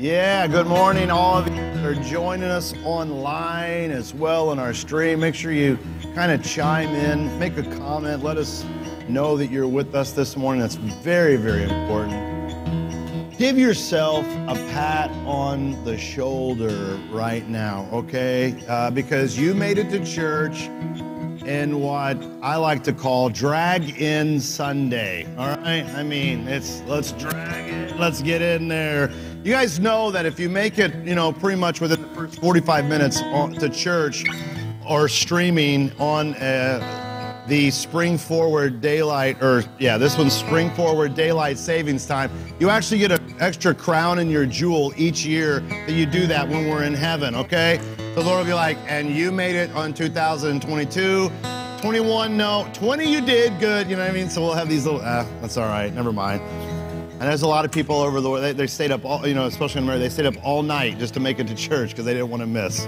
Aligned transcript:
Yeah, 0.00 0.46
good 0.46 0.68
morning, 0.68 1.10
all 1.10 1.38
of 1.38 1.48
you 1.48 1.56
that 1.56 1.84
are 1.84 1.96
joining 2.04 2.48
us 2.48 2.72
online 2.84 3.90
as 3.90 4.14
well 4.14 4.52
in 4.52 4.60
our 4.60 4.72
stream. 4.72 5.18
Make 5.18 5.34
sure 5.34 5.50
you 5.50 5.76
kind 6.14 6.30
of 6.30 6.40
chime 6.44 6.90
in, 6.90 7.36
make 7.40 7.56
a 7.56 7.64
comment, 7.64 8.22
let 8.22 8.36
us 8.36 8.64
know 9.08 9.36
that 9.36 9.48
you're 9.50 9.66
with 9.66 9.96
us 9.96 10.12
this 10.12 10.36
morning. 10.36 10.60
That's 10.60 10.76
very, 10.76 11.34
very 11.34 11.64
important. 11.64 12.16
Give 13.38 13.58
yourself 13.58 14.24
a 14.46 14.54
pat 14.70 15.10
on 15.26 15.84
the 15.84 15.98
shoulder 15.98 16.96
right 17.10 17.48
now, 17.48 17.88
okay? 17.92 18.54
Uh, 18.68 18.92
because 18.92 19.36
you 19.36 19.52
made 19.52 19.78
it 19.78 19.90
to 19.90 20.04
church 20.06 20.68
in 21.48 21.80
what 21.80 22.22
I 22.42 22.56
like 22.56 22.84
to 22.84 22.92
call 22.92 23.30
drag 23.30 24.00
in 24.00 24.38
Sunday. 24.38 25.26
All 25.36 25.48
right? 25.56 25.84
I 25.96 26.04
mean, 26.04 26.46
it's 26.46 26.82
let's 26.82 27.12
drag 27.12 27.72
it, 27.72 27.98
let's 27.98 28.22
get 28.22 28.42
in 28.42 28.68
there. 28.68 29.10
You 29.48 29.54
guys 29.54 29.80
know 29.80 30.10
that 30.10 30.26
if 30.26 30.38
you 30.38 30.50
make 30.50 30.78
it, 30.78 30.94
you 31.06 31.14
know, 31.14 31.32
pretty 31.32 31.58
much 31.58 31.80
within 31.80 32.02
the 32.02 32.08
first 32.08 32.38
45 32.38 32.84
minutes 32.84 33.22
on, 33.22 33.54
to 33.54 33.70
church 33.70 34.22
or 34.86 35.08
streaming 35.08 35.90
on 35.98 36.34
uh, 36.34 37.42
the 37.48 37.70
Spring 37.70 38.18
Forward 38.18 38.82
Daylight, 38.82 39.42
or 39.42 39.64
yeah, 39.78 39.96
this 39.96 40.18
one's 40.18 40.34
Spring 40.34 40.70
Forward 40.72 41.14
Daylight 41.14 41.56
Savings 41.56 42.04
Time, 42.04 42.30
you 42.58 42.68
actually 42.68 42.98
get 42.98 43.10
an 43.10 43.36
extra 43.40 43.74
crown 43.74 44.18
in 44.18 44.28
your 44.28 44.44
jewel 44.44 44.92
each 44.98 45.24
year 45.24 45.60
that 45.60 45.92
you 45.92 46.04
do 46.04 46.26
that 46.26 46.46
when 46.46 46.68
we're 46.68 46.82
in 46.82 46.92
heaven, 46.92 47.34
okay? 47.34 47.80
The 47.96 48.20
Lord 48.22 48.40
will 48.40 48.44
be 48.44 48.52
like, 48.52 48.76
and 48.86 49.08
you 49.08 49.32
made 49.32 49.54
it 49.54 49.70
on 49.70 49.94
2022. 49.94 51.30
21, 51.80 52.36
no. 52.36 52.68
20, 52.74 53.10
you 53.10 53.22
did 53.22 53.58
good. 53.58 53.88
You 53.88 53.96
know 53.96 54.02
what 54.02 54.10
I 54.10 54.14
mean? 54.14 54.28
So 54.28 54.42
we'll 54.42 54.52
have 54.52 54.68
these 54.68 54.84
little, 54.84 55.00
ah, 55.02 55.26
that's 55.40 55.56
all 55.56 55.68
right. 55.68 55.94
Never 55.94 56.12
mind. 56.12 56.42
And 57.20 57.26
there's 57.26 57.42
a 57.42 57.48
lot 57.48 57.64
of 57.64 57.72
people 57.72 57.96
over 57.96 58.20
the 58.20 58.36
they, 58.38 58.52
they 58.52 58.66
stayed 58.68 58.92
up 58.92 59.04
all, 59.04 59.26
you 59.26 59.34
know, 59.34 59.46
especially 59.46 59.78
in 59.78 59.84
America, 59.84 60.04
they 60.04 60.08
stayed 60.08 60.26
up 60.26 60.36
all 60.44 60.62
night 60.62 60.98
just 60.98 61.14
to 61.14 61.20
make 61.20 61.40
it 61.40 61.48
to 61.48 61.54
church 61.56 61.90
because 61.90 62.04
they 62.04 62.14
didn't 62.14 62.30
want 62.30 62.42
to 62.42 62.46
miss. 62.46 62.86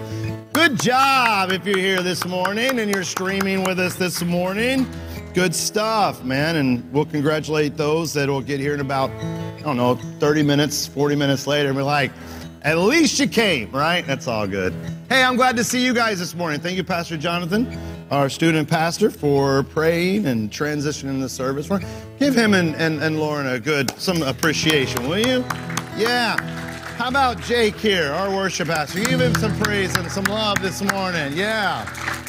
Good 0.53 0.81
job 0.81 1.51
if 1.51 1.67
you're 1.67 1.77
here 1.77 2.01
this 2.01 2.25
morning 2.25 2.79
and 2.79 2.95
you're 2.95 3.03
streaming 3.03 3.65
with 3.65 3.81
us 3.81 3.97
this 3.97 4.23
morning. 4.23 4.87
Good 5.35 5.53
stuff, 5.53 6.23
man. 6.23 6.57
And 6.57 6.93
we'll 6.93 7.07
congratulate 7.07 7.77
those 7.77 8.13
that 8.13 8.29
will 8.29 8.41
get 8.41 8.61
here 8.61 8.73
in 8.73 8.81
about, 8.81 9.11
I 9.11 9.63
don't 9.63 9.77
know, 9.77 9.97
30 10.21 10.45
minutes, 10.45 10.87
40 10.87 11.17
minutes 11.17 11.49
later 11.49 11.69
and 11.71 11.77
be 11.77 11.83
like, 11.83 12.13
at 12.63 12.79
least 12.79 13.19
you 13.19 13.27
came, 13.27 13.71
right? 13.71 14.07
That's 14.07 14.27
all 14.27 14.47
good. 14.47 14.75
Hey, 15.09 15.23
I'm 15.23 15.37
glad 15.37 15.57
to 15.57 15.65
see 15.65 15.85
you 15.85 15.95
guys 15.95 16.19
this 16.19 16.35
morning. 16.35 16.61
Thank 16.61 16.77
you, 16.77 16.85
Pastor 16.85 17.17
Jonathan, 17.17 17.79
our 18.11 18.29
student 18.29 18.69
pastor, 18.69 19.11
for 19.11 19.63
praying 19.65 20.27
and 20.27 20.51
transitioning 20.51 21.21
the 21.21 21.29
service. 21.29 21.69
Give 22.19 22.35
him 22.35 22.55
and, 22.55 22.75
and, 22.77 23.03
and 23.03 23.19
Lauren 23.19 23.47
a 23.47 23.59
good, 23.59 23.91
some 23.99 24.23
appreciation, 24.23 25.09
will 25.09 25.19
you? 25.19 25.45
Yeah. 25.97 26.41
How 26.97 27.09
about 27.09 27.41
Jake 27.41 27.77
here, 27.77 28.13
our 28.13 28.31
worship 28.31 28.69
pastor? 28.69 29.03
Give 29.05 29.21
him 29.21 29.35
some 29.37 29.59
praise 29.59 29.97
and 29.97 30.11
some 30.13 30.25
love 30.25 30.61
this 30.61 30.83
morning. 30.83 31.33
Yeah. 31.33 31.89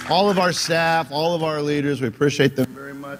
All 0.09 0.29
of 0.29 0.39
our 0.39 0.53
staff, 0.53 1.11
all 1.11 1.35
of 1.35 1.43
our 1.43 1.61
leaders, 1.61 1.99
we 1.99 2.07
appreciate 2.07 2.55
them 2.55 2.67
very 2.67 2.93
much. 2.93 3.19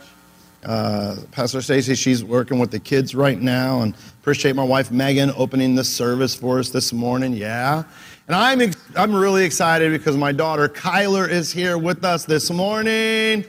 Uh, 0.63 1.15
Pastor 1.31 1.61
Stacy, 1.61 1.95
she's 1.95 2.23
working 2.23 2.59
with 2.59 2.69
the 2.69 2.79
kids 2.79 3.15
right 3.15 3.41
now, 3.41 3.81
and 3.81 3.95
appreciate 4.21 4.55
my 4.55 4.63
wife 4.63 4.91
Megan 4.91 5.31
opening 5.35 5.73
the 5.73 5.83
service 5.83 6.35
for 6.35 6.59
us 6.59 6.69
this 6.69 6.93
morning. 6.93 7.33
Yeah, 7.33 7.83
and 8.27 8.35
I'm 8.35 8.61
ex- 8.61 8.77
I'm 8.95 9.15
really 9.15 9.43
excited 9.43 9.91
because 9.91 10.15
my 10.15 10.31
daughter 10.31 10.69
Kyler 10.69 11.27
is 11.27 11.51
here 11.51 11.79
with 11.79 12.05
us 12.05 12.25
this 12.25 12.51
morning, 12.51 13.43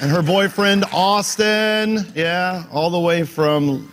and 0.00 0.10
her 0.10 0.22
boyfriend 0.22 0.86
Austin. 0.92 2.06
Yeah, 2.14 2.64
all 2.72 2.88
the 2.88 3.00
way 3.00 3.24
from 3.24 3.92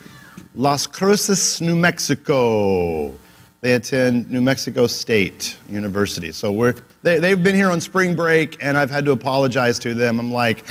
Las 0.55 0.87
Cruces, 0.87 1.59
New 1.59 1.75
Mexico. 1.75 3.13
They 3.59 3.73
attend 3.73 4.29
New 4.29 4.41
Mexico 4.41 4.87
State 4.87 5.57
University, 5.69 6.31
so 6.31 6.49
we're 6.53 6.75
they, 7.01 7.19
they've 7.19 7.43
been 7.43 7.55
here 7.55 7.69
on 7.71 7.81
spring 7.81 8.15
break, 8.15 8.57
and 8.63 8.77
I've 8.77 8.89
had 8.89 9.03
to 9.03 9.11
apologize 9.11 9.79
to 9.79 9.93
them. 9.93 10.17
I'm 10.17 10.31
like. 10.31 10.65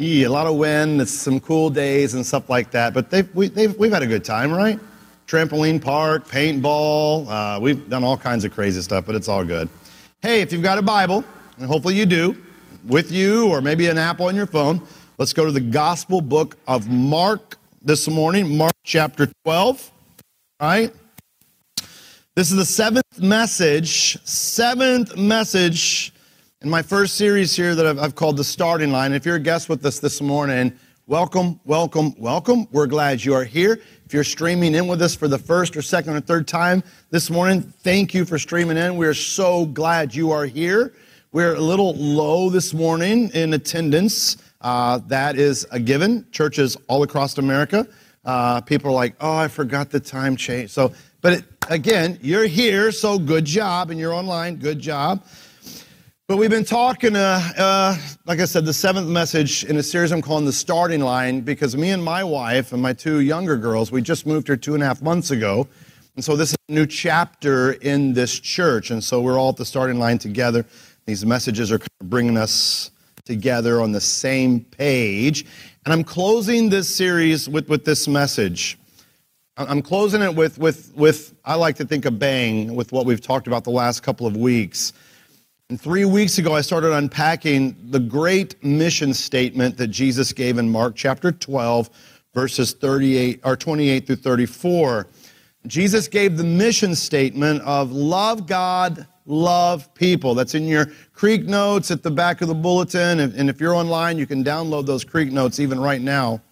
Yeah, 0.00 0.28
a 0.28 0.30
lot 0.30 0.46
of 0.46 0.56
wind, 0.56 0.98
it's 1.02 1.12
some 1.12 1.40
cool 1.40 1.68
days 1.68 2.14
and 2.14 2.24
stuff 2.24 2.48
like 2.48 2.70
that. 2.70 2.94
But 2.94 3.10
they've, 3.10 3.28
we, 3.34 3.48
they've, 3.48 3.76
we've 3.76 3.92
had 3.92 4.02
a 4.02 4.06
good 4.06 4.24
time, 4.24 4.50
right? 4.50 4.80
Trampoline 5.26 5.78
park, 5.78 6.26
paintball. 6.26 7.28
Uh, 7.28 7.60
we've 7.60 7.86
done 7.90 8.02
all 8.02 8.16
kinds 8.16 8.46
of 8.46 8.50
crazy 8.50 8.80
stuff, 8.80 9.04
but 9.04 9.14
it's 9.14 9.28
all 9.28 9.44
good. 9.44 9.68
Hey, 10.22 10.40
if 10.40 10.54
you've 10.54 10.62
got 10.62 10.78
a 10.78 10.82
Bible, 10.82 11.22
and 11.58 11.66
hopefully 11.66 11.96
you 11.96 12.06
do, 12.06 12.34
with 12.86 13.12
you 13.12 13.50
or 13.50 13.60
maybe 13.60 13.88
an 13.88 13.98
app 13.98 14.20
on 14.20 14.34
your 14.34 14.46
phone, 14.46 14.80
let's 15.18 15.34
go 15.34 15.44
to 15.44 15.52
the 15.52 15.60
Gospel 15.60 16.22
book 16.22 16.56
of 16.66 16.88
Mark 16.88 17.58
this 17.82 18.08
morning, 18.08 18.56
Mark 18.56 18.72
chapter 18.84 19.28
12. 19.44 19.90
All 20.60 20.66
right? 20.66 20.94
This 22.34 22.50
is 22.50 22.56
the 22.56 22.64
seventh 22.64 23.18
message, 23.18 24.16
seventh 24.24 25.18
message 25.18 26.14
in 26.62 26.68
my 26.68 26.82
first 26.82 27.14
series 27.14 27.56
here 27.56 27.74
that 27.74 27.86
I've, 27.86 27.98
I've, 27.98 28.14
called 28.14 28.36
The 28.36 28.44
Starting 28.44 28.92
Line. 28.92 29.14
If 29.14 29.24
you're 29.24 29.36
a 29.36 29.40
guest 29.40 29.70
with 29.70 29.82
us 29.86 29.98
this 29.98 30.20
morning, 30.20 30.78
welcome, 31.06 31.58
welcome, 31.64 32.14
welcome. 32.18 32.68
We're 32.70 32.86
glad 32.86 33.24
you 33.24 33.32
are 33.32 33.44
here. 33.44 33.80
If 34.04 34.12
you're 34.12 34.24
streaming 34.24 34.74
in 34.74 34.86
with 34.86 35.00
us 35.00 35.14
for 35.14 35.26
the 35.26 35.38
first 35.38 35.74
or 35.74 35.80
second 35.80 36.16
or 36.16 36.20
third 36.20 36.46
time 36.46 36.82
this 37.08 37.30
morning, 37.30 37.62
thank 37.62 38.12
you 38.12 38.26
for 38.26 38.38
streaming 38.38 38.76
in. 38.76 38.98
We 38.98 39.06
are 39.06 39.14
so 39.14 39.64
glad 39.64 40.14
you 40.14 40.32
are 40.32 40.44
here. 40.44 40.92
We're 41.32 41.54
a 41.54 41.60
little 41.60 41.94
low 41.94 42.50
this 42.50 42.74
morning 42.74 43.30
in 43.30 43.54
attendance. 43.54 44.36
Uh, 44.60 44.98
that 45.06 45.36
is 45.36 45.66
a 45.70 45.80
given. 45.80 46.26
Churches 46.30 46.76
all 46.88 47.02
across 47.02 47.38
America. 47.38 47.88
Uh, 48.26 48.60
people 48.60 48.90
are 48.90 48.94
like, 48.94 49.14
oh, 49.22 49.34
I 49.34 49.48
forgot 49.48 49.88
the 49.88 50.00
time 50.00 50.36
change. 50.36 50.68
So, 50.72 50.92
but 51.22 51.32
it, 51.32 51.44
again, 51.70 52.18
you're 52.20 52.44
here, 52.44 52.92
so 52.92 53.18
good 53.18 53.46
job, 53.46 53.90
and 53.90 53.98
you're 53.98 54.12
online, 54.12 54.56
good 54.56 54.78
job. 54.78 55.24
But 56.30 56.36
we've 56.36 56.48
been 56.48 56.64
talking, 56.64 57.16
uh, 57.16 57.42
uh, 57.58 57.96
like 58.24 58.38
I 58.38 58.44
said, 58.44 58.64
the 58.64 58.72
seventh 58.72 59.08
message 59.08 59.64
in 59.64 59.78
a 59.78 59.82
series 59.82 60.12
I'm 60.12 60.22
calling 60.22 60.44
The 60.44 60.52
Starting 60.52 61.00
Line 61.00 61.40
because 61.40 61.76
me 61.76 61.90
and 61.90 62.04
my 62.04 62.22
wife 62.22 62.72
and 62.72 62.80
my 62.80 62.92
two 62.92 63.18
younger 63.18 63.56
girls, 63.56 63.90
we 63.90 64.00
just 64.00 64.26
moved 64.26 64.46
here 64.46 64.56
two 64.56 64.74
and 64.74 64.82
a 64.84 64.86
half 64.86 65.02
months 65.02 65.32
ago. 65.32 65.66
And 66.14 66.24
so 66.24 66.36
this 66.36 66.50
is 66.50 66.56
a 66.68 66.72
new 66.72 66.86
chapter 66.86 67.72
in 67.72 68.12
this 68.12 68.38
church. 68.38 68.92
And 68.92 69.02
so 69.02 69.20
we're 69.20 69.40
all 69.40 69.48
at 69.48 69.56
the 69.56 69.64
starting 69.64 69.98
line 69.98 70.18
together. 70.18 70.64
These 71.04 71.26
messages 71.26 71.72
are 71.72 71.80
kind 71.80 71.90
of 72.00 72.08
bringing 72.08 72.36
us 72.36 72.92
together 73.24 73.80
on 73.80 73.90
the 73.90 74.00
same 74.00 74.60
page. 74.60 75.44
And 75.84 75.92
I'm 75.92 76.04
closing 76.04 76.68
this 76.68 76.88
series 76.88 77.48
with, 77.48 77.68
with 77.68 77.84
this 77.84 78.06
message. 78.06 78.78
I'm 79.56 79.82
closing 79.82 80.22
it 80.22 80.36
with, 80.36 80.58
with, 80.58 80.92
with, 80.94 81.34
I 81.44 81.56
like 81.56 81.74
to 81.78 81.84
think, 81.84 82.04
a 82.04 82.12
bang 82.12 82.76
with 82.76 82.92
what 82.92 83.04
we've 83.04 83.20
talked 83.20 83.48
about 83.48 83.64
the 83.64 83.70
last 83.70 84.04
couple 84.04 84.28
of 84.28 84.36
weeks. 84.36 84.92
And 85.70 85.80
three 85.80 86.04
weeks 86.04 86.38
ago, 86.38 86.52
I 86.56 86.62
started 86.62 86.92
unpacking 86.92 87.76
the 87.90 88.00
great 88.00 88.60
mission 88.64 89.14
statement 89.14 89.76
that 89.76 89.86
Jesus 89.86 90.32
gave 90.32 90.58
in 90.58 90.68
Mark 90.68 90.96
chapter 90.96 91.30
12, 91.30 91.88
verses 92.34 92.72
38 92.72 93.40
or 93.44 93.54
28 93.54 94.04
through 94.04 94.16
34. 94.16 95.06
Jesus 95.68 96.08
gave 96.08 96.36
the 96.36 96.42
mission 96.42 96.96
statement 96.96 97.62
of 97.62 97.92
love 97.92 98.48
God, 98.48 99.06
love 99.26 99.94
people. 99.94 100.34
That's 100.34 100.56
in 100.56 100.66
your 100.66 100.86
Creek 101.12 101.44
notes 101.44 101.92
at 101.92 102.02
the 102.02 102.10
back 102.10 102.40
of 102.40 102.48
the 102.48 102.54
bulletin. 102.54 103.20
And 103.20 103.48
if 103.48 103.60
you're 103.60 103.76
online, 103.76 104.18
you 104.18 104.26
can 104.26 104.42
download 104.42 104.86
those 104.86 105.04
Creek 105.04 105.30
notes 105.30 105.60
even 105.60 105.78
right 105.78 106.02
now. 106.02 106.42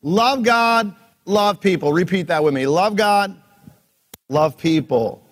Love 0.00 0.44
God, 0.44 0.94
love 1.26 1.60
people. 1.60 1.92
Repeat 1.92 2.28
that 2.28 2.42
with 2.42 2.54
me. 2.54 2.66
Love 2.66 2.96
God, 2.96 3.36
love 4.30 4.56
people. 4.56 5.26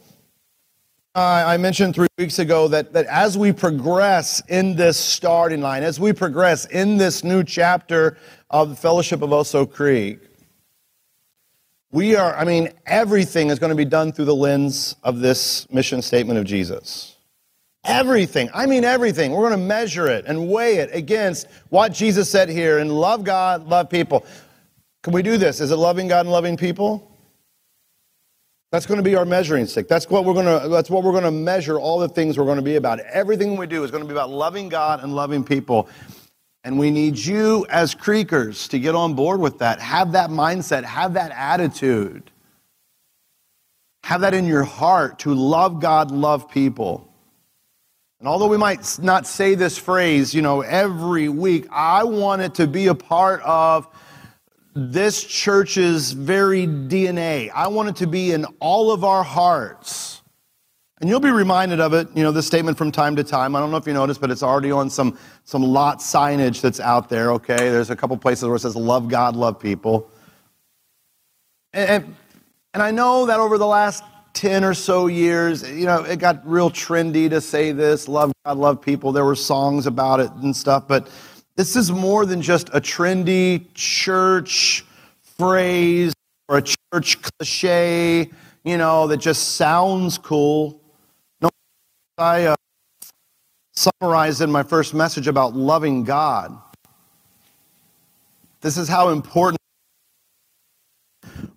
Uh, 1.14 1.44
I 1.46 1.56
mentioned 1.56 1.94
three 1.94 2.08
weeks 2.18 2.38
ago 2.38 2.68
that, 2.68 2.92
that 2.92 3.06
as 3.06 3.36
we 3.36 3.52
progress 3.52 4.42
in 4.48 4.76
this 4.76 4.96
starting 4.96 5.60
line, 5.60 5.82
as 5.82 5.98
we 5.98 6.12
progress 6.12 6.66
in 6.66 6.96
this 6.96 7.24
new 7.24 7.42
chapter 7.42 8.18
of 8.50 8.70
the 8.70 8.76
Fellowship 8.76 9.22
of 9.22 9.30
Oso 9.30 9.70
Creek, 9.70 10.20
we 11.90 12.14
are, 12.14 12.36
I 12.36 12.44
mean, 12.44 12.68
everything 12.84 13.48
is 13.48 13.58
going 13.58 13.70
to 13.70 13.76
be 13.76 13.86
done 13.86 14.12
through 14.12 14.26
the 14.26 14.34
lens 14.34 14.96
of 15.02 15.20
this 15.20 15.68
mission 15.72 16.02
statement 16.02 16.38
of 16.38 16.44
Jesus. 16.44 17.16
Everything. 17.84 18.50
I 18.52 18.66
mean, 18.66 18.84
everything. 18.84 19.32
We're 19.32 19.48
going 19.48 19.58
to 19.58 19.66
measure 19.66 20.08
it 20.08 20.26
and 20.26 20.50
weigh 20.50 20.76
it 20.76 20.90
against 20.92 21.46
what 21.70 21.92
Jesus 21.92 22.30
said 22.30 22.50
here 22.50 22.78
and 22.78 22.92
love 22.92 23.24
God, 23.24 23.66
love 23.66 23.88
people. 23.88 24.26
Can 25.02 25.14
we 25.14 25.22
do 25.22 25.38
this? 25.38 25.60
Is 25.60 25.70
it 25.70 25.76
loving 25.76 26.06
God 26.06 26.26
and 26.26 26.32
loving 26.32 26.58
people? 26.58 27.10
That's 28.70 28.84
going 28.84 28.98
to 28.98 29.02
be 29.02 29.16
our 29.16 29.24
measuring 29.24 29.66
stick. 29.66 29.88
That's 29.88 30.10
what 30.10 30.24
we're 30.24 30.34
going 30.34 30.62
to 30.62 30.68
that's 30.68 30.90
what 30.90 31.02
we're 31.02 31.12
going 31.12 31.24
to 31.24 31.30
measure 31.30 31.78
all 31.78 31.98
the 31.98 32.08
things 32.08 32.36
we're 32.36 32.44
going 32.44 32.56
to 32.56 32.62
be 32.62 32.76
about. 32.76 33.00
Everything 33.00 33.56
we 33.56 33.66
do 33.66 33.82
is 33.82 33.90
going 33.90 34.02
to 34.02 34.06
be 34.06 34.12
about 34.12 34.30
loving 34.30 34.68
God 34.68 35.02
and 35.02 35.14
loving 35.14 35.42
people. 35.42 35.88
And 36.64 36.78
we 36.78 36.90
need 36.90 37.16
you 37.16 37.66
as 37.70 37.94
creekers 37.94 38.68
to 38.68 38.78
get 38.78 38.94
on 38.94 39.14
board 39.14 39.40
with 39.40 39.58
that. 39.60 39.80
Have 39.80 40.12
that 40.12 40.28
mindset, 40.28 40.84
have 40.84 41.14
that 41.14 41.30
attitude. 41.32 42.30
Have 44.04 44.20
that 44.20 44.34
in 44.34 44.44
your 44.44 44.64
heart 44.64 45.20
to 45.20 45.32
love 45.34 45.80
God, 45.80 46.10
love 46.10 46.50
people. 46.50 47.10
And 48.18 48.28
although 48.28 48.48
we 48.48 48.56
might 48.56 48.98
not 49.00 49.26
say 49.26 49.54
this 49.54 49.78
phrase, 49.78 50.34
you 50.34 50.42
know, 50.42 50.60
every 50.60 51.28
week, 51.28 51.66
I 51.70 52.04
want 52.04 52.42
it 52.42 52.54
to 52.56 52.66
be 52.66 52.88
a 52.88 52.94
part 52.94 53.40
of 53.42 53.86
this 54.74 55.24
church's 55.24 56.12
very 56.12 56.66
DNA. 56.66 57.50
I 57.54 57.68
want 57.68 57.88
it 57.88 57.96
to 57.96 58.06
be 58.06 58.32
in 58.32 58.44
all 58.60 58.90
of 58.92 59.04
our 59.04 59.22
hearts. 59.22 60.22
And 61.00 61.08
you'll 61.08 61.20
be 61.20 61.30
reminded 61.30 61.78
of 61.78 61.94
it, 61.94 62.08
you 62.14 62.24
know, 62.24 62.32
this 62.32 62.46
statement 62.46 62.76
from 62.76 62.90
time 62.90 63.14
to 63.16 63.24
time. 63.24 63.54
I 63.54 63.60
don't 63.60 63.70
know 63.70 63.76
if 63.76 63.86
you 63.86 63.92
noticed, 63.92 64.20
but 64.20 64.30
it's 64.30 64.42
already 64.42 64.72
on 64.72 64.90
some, 64.90 65.16
some 65.44 65.62
lot 65.62 66.00
signage 66.00 66.60
that's 66.60 66.80
out 66.80 67.08
there, 67.08 67.32
okay? 67.32 67.56
There's 67.70 67.90
a 67.90 67.96
couple 67.96 68.16
places 68.16 68.44
where 68.44 68.56
it 68.56 68.60
says, 68.60 68.74
love 68.74 69.08
God, 69.08 69.36
love 69.36 69.60
people. 69.60 70.10
And, 71.72 71.90
and, 71.90 72.16
and 72.74 72.82
I 72.82 72.90
know 72.90 73.26
that 73.26 73.38
over 73.38 73.58
the 73.58 73.66
last 73.66 74.02
10 74.34 74.64
or 74.64 74.74
so 74.74 75.06
years, 75.06 75.68
you 75.68 75.86
know, 75.86 76.02
it 76.02 76.18
got 76.18 76.46
real 76.46 76.70
trendy 76.70 77.30
to 77.30 77.40
say 77.40 77.70
this 77.70 78.08
love 78.08 78.32
God, 78.44 78.56
love 78.56 78.82
people. 78.82 79.12
There 79.12 79.24
were 79.24 79.36
songs 79.36 79.86
about 79.86 80.18
it 80.18 80.30
and 80.32 80.54
stuff, 80.54 80.88
but 80.88 81.08
this 81.58 81.74
is 81.74 81.90
more 81.90 82.24
than 82.24 82.40
just 82.40 82.68
a 82.68 82.80
trendy 82.80 83.66
church 83.74 84.84
phrase 85.36 86.14
or 86.48 86.58
a 86.58 86.62
church 86.62 87.20
cliche, 87.20 88.30
you 88.62 88.78
know, 88.78 89.08
that 89.08 89.16
just 89.16 89.56
sounds 89.56 90.18
cool. 90.18 90.80
No, 91.40 91.50
I 92.16 92.44
uh, 92.44 92.54
summarized 93.74 94.40
in 94.40 94.52
my 94.52 94.62
first 94.62 94.94
message 94.94 95.26
about 95.26 95.56
loving 95.56 96.04
God. 96.04 96.56
This 98.60 98.78
is 98.78 98.86
how 98.86 99.08
important 99.08 99.58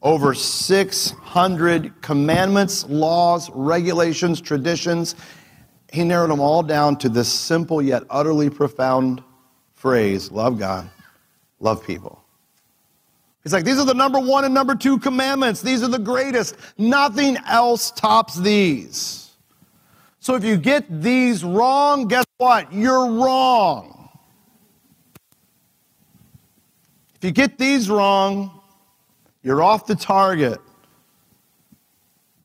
over 0.02 0.34
600 0.34 2.02
commandments, 2.02 2.90
laws, 2.90 3.52
regulations, 3.54 4.42
traditions. 4.42 5.14
He 5.94 6.04
narrowed 6.04 6.32
them 6.32 6.40
all 6.40 6.64
down 6.64 6.96
to 6.98 7.10
this 7.10 7.32
simple 7.32 7.84
yet 7.84 8.02
utterly 8.10 8.50
profound 8.50 9.24
phrase 9.82 10.32
love 10.32 10.60
God, 10.60 10.90
love 11.60 11.86
people. 11.86 12.24
He's 13.44 13.52
like, 13.52 13.66
these 13.66 13.80
are 13.80 13.86
the 13.86 13.96
number 13.96 14.20
one 14.20 14.46
and 14.46 14.54
number 14.54 14.76
two 14.76 15.00
commandments. 15.00 15.62
These 15.62 15.82
are 15.82 15.88
the 15.88 15.98
greatest. 15.98 16.56
Nothing 16.78 17.38
else 17.48 17.90
tops 17.90 18.36
these. 18.36 19.32
So 20.20 20.36
if 20.36 20.44
you 20.44 20.58
get 20.58 21.02
these 21.02 21.44
wrong, 21.44 22.08
guess 22.08 22.26
what? 22.38 22.72
You're 22.72 23.10
wrong. 23.10 24.10
If 27.16 27.24
you 27.24 27.32
get 27.32 27.58
these 27.58 27.90
wrong, 27.90 28.62
you're 29.42 29.64
off 29.64 29.88
the 29.88 29.96
target. 29.96 30.60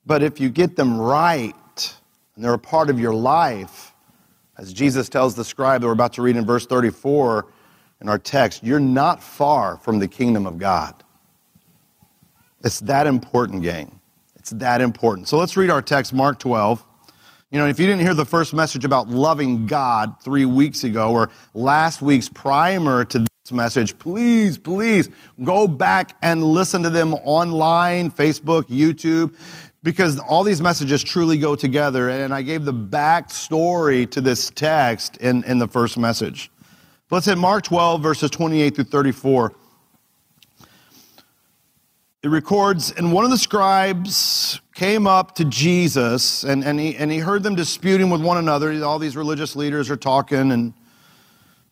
But 0.07 0.23
if 0.23 0.41
you 0.41 0.49
get 0.49 0.77
them 0.77 0.99
right 0.99 1.53
and 2.35 2.43
they're 2.45 2.55
a 2.55 2.59
part 2.59 2.89
of 2.89 2.99
your 2.99 3.15
life, 3.15 3.86
as 4.59 4.73
Jesus 4.73 5.09
tells 5.09 5.35
the 5.35 5.45
scribe 5.45 5.81
that 5.81 5.87
we're 5.87 5.93
about 5.93 6.15
to 6.15 6.23
read 6.23 6.37
in 6.37 6.47
verse 6.47 6.67
34 6.67 7.47
in 8.01 8.09
our 8.09 8.19
text, 8.19 8.63
you're 8.65 8.81
not 8.81 9.23
far 9.23 9.77
from 9.79 9.99
the 9.99 10.09
kingdom 10.09 10.47
of 10.47 10.59
God. 10.59 11.03
It's 12.65 12.81
that 12.81 13.07
important, 13.07 13.63
gang. 13.63 14.01
It's 14.37 14.51
that 14.51 14.81
important. 14.81 15.29
So 15.29 15.39
let's 15.39 15.57
read 15.57 15.71
our 15.71 15.83
text, 15.83 16.13
Mark 16.13 16.39
12. 16.39 16.85
You 17.51 17.61
know, 17.61 17.67
if 17.67 17.79
you 17.79 17.87
didn't 17.87 18.01
hear 18.01 18.15
the 18.15 18.25
first 18.25 18.55
message 18.55 18.85
about 18.85 19.09
loving 19.09 19.67
God 19.67 20.21
three 20.21 20.47
weeks 20.47 20.85
ago 20.85 21.13
or 21.13 21.31
last 21.55 22.03
week's 22.03 22.29
primer 22.29 23.05
to 23.05 23.21
this 23.21 23.53
message, 23.53 23.97
please, 23.99 24.59
please 24.59 25.11
go 25.45 25.69
back 25.69 26.17
and 26.23 26.43
listen 26.43 26.83
to 26.83 26.91
them 26.91 27.15
online, 27.15 28.11
Facebook, 28.11 28.65
YouTube 28.65 29.35
because 29.87 30.19
all 30.19 30.43
these 30.43 30.61
messages 30.61 31.05
truly 31.05 31.39
go 31.39 31.55
together. 31.55 32.09
And 32.09 32.35
I 32.35 32.43
gave 32.43 32.65
the 32.65 32.75
backstory 32.75 34.11
to 34.11 34.21
this 34.21 34.51
text 34.51 35.17
in, 35.19 35.45
in 35.45 35.61
the 35.61 35.69
first 35.69 35.97
message. 35.97 36.51
But 37.09 37.17
let's 37.17 37.27
hit 37.27 37.39
Mark 37.39 37.63
12, 37.63 38.03
verses 38.03 38.29
28 38.31 38.75
through 38.75 38.85
34. 38.87 39.55
It 42.25 42.29
records, 42.29 42.91
and 42.91 43.13
one 43.13 43.25
of 43.25 43.31
the 43.31 43.39
scribes 43.39 44.61
came 44.75 45.07
up 45.07 45.37
to 45.37 45.45
Jesus, 45.45 46.43
and, 46.43 46.65
and, 46.65 46.81
he, 46.81 46.97
and 46.97 47.13
he 47.13 47.19
heard 47.19 47.45
them 47.45 47.55
disputing 47.55 48.11
with 48.11 48.21
one 48.21 48.39
another. 48.39 48.85
All 48.85 48.99
these 48.99 49.17
religious 49.17 49.55
leaders 49.55 49.89
are 49.89 49.97
talking, 49.97 50.51
and 50.51 50.75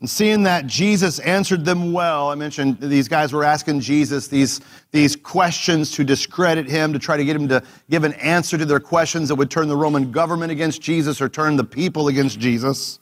and 0.05 0.11
seeing 0.11 0.43
that 0.43 0.67
Jesus 0.67 1.19
answered 1.21 1.65
them 1.65 1.91
well, 1.91 2.31
I 2.31 2.35
mentioned 2.35 2.79
these 2.79 3.09
guys 3.09 3.33
were 3.33 3.43
asking 3.43 3.81
Jesus 3.81 4.29
these, 4.29 4.61
these 4.91 5.17
questions 5.17 5.93
to 5.93 6.05
discredit 6.05 6.69
him, 6.69 6.93
to 6.93 6.99
try 6.99 7.17
to 7.17 7.25
get 7.25 7.35
him 7.35 7.49
to 7.49 7.63
give 7.89 8.05
an 8.05 8.13
answer 8.13 8.59
to 8.59 8.67
their 8.67 8.81
questions 8.81 9.31
that 9.31 9.37
would 9.37 9.51
turn 9.51 9.67
the 9.67 9.77
Roman 9.79 10.13
government 10.13 10.53
against 10.53 10.83
Jesus 10.83 11.23
or 11.23 11.31
turn 11.31 11.57
the 11.57 11.65
people 11.65 12.09
against 12.09 12.39
Jesus. 12.39 12.99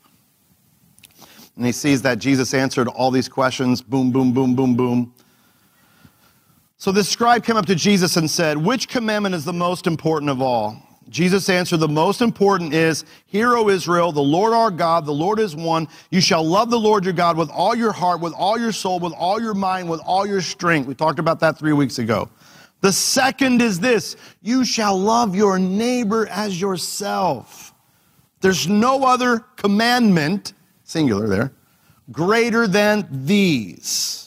And 1.57 1.67
he 1.67 1.73
sees 1.73 2.03
that 2.03 2.21
Jesus 2.21 2.55
answered 2.55 2.87
all 2.87 3.11
these 3.11 3.29
questions 3.29 3.83
boom, 3.83 4.13
boom, 4.13 4.33
boom, 4.33 4.55
boom, 4.55 4.77
boom. 4.77 5.13
So 6.77 6.93
this 6.93 7.09
scribe 7.09 7.43
came 7.43 7.57
up 7.57 7.67
to 7.67 7.75
Jesus 7.75 8.17
and 8.17 8.31
said, 8.31 8.57
Which 8.57 8.87
commandment 8.87 9.35
is 9.35 9.45
the 9.45 9.53
most 9.53 9.89
important 9.89 10.31
of 10.31 10.41
all? 10.41 10.92
Jesus 11.09 11.49
answered, 11.49 11.79
The 11.79 11.89
most 11.89 12.23
important 12.23 12.73
is, 12.73 13.05
Hear, 13.27 13.57
O 13.57 13.69
Israel, 13.69 14.13
the 14.13 14.23
Lord 14.23 14.53
our 14.53 14.71
God, 14.71 15.05
the 15.05 15.13
Lord 15.13 15.39
is 15.39 15.55
one. 15.55 15.89
You 16.11 16.21
shall 16.21 16.45
love 16.45 16.71
the 16.71 16.79
Lord 16.79 17.05
your 17.05 17.13
God 17.13 17.37
with 17.37 17.51
all 17.51 17.75
your 17.75 17.93
heart, 17.93 18.21
with 18.21 18.33
all 18.35 18.59
your 18.59 18.73
soul, 18.73 19.01
with 19.01 19.13
all 19.13 19.41
your 19.41 19.55
mind, 19.55 19.91
with 19.91 20.01
all 20.05 20.27
your 20.27 20.41
strength. 20.41 20.87
We 20.87 20.95
talked 20.95 21.19
about 21.19 21.41
that 21.41 21.59
three 21.59 21.73
weeks 21.73 21.99
ago. 21.99 22.29
The 22.81 22.93
second 22.93 23.63
is 23.63 23.81
this 23.81 24.17
you 24.43 24.65
shall 24.65 24.99
love 24.99 25.35
your 25.35 25.59
neighbor 25.59 26.27
as 26.29 26.61
yourself. 26.61 27.73
There's 28.41 28.69
no 28.69 29.05
other 29.05 29.39
commandment, 29.57 30.53
singular 30.83 31.29
there, 31.29 31.53
greater 32.11 32.67
than 32.67 33.09
these. 33.27 34.22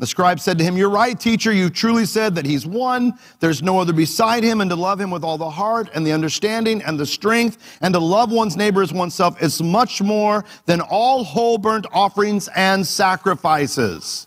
The 0.00 0.06
scribe 0.06 0.40
said 0.40 0.56
to 0.56 0.64
him, 0.64 0.78
You're 0.78 0.88
right, 0.88 1.20
teacher. 1.20 1.52
You 1.52 1.68
truly 1.68 2.06
said 2.06 2.34
that 2.36 2.46
he's 2.46 2.64
one. 2.64 3.12
There's 3.38 3.62
no 3.62 3.78
other 3.78 3.92
beside 3.92 4.42
him, 4.42 4.62
and 4.62 4.70
to 4.70 4.74
love 4.76 4.98
him 4.98 5.10
with 5.10 5.22
all 5.22 5.36
the 5.36 5.50
heart 5.50 5.90
and 5.94 6.06
the 6.06 6.12
understanding 6.12 6.82
and 6.82 6.98
the 6.98 7.04
strength, 7.04 7.78
and 7.82 7.92
to 7.92 8.00
love 8.00 8.32
one's 8.32 8.56
neighbor 8.56 8.80
as 8.80 8.94
oneself 8.94 9.40
is 9.42 9.60
much 9.60 10.00
more 10.00 10.46
than 10.64 10.80
all 10.80 11.22
whole 11.22 11.58
burnt 11.58 11.86
offerings 11.92 12.48
and 12.56 12.86
sacrifices. 12.86 14.26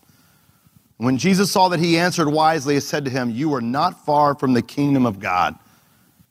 When 0.97 1.17
Jesus 1.17 1.51
saw 1.51 1.69
that 1.69 1.79
he 1.79 1.97
answered 1.97 2.29
wisely, 2.29 2.75
he 2.75 2.79
said 2.79 3.03
to 3.05 3.11
him, 3.11 3.31
You 3.31 3.51
are 3.55 3.61
not 3.61 4.05
far 4.05 4.35
from 4.35 4.53
the 4.53 4.61
kingdom 4.61 5.07
of 5.07 5.19
God. 5.19 5.55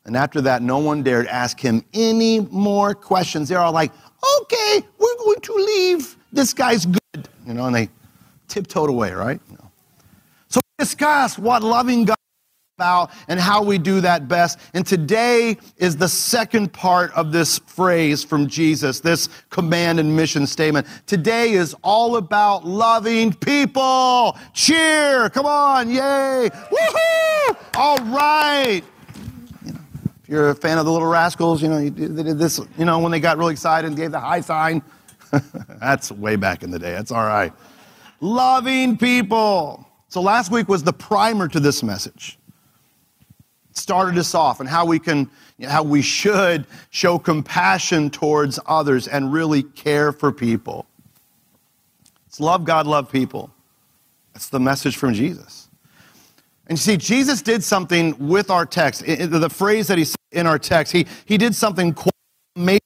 And 0.04 0.16
after 0.16 0.40
that, 0.42 0.62
no 0.62 0.78
one 0.78 1.02
dared 1.02 1.26
ask 1.26 1.58
him 1.58 1.84
any 1.92 2.38
more 2.38 2.94
questions. 2.94 3.48
They're 3.48 3.58
all 3.58 3.72
like, 3.72 3.90
Okay, 4.42 4.86
we're 4.98 5.16
going 5.16 5.40
to 5.40 5.54
leave. 5.54 6.16
This 6.32 6.54
guy's 6.54 6.86
good. 6.86 7.28
You 7.44 7.54
know, 7.54 7.66
and 7.66 7.74
they 7.74 7.88
tiptoed 8.52 8.90
away, 8.90 9.12
right? 9.12 9.40
So 10.48 10.60
we 10.78 10.84
discuss 10.84 11.38
what 11.38 11.62
loving 11.62 12.04
God 12.04 12.16
about 12.76 13.10
and 13.28 13.40
how 13.40 13.62
we 13.62 13.78
do 13.78 14.02
that 14.02 14.28
best. 14.28 14.58
And 14.74 14.86
today 14.86 15.56
is 15.78 15.96
the 15.96 16.08
second 16.08 16.72
part 16.72 17.10
of 17.12 17.32
this 17.32 17.58
phrase 17.60 18.22
from 18.22 18.46
Jesus, 18.48 19.00
this 19.00 19.30
command 19.48 20.00
and 20.00 20.14
mission 20.14 20.46
statement. 20.46 20.86
Today 21.06 21.52
is 21.52 21.74
all 21.82 22.16
about 22.16 22.66
loving 22.66 23.32
people. 23.32 24.36
Cheer. 24.52 25.30
Come 25.30 25.46
on. 25.46 25.88
Yay. 25.88 26.50
Woohoo. 26.50 27.56
All 27.76 27.98
right. 27.98 28.82
You 29.64 29.72
know, 29.72 29.80
if 30.22 30.28
you're 30.28 30.50
a 30.50 30.54
fan 30.54 30.76
of 30.76 30.84
the 30.84 30.92
Little 30.92 31.08
Rascals, 31.08 31.62
you 31.62 31.68
know, 31.68 31.78
they 31.78 32.22
did 32.22 32.38
this, 32.38 32.60
you 32.76 32.84
know, 32.84 32.98
when 32.98 33.12
they 33.12 33.20
got 33.20 33.38
really 33.38 33.52
excited 33.52 33.86
and 33.86 33.96
gave 33.96 34.10
the 34.10 34.20
high 34.20 34.42
sign. 34.42 34.82
That's 35.80 36.12
way 36.12 36.36
back 36.36 36.62
in 36.62 36.70
the 36.70 36.78
day. 36.78 36.92
That's 36.92 37.10
all 37.10 37.24
right 37.24 37.52
loving 38.22 38.96
people. 38.96 39.86
So 40.08 40.22
last 40.22 40.50
week 40.50 40.68
was 40.68 40.82
the 40.82 40.92
primer 40.92 41.48
to 41.48 41.60
this 41.60 41.82
message. 41.82 42.38
It 43.70 43.76
started 43.76 44.16
us 44.16 44.34
off 44.34 44.60
and 44.60 44.68
how 44.68 44.86
we 44.86 44.98
can, 44.98 45.28
how 45.62 45.82
we 45.82 46.00
should 46.00 46.66
show 46.90 47.18
compassion 47.18 48.10
towards 48.10 48.58
others 48.66 49.08
and 49.08 49.32
really 49.32 49.62
care 49.62 50.12
for 50.12 50.32
people. 50.32 50.86
It's 52.28 52.40
love 52.40 52.64
God, 52.64 52.86
love 52.86 53.10
people. 53.10 53.50
That's 54.32 54.48
the 54.48 54.60
message 54.60 54.96
from 54.96 55.12
Jesus. 55.12 55.68
And 56.68 56.78
you 56.78 56.82
see, 56.82 56.96
Jesus 56.96 57.42
did 57.42 57.64
something 57.64 58.28
with 58.28 58.50
our 58.50 58.64
text. 58.64 59.04
The 59.04 59.50
phrase 59.50 59.88
that 59.88 59.98
he 59.98 60.04
said 60.04 60.16
in 60.30 60.46
our 60.46 60.58
text, 60.58 60.92
he, 60.92 61.06
he 61.24 61.36
did 61.36 61.54
something 61.54 61.92
quite 61.92 62.12
amazing 62.56 62.80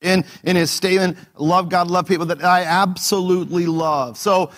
in, 0.00 0.24
in 0.44 0.56
his 0.56 0.70
statement, 0.70 1.18
love 1.36 1.68
God, 1.68 1.90
love 1.90 2.06
people, 2.06 2.26
that 2.26 2.42
I 2.42 2.64
absolutely 2.64 3.66
love. 3.66 4.16
So, 4.16 4.50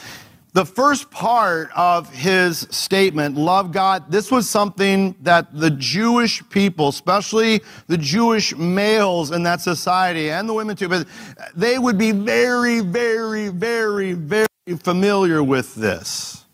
the 0.55 0.67
first 0.67 1.11
part 1.11 1.71
of 1.75 2.13
his 2.15 2.67
statement, 2.71 3.37
love 3.37 3.73
God, 3.73 4.13
this 4.13 4.31
was 4.31 4.51
something 4.51 5.15
that 5.23 5.49
the 5.59 5.71
Jewish 5.71 6.47
people, 6.51 6.89
especially 6.89 7.63
the 7.87 7.97
Jewish 7.97 8.55
males 8.55 9.31
in 9.31 9.45
that 9.45 9.63
society 9.63 10.31
and 10.31 10.47
the 10.47 10.53
women 10.53 10.77
too, 10.77 10.91
but 10.91 11.07
they 11.57 11.79
would 11.79 11.97
be 11.97 12.13
very, 12.13 12.81
very, 12.81 13.49
very, 13.49 14.13
very 14.13 14.47
familiar 14.79 15.43
with 15.43 15.75
this. 15.75 16.45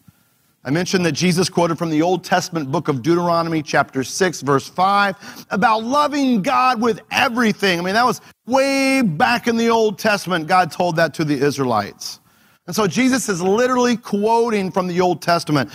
I 0.64 0.70
mentioned 0.70 1.04
that 1.06 1.12
Jesus 1.12 1.48
quoted 1.48 1.78
from 1.78 1.90
the 1.90 2.02
Old 2.02 2.22
Testament 2.22 2.70
book 2.70 2.88
of 2.88 3.02
Deuteronomy, 3.02 3.62
chapter 3.62 4.04
6, 4.04 4.42
verse 4.42 4.68
5, 4.68 5.46
about 5.50 5.82
loving 5.82 6.42
God 6.42 6.80
with 6.80 7.00
everything. 7.10 7.78
I 7.78 7.82
mean, 7.82 7.94
that 7.94 8.04
was 8.04 8.20
way 8.48 9.02
back 9.02 9.46
in 9.46 9.56
the 9.56 9.68
Old 9.68 9.98
Testament. 9.98 10.46
God 10.46 10.72
told 10.72 10.96
that 10.96 11.14
to 11.14 11.24
the 11.24 11.34
Israelites. 11.34 12.20
And 12.66 12.74
so 12.74 12.86
Jesus 12.86 13.28
is 13.28 13.40
literally 13.40 13.96
quoting 13.96 14.70
from 14.70 14.88
the 14.88 15.00
Old 15.00 15.22
Testament, 15.22 15.70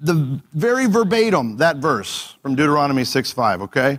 the 0.00 0.40
very 0.52 0.86
verbatim, 0.86 1.56
that 1.58 1.76
verse 1.76 2.36
from 2.42 2.54
Deuteronomy 2.54 3.04
6 3.04 3.32
5, 3.32 3.62
okay? 3.62 3.98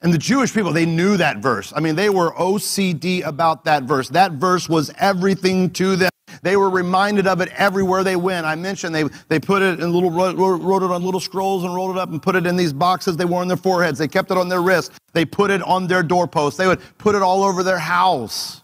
And 0.00 0.14
the 0.14 0.18
Jewish 0.18 0.54
people, 0.54 0.72
they 0.72 0.86
knew 0.86 1.16
that 1.16 1.38
verse. 1.38 1.72
I 1.74 1.80
mean, 1.80 1.96
they 1.96 2.08
were 2.08 2.32
OCD 2.34 3.26
about 3.26 3.64
that 3.64 3.82
verse. 3.82 4.08
That 4.10 4.32
verse 4.32 4.68
was 4.68 4.92
everything 4.98 5.70
to 5.70 5.96
them. 5.96 6.10
They 6.42 6.56
were 6.56 6.70
reminded 6.70 7.26
of 7.26 7.40
it 7.40 7.48
everywhere 7.56 8.04
they 8.04 8.16
went. 8.16 8.46
I 8.46 8.54
mentioned 8.54 8.94
they, 8.94 9.04
they 9.28 9.38
put 9.38 9.62
it 9.62 9.80
in 9.80 9.92
little, 9.92 10.10
wrote 10.10 10.82
it 10.82 10.90
on 10.90 11.02
little 11.02 11.20
scrolls 11.20 11.64
and 11.64 11.74
rolled 11.74 11.96
it 11.96 12.00
up 12.00 12.10
and 12.10 12.22
put 12.22 12.36
it 12.36 12.46
in 12.46 12.56
these 12.56 12.72
boxes 12.72 13.16
they 13.16 13.24
wore 13.24 13.40
on 13.40 13.48
their 13.48 13.56
foreheads. 13.56 13.98
They 13.98 14.08
kept 14.08 14.30
it 14.30 14.36
on 14.36 14.48
their 14.48 14.62
wrists. 14.62 14.98
They 15.12 15.24
put 15.24 15.50
it 15.50 15.62
on 15.62 15.86
their 15.86 16.02
doorposts. 16.02 16.58
They 16.58 16.66
would 16.66 16.80
put 16.98 17.14
it 17.14 17.22
all 17.22 17.42
over 17.42 17.62
their 17.62 17.78
house. 17.78 18.62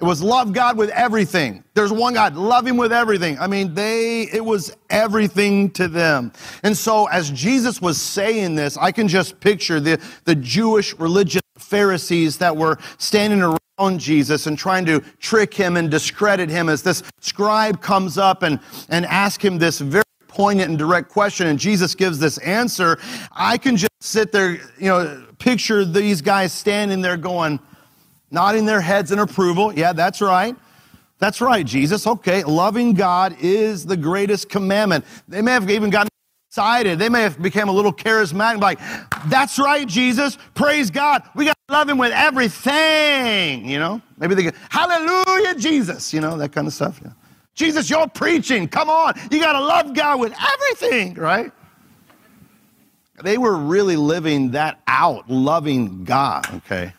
It 0.00 0.04
was 0.04 0.22
love 0.22 0.54
God 0.54 0.78
with 0.78 0.88
everything. 0.90 1.62
There's 1.74 1.92
one 1.92 2.14
God, 2.14 2.34
love 2.34 2.66
Him 2.66 2.78
with 2.78 2.90
everything. 2.90 3.38
I 3.38 3.46
mean, 3.46 3.74
they, 3.74 4.22
it 4.22 4.42
was 4.42 4.74
everything 4.88 5.70
to 5.72 5.88
them. 5.88 6.32
And 6.62 6.74
so, 6.74 7.06
as 7.06 7.30
Jesus 7.30 7.82
was 7.82 8.00
saying 8.00 8.54
this, 8.54 8.78
I 8.78 8.92
can 8.92 9.08
just 9.08 9.40
picture 9.40 9.78
the, 9.78 10.00
the 10.24 10.34
Jewish 10.34 10.98
religious 10.98 11.42
Pharisees 11.58 12.38
that 12.38 12.56
were 12.56 12.78
standing 12.96 13.42
around 13.42 13.58
Jesus 13.88 14.46
and 14.46 14.58
trying 14.58 14.84
to 14.86 15.00
trick 15.18 15.54
him 15.54 15.76
and 15.76 15.90
discredit 15.90 16.50
him 16.50 16.68
as 16.68 16.82
this 16.82 17.02
scribe 17.20 17.80
comes 17.80 18.18
up 18.18 18.42
and, 18.42 18.60
and 18.88 19.06
asks 19.06 19.42
him 19.42 19.58
this 19.58 19.80
very 19.80 20.04
poignant 20.28 20.68
and 20.70 20.78
direct 20.78 21.08
question, 21.08 21.46
and 21.48 21.58
Jesus 21.58 21.94
gives 21.94 22.18
this 22.18 22.38
answer. 22.38 22.98
I 23.32 23.58
can 23.58 23.76
just 23.76 23.90
sit 24.00 24.32
there, 24.32 24.52
you 24.78 24.88
know, 24.88 25.26
picture 25.38 25.84
these 25.84 26.22
guys 26.22 26.52
standing 26.52 27.00
there 27.00 27.16
going, 27.16 27.58
nodding 28.30 28.64
their 28.64 28.80
heads 28.80 29.10
in 29.10 29.18
approval. 29.18 29.72
Yeah, 29.72 29.92
that's 29.92 30.20
right. 30.20 30.54
That's 31.18 31.40
right, 31.40 31.66
Jesus. 31.66 32.06
Okay, 32.06 32.44
loving 32.44 32.94
God 32.94 33.36
is 33.40 33.84
the 33.84 33.96
greatest 33.96 34.48
commandment. 34.48 35.04
They 35.28 35.42
may 35.42 35.52
have 35.52 35.68
even 35.68 35.90
gotten 35.90 36.08
excited. 36.48 36.98
They 36.98 37.08
may 37.08 37.22
have 37.22 37.40
become 37.40 37.68
a 37.68 37.72
little 37.72 37.92
charismatic, 37.92 38.60
like, 38.60 38.80
that's 39.26 39.58
right, 39.58 39.86
Jesus. 39.86 40.38
Praise 40.54 40.90
God. 40.90 41.22
We 41.34 41.44
got 41.44 41.56
love 41.70 41.88
him 41.88 41.98
with 41.98 42.12
everything, 42.12 43.68
you 43.68 43.78
know? 43.78 44.02
Maybe 44.18 44.34
they 44.34 44.42
go, 44.44 44.50
hallelujah, 44.68 45.54
Jesus, 45.54 46.12
you 46.12 46.20
know, 46.20 46.36
that 46.38 46.52
kind 46.52 46.66
of 46.66 46.72
stuff. 46.72 47.00
Yeah. 47.02 47.12
Jesus, 47.54 47.90
you're 47.90 48.08
preaching. 48.08 48.68
Come 48.68 48.88
on. 48.88 49.14
You 49.30 49.40
got 49.40 49.52
to 49.52 49.60
love 49.60 49.94
God 49.94 50.20
with 50.20 50.34
everything, 50.52 51.14
right? 51.14 51.52
They 53.22 53.38
were 53.38 53.56
really 53.56 53.96
living 53.96 54.52
that 54.52 54.80
out, 54.86 55.28
loving 55.28 56.04
God, 56.04 56.46
okay? 56.54 56.92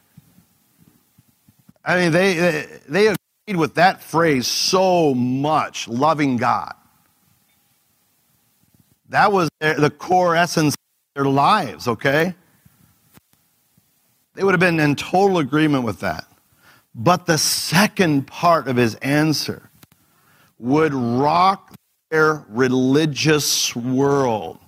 I 1.84 1.98
mean, 1.98 2.12
they, 2.12 2.68
they, 2.88 3.08
agreed 3.08 3.60
with 3.60 3.76
that 3.76 4.04
phrase 4.04 4.46
so 4.46 5.16
much, 5.16 5.88
loving 5.88 6.38
God. 6.38 6.74
That 9.10 9.32
was 9.32 9.50
their, 9.60 9.80
the 9.80 9.90
core 9.90 10.36
essence 10.36 10.76
of 10.76 11.24
their 11.24 11.32
lives, 11.32 11.88
okay? 11.88 12.36
They 14.34 14.44
would 14.44 14.54
have 14.54 14.60
been 14.60 14.80
in 14.80 14.96
total 14.96 15.40
agreement 15.40 15.84
with 15.84 16.00
that. 16.00 16.26
But 16.94 17.26
the 17.26 17.38
second 17.38 18.28
part 18.28 18.68
of 18.68 18.76
his 18.76 18.96
answer 18.96 19.70
would 20.60 20.94
rock 20.94 21.74
their 22.10 22.46
religious 22.50 23.76
world. 23.76 24.60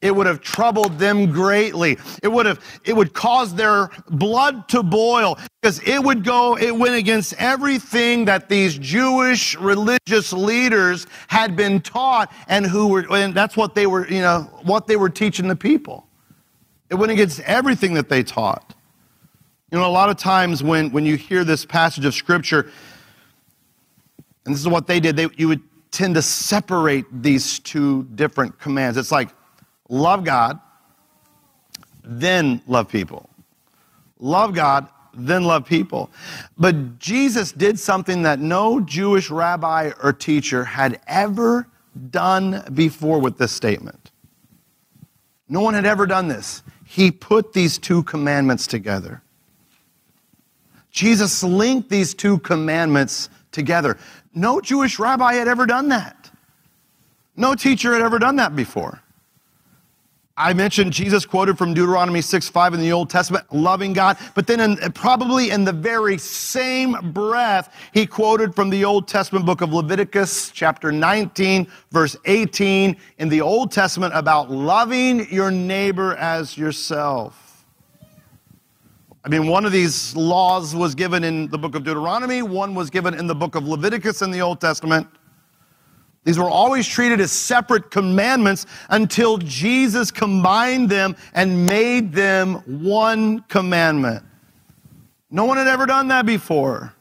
It 0.00 0.14
would 0.14 0.26
have 0.26 0.40
troubled 0.40 0.98
them 0.98 1.32
greatly. 1.32 1.98
It 2.22 2.28
would 2.28 2.46
have, 2.46 2.60
it 2.84 2.94
would 2.94 3.14
cause 3.14 3.54
their 3.54 3.90
blood 4.08 4.68
to 4.68 4.84
boil 4.84 5.38
because 5.60 5.80
it 5.80 5.98
would 5.98 6.22
go, 6.22 6.56
it 6.56 6.70
went 6.70 6.94
against 6.94 7.34
everything 7.34 8.26
that 8.26 8.48
these 8.48 8.78
Jewish 8.78 9.56
religious 9.56 10.32
leaders 10.32 11.08
had 11.26 11.56
been 11.56 11.80
taught 11.80 12.32
and 12.46 12.64
who 12.64 12.86
were, 12.86 13.06
and 13.12 13.34
that's 13.34 13.56
what 13.56 13.74
they 13.74 13.88
were, 13.88 14.06
you 14.08 14.20
know, 14.20 14.42
what 14.62 14.86
they 14.86 14.94
were 14.94 15.10
teaching 15.10 15.48
the 15.48 15.56
people. 15.56 16.06
It 16.90 16.94
went 16.94 17.10
against 17.10 17.40
everything 17.40 17.94
that 17.94 18.08
they 18.08 18.22
taught. 18.22 18.74
You 19.70 19.78
know, 19.78 19.86
a 19.86 19.90
lot 19.90 20.08
of 20.08 20.16
times 20.16 20.62
when, 20.62 20.90
when 20.92 21.04
you 21.04 21.16
hear 21.16 21.44
this 21.44 21.64
passage 21.64 22.04
of 22.04 22.14
scripture, 22.14 22.70
and 24.46 24.54
this 24.54 24.60
is 24.60 24.68
what 24.68 24.86
they 24.86 24.98
did, 24.98 25.16
they, 25.16 25.28
you 25.36 25.48
would 25.48 25.60
tend 25.90 26.14
to 26.14 26.22
separate 26.22 27.04
these 27.10 27.58
two 27.58 28.04
different 28.14 28.58
commands. 28.58 28.96
It's 28.96 29.12
like, 29.12 29.28
love 29.90 30.24
God, 30.24 30.58
then 32.02 32.62
love 32.66 32.88
people. 32.88 33.28
Love 34.18 34.54
God, 34.54 34.88
then 35.12 35.44
love 35.44 35.66
people. 35.66 36.10
But 36.56 36.98
Jesus 36.98 37.52
did 37.52 37.78
something 37.78 38.22
that 38.22 38.38
no 38.38 38.80
Jewish 38.80 39.30
rabbi 39.30 39.92
or 40.02 40.12
teacher 40.14 40.64
had 40.64 41.00
ever 41.06 41.68
done 42.10 42.62
before 42.72 43.18
with 43.20 43.36
this 43.36 43.52
statement. 43.52 44.10
No 45.48 45.60
one 45.60 45.74
had 45.74 45.86
ever 45.86 46.06
done 46.06 46.28
this. 46.28 46.62
He 46.84 47.10
put 47.10 47.52
these 47.52 47.76
two 47.76 48.02
commandments 48.04 48.66
together. 48.66 49.22
Jesus 50.90 51.42
linked 51.42 51.90
these 51.90 52.14
two 52.14 52.38
commandments 52.38 53.28
together. 53.52 53.98
No 54.34 54.60
Jewish 54.60 54.98
rabbi 54.98 55.34
had 55.34 55.48
ever 55.48 55.66
done 55.66 55.88
that. 55.88 56.30
No 57.36 57.54
teacher 57.54 57.92
had 57.92 58.02
ever 58.02 58.18
done 58.18 58.36
that 58.36 58.56
before. 58.56 59.02
I 60.38 60.54
mentioned 60.54 60.92
Jesus 60.92 61.26
quoted 61.26 61.58
from 61.58 61.74
Deuteronomy 61.74 62.20
6 62.20 62.48
5 62.48 62.74
in 62.74 62.80
the 62.80 62.92
Old 62.92 63.10
Testament, 63.10 63.52
loving 63.52 63.92
God. 63.92 64.16
But 64.36 64.46
then, 64.46 64.60
in, 64.60 64.92
probably 64.92 65.50
in 65.50 65.64
the 65.64 65.72
very 65.72 66.16
same 66.16 67.12
breath, 67.12 67.74
he 67.92 68.06
quoted 68.06 68.54
from 68.54 68.70
the 68.70 68.84
Old 68.84 69.08
Testament 69.08 69.44
book 69.44 69.62
of 69.62 69.72
Leviticus, 69.72 70.50
chapter 70.50 70.92
19, 70.92 71.66
verse 71.90 72.16
18, 72.24 72.96
in 73.18 73.28
the 73.28 73.40
Old 73.40 73.72
Testament 73.72 74.14
about 74.14 74.48
loving 74.48 75.28
your 75.28 75.50
neighbor 75.50 76.14
as 76.14 76.56
yourself. 76.56 77.47
I 79.28 79.30
mean, 79.30 79.46
one 79.46 79.66
of 79.66 79.72
these 79.72 80.16
laws 80.16 80.74
was 80.74 80.94
given 80.94 81.22
in 81.22 81.48
the 81.48 81.58
book 81.58 81.74
of 81.74 81.84
Deuteronomy, 81.84 82.40
one 82.40 82.74
was 82.74 82.88
given 82.88 83.12
in 83.12 83.26
the 83.26 83.34
book 83.34 83.56
of 83.56 83.68
Leviticus 83.68 84.22
in 84.22 84.30
the 84.30 84.40
Old 84.40 84.58
Testament. 84.58 85.06
These 86.24 86.38
were 86.38 86.48
always 86.48 86.88
treated 86.88 87.20
as 87.20 87.30
separate 87.30 87.90
commandments 87.90 88.64
until 88.88 89.36
Jesus 89.36 90.10
combined 90.10 90.88
them 90.88 91.14
and 91.34 91.66
made 91.66 92.10
them 92.10 92.54
one 92.82 93.40
commandment. 93.48 94.24
No 95.30 95.44
one 95.44 95.58
had 95.58 95.66
ever 95.66 95.84
done 95.84 96.08
that 96.08 96.24
before. 96.24 96.94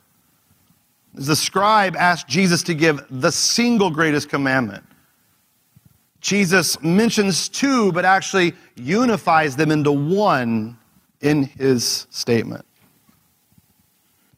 The 1.14 1.34
scribe 1.34 1.96
asked 1.96 2.28
Jesus 2.28 2.62
to 2.64 2.74
give 2.74 3.06
the 3.10 3.32
single 3.32 3.90
greatest 3.90 4.28
commandment. 4.28 4.84
Jesus 6.20 6.78
mentions 6.82 7.48
two, 7.48 7.94
but 7.94 8.04
actually 8.04 8.54
unifies 8.76 9.56
them 9.56 9.72
into 9.72 9.94
one 9.94 10.78
in 11.22 11.44
his 11.44 12.08
statement. 12.10 12.66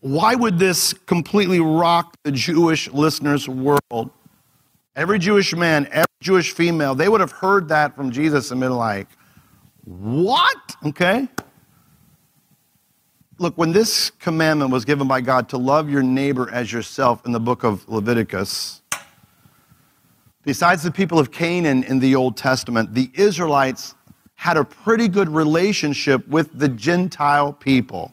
Why 0.02 0.36
would 0.36 0.60
this 0.60 0.94
completely 0.94 1.60
rock 1.60 2.16
the 2.24 2.32
Jewish 2.32 2.90
listeners' 2.92 3.50
world? 3.50 4.12
Every 4.96 5.20
Jewish 5.20 5.54
man, 5.54 5.88
every 5.92 6.06
Jewish 6.22 6.54
female, 6.54 6.96
they 6.96 7.10
would 7.10 7.22
have 7.22 7.32
heard 7.32 7.68
that 7.70 7.96
from 7.96 8.12
Jesus 8.12 8.52
and 8.52 8.62
been 8.62 8.76
like, 8.76 9.08
what? 9.84 10.76
Okay. 10.86 11.28
Look, 13.40 13.58
when 13.58 13.72
this 13.72 14.10
commandment 14.10 14.72
was 14.72 14.86
given 14.86 15.08
by 15.08 15.22
God 15.22 15.50
to 15.50 15.58
love 15.58 15.90
your 15.90 16.04
neighbor 16.04 16.50
as 16.52 16.72
yourself 16.72 17.26
in 17.26 17.32
the 17.32 17.40
book 17.40 17.64
of 17.64 17.88
Leviticus, 17.88 18.82
besides 20.44 20.84
the 20.84 20.92
people 20.92 21.20
of 21.20 21.32
Canaan 21.32 21.84
in 21.84 22.00
the 22.00 22.16
Old 22.16 22.36
Testament, 22.36 22.94
the 22.94 23.10
Israelites 23.14 23.96
had 24.40 24.56
a 24.56 24.64
pretty 24.64 25.10
good 25.10 25.28
relationship 25.28 26.26
with 26.30 26.58
the 26.58 26.70
Gentile 26.70 27.52
people. 27.52 28.10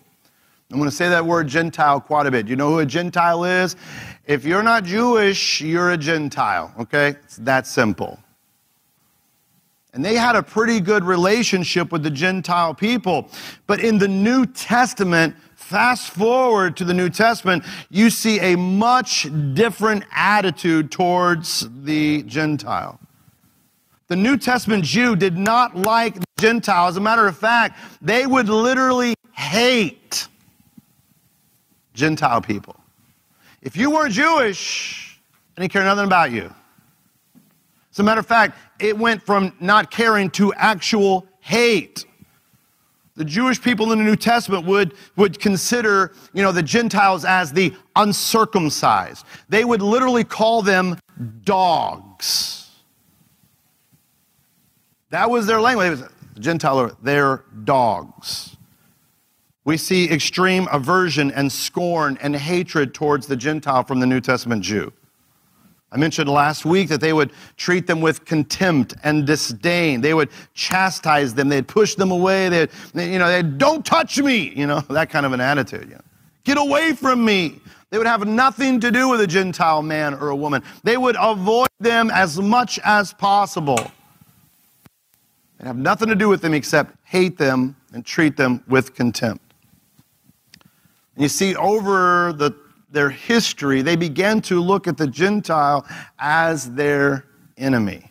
I'm 0.72 0.76
going 0.76 0.90
to 0.90 0.94
say 0.94 1.08
that 1.08 1.24
word 1.24 1.46
Gentile 1.46 2.00
quite 2.00 2.26
a 2.26 2.32
bit. 2.32 2.48
You 2.48 2.56
know 2.56 2.68
who 2.70 2.80
a 2.80 2.84
Gentile 2.84 3.44
is? 3.44 3.76
If 4.24 4.44
you're 4.44 4.64
not 4.64 4.82
Jewish, 4.82 5.60
you're 5.60 5.92
a 5.92 5.96
Gentile, 5.96 6.74
okay? 6.80 7.10
It's 7.22 7.36
that 7.36 7.68
simple. 7.68 8.18
And 9.92 10.04
they 10.04 10.16
had 10.16 10.34
a 10.34 10.42
pretty 10.42 10.80
good 10.80 11.04
relationship 11.04 11.92
with 11.92 12.02
the 12.02 12.10
Gentile 12.10 12.74
people. 12.74 13.30
But 13.68 13.78
in 13.78 13.98
the 13.98 14.08
New 14.08 14.46
Testament, 14.46 15.36
fast 15.54 16.10
forward 16.10 16.76
to 16.78 16.84
the 16.84 16.92
New 16.92 17.08
Testament, 17.08 17.62
you 17.88 18.10
see 18.10 18.40
a 18.40 18.56
much 18.56 19.28
different 19.54 20.02
attitude 20.10 20.90
towards 20.90 21.68
the 21.84 22.24
Gentile. 22.24 22.98
The 24.08 24.16
New 24.16 24.36
Testament 24.36 24.84
Jew 24.84 25.16
did 25.16 25.36
not 25.36 25.76
like 25.76 26.14
the 26.14 26.26
Gentile. 26.38 26.86
As 26.86 26.96
a 26.96 27.00
matter 27.00 27.26
of 27.26 27.36
fact, 27.36 27.78
they 28.00 28.26
would 28.26 28.48
literally 28.48 29.14
hate 29.32 30.28
Gentile 31.92 32.40
people. 32.40 32.76
If 33.62 33.76
you 33.76 33.90
weren't 33.90 34.12
Jewish, 34.12 35.18
I 35.56 35.60
didn't 35.62 35.72
care 35.72 35.82
nothing 35.82 36.04
about 36.04 36.30
you. 36.30 36.54
As 37.90 37.98
a 37.98 38.02
matter 38.04 38.20
of 38.20 38.26
fact, 38.26 38.56
it 38.78 38.96
went 38.96 39.22
from 39.22 39.52
not 39.58 39.90
caring 39.90 40.30
to 40.30 40.52
actual 40.54 41.26
hate. 41.40 42.04
the 43.16 43.24
Jewish 43.24 43.60
people 43.60 43.92
in 43.92 43.98
the 43.98 44.04
New 44.04 44.16
Testament 44.16 44.66
would, 44.66 44.92
would 45.16 45.40
consider, 45.40 46.12
you 46.34 46.42
know, 46.42 46.52
the 46.52 46.62
Gentiles 46.62 47.24
as 47.24 47.52
the 47.52 47.74
uncircumcised. 47.96 49.24
They 49.48 49.64
would 49.64 49.82
literally 49.82 50.22
call 50.22 50.62
them 50.62 50.98
dogs. 51.42 52.65
That 55.16 55.30
was 55.30 55.46
their 55.46 55.62
language. 55.62 56.00
The 56.34 56.40
Gentile, 56.40 56.94
they're 57.02 57.42
dogs. 57.64 58.54
We 59.64 59.78
see 59.78 60.10
extreme 60.10 60.68
aversion 60.70 61.30
and 61.30 61.50
scorn 61.50 62.18
and 62.20 62.36
hatred 62.36 62.92
towards 62.92 63.26
the 63.26 63.34
Gentile 63.34 63.82
from 63.84 64.00
the 64.00 64.06
New 64.06 64.20
Testament 64.20 64.62
Jew. 64.62 64.92
I 65.90 65.96
mentioned 65.96 66.28
last 66.28 66.66
week 66.66 66.90
that 66.90 67.00
they 67.00 67.14
would 67.14 67.32
treat 67.56 67.86
them 67.86 68.02
with 68.02 68.26
contempt 68.26 68.92
and 69.04 69.26
disdain. 69.26 70.02
They 70.02 70.12
would 70.12 70.28
chastise 70.52 71.32
them. 71.32 71.48
They'd 71.48 71.66
push 71.66 71.94
them 71.94 72.10
away. 72.10 72.50
They'd, 72.50 72.68
you 72.92 73.18
know, 73.18 73.28
they'd, 73.28 73.56
don't 73.56 73.86
touch 73.86 74.18
me, 74.18 74.52
you 74.54 74.66
know, 74.66 74.80
that 74.90 75.08
kind 75.08 75.24
of 75.24 75.32
an 75.32 75.40
attitude. 75.40 75.88
You 75.88 75.94
know. 75.94 76.04
Get 76.44 76.58
away 76.58 76.92
from 76.92 77.24
me. 77.24 77.62
They 77.88 77.96
would 77.96 78.06
have 78.06 78.26
nothing 78.26 78.80
to 78.80 78.90
do 78.90 79.08
with 79.08 79.22
a 79.22 79.26
Gentile 79.26 79.82
man 79.82 80.12
or 80.12 80.28
a 80.28 80.36
woman. 80.36 80.62
They 80.84 80.98
would 80.98 81.16
avoid 81.18 81.68
them 81.80 82.10
as 82.10 82.38
much 82.38 82.78
as 82.84 83.14
possible. 83.14 83.78
They'd 85.58 85.66
have 85.66 85.76
nothing 85.76 86.08
to 86.08 86.14
do 86.14 86.28
with 86.28 86.42
them 86.42 86.54
except 86.54 86.94
hate 87.04 87.38
them 87.38 87.76
and 87.92 88.04
treat 88.04 88.36
them 88.36 88.62
with 88.68 88.94
contempt. 88.94 89.42
And 91.14 91.22
you 91.22 91.28
see, 91.28 91.56
over 91.56 92.32
the 92.32 92.54
their 92.96 93.10
history, 93.10 93.82
they 93.82 93.96
began 93.96 94.40
to 94.40 94.60
look 94.60 94.86
at 94.86 94.96
the 94.96 95.06
Gentile 95.06 95.86
as 96.18 96.72
their 96.72 97.26
enemy. 97.56 98.10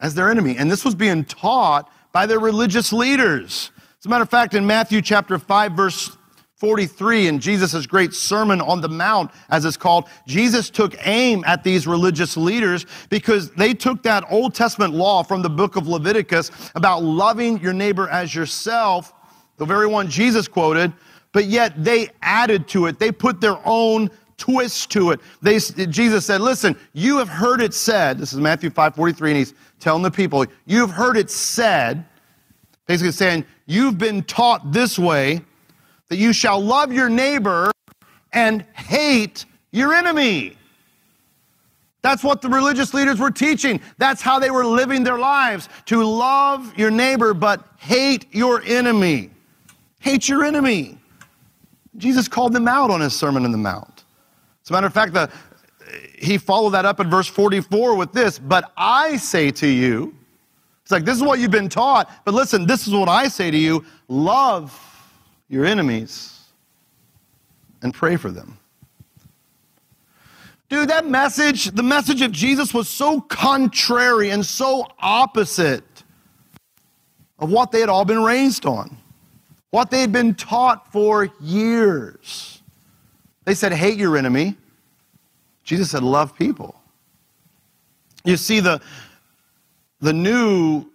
As 0.00 0.14
their 0.14 0.30
enemy. 0.30 0.56
And 0.56 0.70
this 0.70 0.84
was 0.84 0.94
being 0.94 1.24
taught 1.24 1.90
by 2.12 2.26
their 2.26 2.40
religious 2.40 2.92
leaders. 2.92 3.70
As 3.98 4.06
a 4.06 4.08
matter 4.08 4.22
of 4.22 4.28
fact, 4.28 4.54
in 4.54 4.66
Matthew 4.66 5.00
chapter 5.00 5.38
5, 5.38 5.72
verse 5.72 6.16
43, 6.56 7.26
in 7.26 7.40
Jesus' 7.40 7.84
great 7.84 8.14
Sermon 8.14 8.60
on 8.60 8.80
the 8.80 8.88
Mount, 8.88 9.32
as 9.50 9.64
it's 9.64 9.76
called, 9.76 10.08
Jesus 10.26 10.70
took 10.70 10.94
aim 11.04 11.42
at 11.46 11.64
these 11.64 11.86
religious 11.86 12.36
leaders 12.36 12.86
because 13.10 13.50
they 13.52 13.74
took 13.74 14.02
that 14.04 14.24
Old 14.30 14.54
Testament 14.54 14.94
law 14.94 15.24
from 15.24 15.42
the 15.42 15.50
book 15.50 15.74
of 15.74 15.88
Leviticus 15.88 16.52
about 16.76 17.02
loving 17.02 17.58
your 17.58 17.72
neighbor 17.72 18.08
as 18.08 18.34
yourself, 18.34 19.12
the 19.56 19.64
very 19.64 19.88
one 19.88 20.08
Jesus 20.08 20.46
quoted, 20.46 20.92
but 21.32 21.46
yet 21.46 21.82
they 21.82 22.08
added 22.22 22.68
to 22.68 22.86
it. 22.86 23.00
They 23.00 23.10
put 23.10 23.40
their 23.40 23.58
own 23.64 24.08
twist 24.36 24.90
to 24.92 25.10
it. 25.10 25.20
They, 25.42 25.58
Jesus 25.58 26.24
said, 26.24 26.40
listen, 26.40 26.76
you 26.92 27.18
have 27.18 27.28
heard 27.28 27.60
it 27.60 27.74
said, 27.74 28.18
this 28.18 28.32
is 28.32 28.38
Matthew 28.38 28.70
5, 28.70 28.94
43, 28.94 29.30
and 29.30 29.38
he's 29.38 29.54
telling 29.80 30.02
the 30.02 30.10
people, 30.10 30.46
you've 30.66 30.90
heard 30.90 31.16
it 31.16 31.30
said, 31.30 32.04
basically 32.86 33.12
saying, 33.12 33.44
you've 33.66 33.98
been 33.98 34.22
taught 34.22 34.72
this 34.72 34.98
way, 34.98 35.40
that 36.08 36.16
you 36.16 36.32
shall 36.32 36.60
love 36.60 36.92
your 36.92 37.08
neighbor 37.08 37.70
and 38.32 38.64
hate 38.74 39.44
your 39.70 39.94
enemy. 39.94 40.56
That's 42.02 42.22
what 42.22 42.42
the 42.42 42.50
religious 42.50 42.92
leaders 42.92 43.18
were 43.18 43.30
teaching. 43.30 43.80
That's 43.96 44.20
how 44.20 44.38
they 44.38 44.50
were 44.50 44.66
living 44.66 45.04
their 45.04 45.18
lives 45.18 45.70
to 45.86 46.04
love 46.04 46.76
your 46.76 46.90
neighbor 46.90 47.32
but 47.32 47.66
hate 47.78 48.26
your 48.30 48.62
enemy. 48.62 49.30
Hate 50.00 50.28
your 50.28 50.44
enemy. 50.44 50.98
Jesus 51.96 52.28
called 52.28 52.52
them 52.52 52.68
out 52.68 52.90
on 52.90 53.00
his 53.00 53.16
Sermon 53.16 53.46
on 53.46 53.52
the 53.52 53.58
Mount. 53.58 54.04
As 54.62 54.70
a 54.70 54.72
matter 54.74 54.86
of 54.86 54.92
fact, 54.92 55.14
the, 55.14 55.30
he 56.18 56.36
followed 56.36 56.70
that 56.70 56.84
up 56.84 57.00
in 57.00 57.08
verse 57.08 57.26
44 57.26 57.96
with 57.96 58.12
this, 58.12 58.38
but 58.38 58.70
I 58.76 59.16
say 59.16 59.50
to 59.52 59.66
you, 59.66 60.14
it's 60.82 60.92
like, 60.92 61.06
this 61.06 61.16
is 61.16 61.22
what 61.22 61.38
you've 61.38 61.50
been 61.50 61.70
taught, 61.70 62.10
but 62.26 62.34
listen, 62.34 62.66
this 62.66 62.86
is 62.86 62.92
what 62.92 63.08
I 63.08 63.28
say 63.28 63.50
to 63.50 63.56
you 63.56 63.82
love 64.08 64.78
your 65.54 65.64
enemies 65.64 66.42
and 67.80 67.94
pray 67.94 68.16
for 68.16 68.30
them. 68.30 68.58
Dude, 70.68 70.90
that 70.90 71.06
message, 71.06 71.66
the 71.70 71.82
message 71.82 72.20
of 72.20 72.32
Jesus 72.32 72.74
was 72.74 72.88
so 72.88 73.20
contrary 73.20 74.30
and 74.30 74.44
so 74.44 74.86
opposite 74.98 76.02
of 77.38 77.50
what 77.50 77.70
they 77.70 77.80
had 77.80 77.88
all 77.88 78.04
been 78.04 78.22
raised 78.22 78.66
on 78.66 78.98
what 79.74 79.90
they 79.90 80.00
had 80.00 80.12
been 80.12 80.36
taught 80.36 80.92
for 80.92 81.28
years. 81.40 82.62
They 83.44 83.54
said, 83.54 83.72
hate 83.72 83.98
your 83.98 84.16
enemy. 84.16 84.56
Jesus 85.64 85.90
said, 85.90 86.04
love 86.04 86.36
people. 86.36 86.80
You 88.24 88.36
see, 88.36 88.60
the, 88.60 88.80
the 90.00 90.12
new 90.12 90.86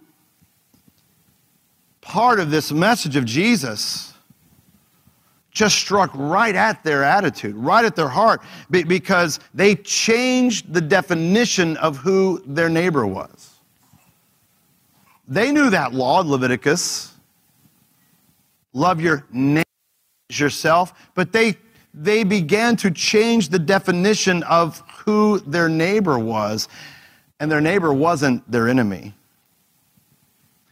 part 1.99 2.39
of 2.39 2.51
this 2.51 2.71
message 2.71 3.17
of 3.17 3.25
Jesus 3.25 4.08
just 5.59 5.77
struck 5.77 6.09
right 6.13 6.55
at 6.55 6.81
their 6.85 7.03
attitude, 7.03 7.53
right 7.53 7.83
at 7.83 7.93
their 7.93 8.07
heart, 8.07 8.41
because 8.71 9.41
they 9.53 9.75
changed 9.75 10.73
the 10.73 10.79
definition 10.79 11.75
of 11.77 11.97
who 11.97 12.41
their 12.45 12.69
neighbor 12.69 13.05
was. 13.05 13.59
They 15.27 15.51
knew 15.51 15.69
that 15.69 15.93
law, 15.93 16.21
Leviticus 16.21 17.13
love 18.71 19.01
your 19.01 19.25
neighbor 19.33 19.65
as 20.29 20.39
yourself, 20.39 20.93
but 21.13 21.33
they 21.33 21.57
they 21.93 22.23
began 22.23 22.77
to 22.77 22.89
change 22.91 23.49
the 23.49 23.59
definition 23.59 24.43
of 24.43 24.81
who 25.03 25.39
their 25.39 25.67
neighbor 25.67 26.17
was, 26.17 26.69
and 27.41 27.51
their 27.51 27.59
neighbor 27.59 27.91
wasn't 27.91 28.49
their 28.49 28.69
enemy. 28.69 29.13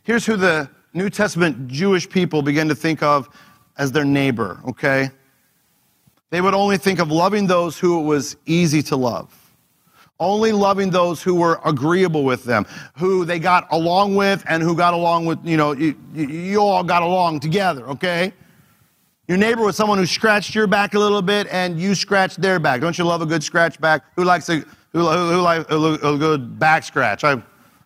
Here's 0.04 0.26
who 0.26 0.38
the 0.38 0.70
New 0.94 1.10
Testament 1.10 1.68
Jewish 1.68 2.08
people 2.08 2.42
began 2.42 2.70
to 2.70 2.76
think 2.76 3.04
of 3.04 3.28
as 3.78 3.92
their 3.92 4.06
neighbor, 4.06 4.60
okay? 4.68 5.10
They 6.30 6.42
would 6.42 6.54
only 6.54 6.78
think 6.78 7.00
of 7.00 7.12
loving 7.12 7.48
those 7.48 7.80
who 7.80 8.00
it 8.00 8.04
was 8.04 8.36
easy 8.46 8.82
to 8.84 8.96
love 8.96 9.34
only 10.20 10.52
loving 10.52 10.90
those 10.90 11.22
who 11.22 11.36
were 11.36 11.60
agreeable 11.66 12.24
with 12.24 12.44
them, 12.44 12.66
who 12.98 13.26
they 13.26 13.40
got 13.40 13.68
along 13.72 14.16
with, 14.16 14.44
and 14.48 14.64
who 14.64 14.76
got 14.76 14.94
along 14.94 15.26
with, 15.26 15.40
you 15.46 15.58
know, 15.58 15.74
you, 15.74 15.96
you, 16.14 16.60
all 16.60 16.84
got 16.84 17.04
along 17.04 17.40
together, 17.40 17.88
okay? 17.88 18.34
Your 19.28 19.38
neighbor 19.38 19.64
was 19.64 19.76
someone 19.76 19.98
who 19.98 20.06
scratched 20.06 20.56
your 20.56 20.68
back 20.68 20.94
a 20.94 21.00
little 21.00 21.22
bit 21.22 21.48
and 21.52 21.80
you 21.80 21.94
scratched 21.96 22.42
their 22.42 22.60
back. 22.60 22.82
Don't 22.82 22.98
you 22.98 23.04
love 23.04 23.22
a 23.22 23.26
good 23.26 23.44
scratch 23.44 23.80
back? 23.80 24.04
Who 24.16 24.24
likes 24.24 24.48
a, 24.50 24.64
who, 24.94 25.08
who, 25.08 25.32
who 25.32 25.42
likes 25.42 25.70
a, 25.70 25.76
a 25.76 26.18
good 26.18 26.58
back 26.58 26.84
scratch? 26.84 27.24
I, 27.24 27.42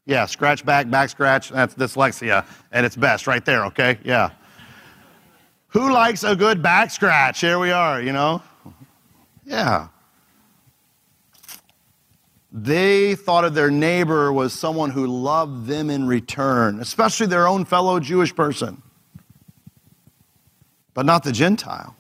yeah, 0.06 0.25
scratch 0.25 0.63
back, 0.63 0.89
back 0.89 1.10
scratch. 1.10 1.49
That's 1.49 1.73
dyslexia 1.73 2.45
at 2.71 2.86
its 2.86 2.95
best 2.95 3.27
right 3.27 3.43
there, 3.43 3.65
okay? 3.65 3.99
Yeah. 4.04 4.30
Who 5.71 5.91
likes 5.91 6.23
a 6.23 6.36
good 6.36 6.62
back 6.62 6.91
scratch? 6.91 7.39
Here 7.39 7.57
we 7.57 7.71
are, 7.71 8.01
you 8.01 8.12
know? 8.12 8.41
Yeah. 9.45 9.88
They 12.51 13.15
thought 13.15 13.45
of 13.45 13.53
their 13.53 13.71
neighbor 13.71 14.34
was 14.34 14.51
someone 14.51 14.89
who 14.89 15.07
loved 15.07 15.67
them 15.67 15.89
in 15.89 16.05
return, 16.05 16.81
especially 16.81 17.27
their 17.27 17.47
own 17.47 17.63
fellow 17.63 18.01
Jewish 18.01 18.36
person, 18.36 18.81
but 20.93 21.05
not 21.05 21.23
the 21.23 21.31
Gentile, 21.31 21.95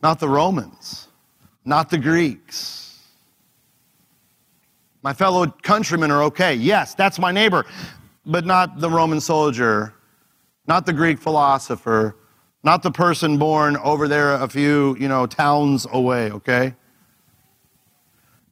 not 0.00 0.20
the 0.20 0.28
Romans, 0.28 1.08
not 1.64 1.90
the 1.90 1.98
Greeks. 1.98 3.00
My 5.02 5.12
fellow 5.12 5.48
countrymen 5.48 6.12
are 6.12 6.22
okay. 6.24 6.54
Yes, 6.54 6.94
that's 6.94 7.18
my 7.18 7.32
neighbor, 7.32 7.66
but 8.24 8.46
not 8.46 8.78
the 8.78 8.88
Roman 8.88 9.20
soldier, 9.20 9.94
not 10.68 10.86
the 10.86 10.92
Greek 10.92 11.18
philosopher, 11.18 12.14
not 12.64 12.82
the 12.82 12.90
person 12.90 13.38
born 13.38 13.76
over 13.78 14.06
there 14.08 14.34
a 14.34 14.48
few, 14.48 14.96
you 14.98 15.08
know, 15.08 15.26
towns 15.26 15.86
away, 15.92 16.30
okay? 16.30 16.74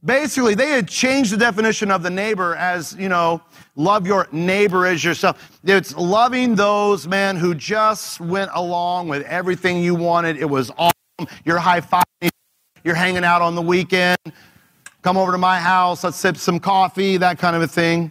Basically, 0.04 0.54
they 0.54 0.70
had 0.70 0.88
changed 0.88 1.32
the 1.32 1.36
definition 1.36 1.90
of 1.90 2.02
the 2.02 2.08
neighbor 2.08 2.56
as, 2.56 2.96
you 2.98 3.08
know, 3.08 3.42
love 3.76 4.06
your 4.06 4.26
neighbor 4.32 4.86
as 4.86 5.04
yourself. 5.04 5.60
It's 5.62 5.94
loving 5.94 6.54
those, 6.54 7.06
man, 7.06 7.36
who 7.36 7.54
just 7.54 8.18
went 8.18 8.50
along 8.54 9.08
with 9.08 9.26
everything 9.26 9.82
you 9.82 9.94
wanted. 9.94 10.38
It 10.38 10.48
was 10.48 10.70
awesome. 10.78 10.94
You're 11.44 11.58
high 11.58 11.82
fiving, 11.82 12.30
you're 12.82 12.94
hanging 12.94 13.24
out 13.24 13.42
on 13.42 13.54
the 13.54 13.62
weekend. 13.62 14.16
Come 15.02 15.18
over 15.18 15.32
to 15.32 15.38
my 15.38 15.60
house, 15.60 16.02
let's 16.02 16.16
sip 16.16 16.36
some 16.38 16.58
coffee, 16.58 17.18
that 17.18 17.38
kind 17.38 17.54
of 17.54 17.60
a 17.62 17.68
thing. 17.68 18.10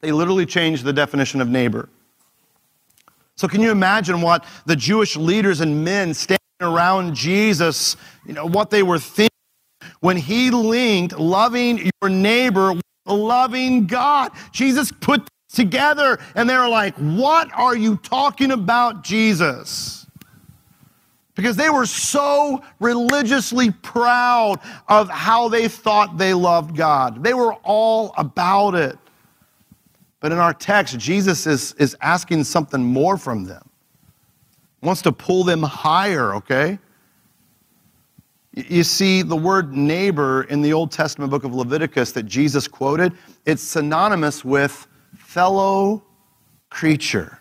They 0.00 0.12
literally 0.12 0.46
changed 0.46 0.84
the 0.84 0.92
definition 0.92 1.40
of 1.40 1.48
neighbor. 1.48 1.88
So, 3.38 3.48
can 3.48 3.62
you 3.62 3.70
imagine 3.70 4.20
what 4.20 4.44
the 4.66 4.76
Jewish 4.76 5.16
leaders 5.16 5.62
and 5.62 5.82
men 5.82 6.12
standing 6.12 6.38
around 6.60 7.14
Jesus, 7.14 7.96
you 8.26 8.34
know, 8.34 8.44
what 8.44 8.68
they 8.68 8.82
were 8.82 8.98
thinking? 8.98 9.28
when 10.00 10.16
he 10.16 10.50
linked 10.50 11.18
loving 11.18 11.90
your 12.00 12.10
neighbor 12.10 12.74
with 12.74 12.82
loving 13.06 13.86
God. 13.86 14.32
Jesus 14.52 14.92
put 14.92 15.28
together 15.52 16.18
and 16.34 16.48
they're 16.48 16.68
like, 16.68 16.94
What 16.96 17.50
are 17.54 17.76
you 17.76 17.96
talking 17.96 18.52
about, 18.52 19.02
Jesus? 19.02 20.06
Because 21.34 21.56
they 21.56 21.70
were 21.70 21.86
so 21.86 22.62
religiously 22.80 23.70
proud 23.70 24.58
of 24.88 25.08
how 25.08 25.48
they 25.48 25.68
thought 25.68 26.18
they 26.18 26.34
loved 26.34 26.76
God. 26.76 27.22
They 27.22 27.32
were 27.32 27.54
all 27.62 28.12
about 28.16 28.74
it. 28.74 28.98
But 30.20 30.32
in 30.32 30.38
our 30.38 30.54
text, 30.54 30.98
Jesus 30.98 31.46
is, 31.46 31.74
is 31.74 31.96
asking 32.00 32.44
something 32.44 32.82
more 32.82 33.16
from 33.16 33.44
them. 33.44 33.68
He 34.80 34.86
wants 34.86 35.02
to 35.02 35.12
pull 35.12 35.44
them 35.44 35.62
higher, 35.62 36.34
okay? 36.36 36.78
You 38.52 38.82
see, 38.82 39.22
the 39.22 39.36
word 39.36 39.76
neighbor 39.76 40.42
in 40.44 40.62
the 40.62 40.72
Old 40.72 40.90
Testament 40.90 41.30
book 41.30 41.44
of 41.44 41.54
Leviticus 41.54 42.12
that 42.12 42.24
Jesus 42.24 42.66
quoted, 42.66 43.12
it's 43.46 43.62
synonymous 43.62 44.44
with 44.44 44.88
fellow 45.16 46.02
creature. 46.70 47.38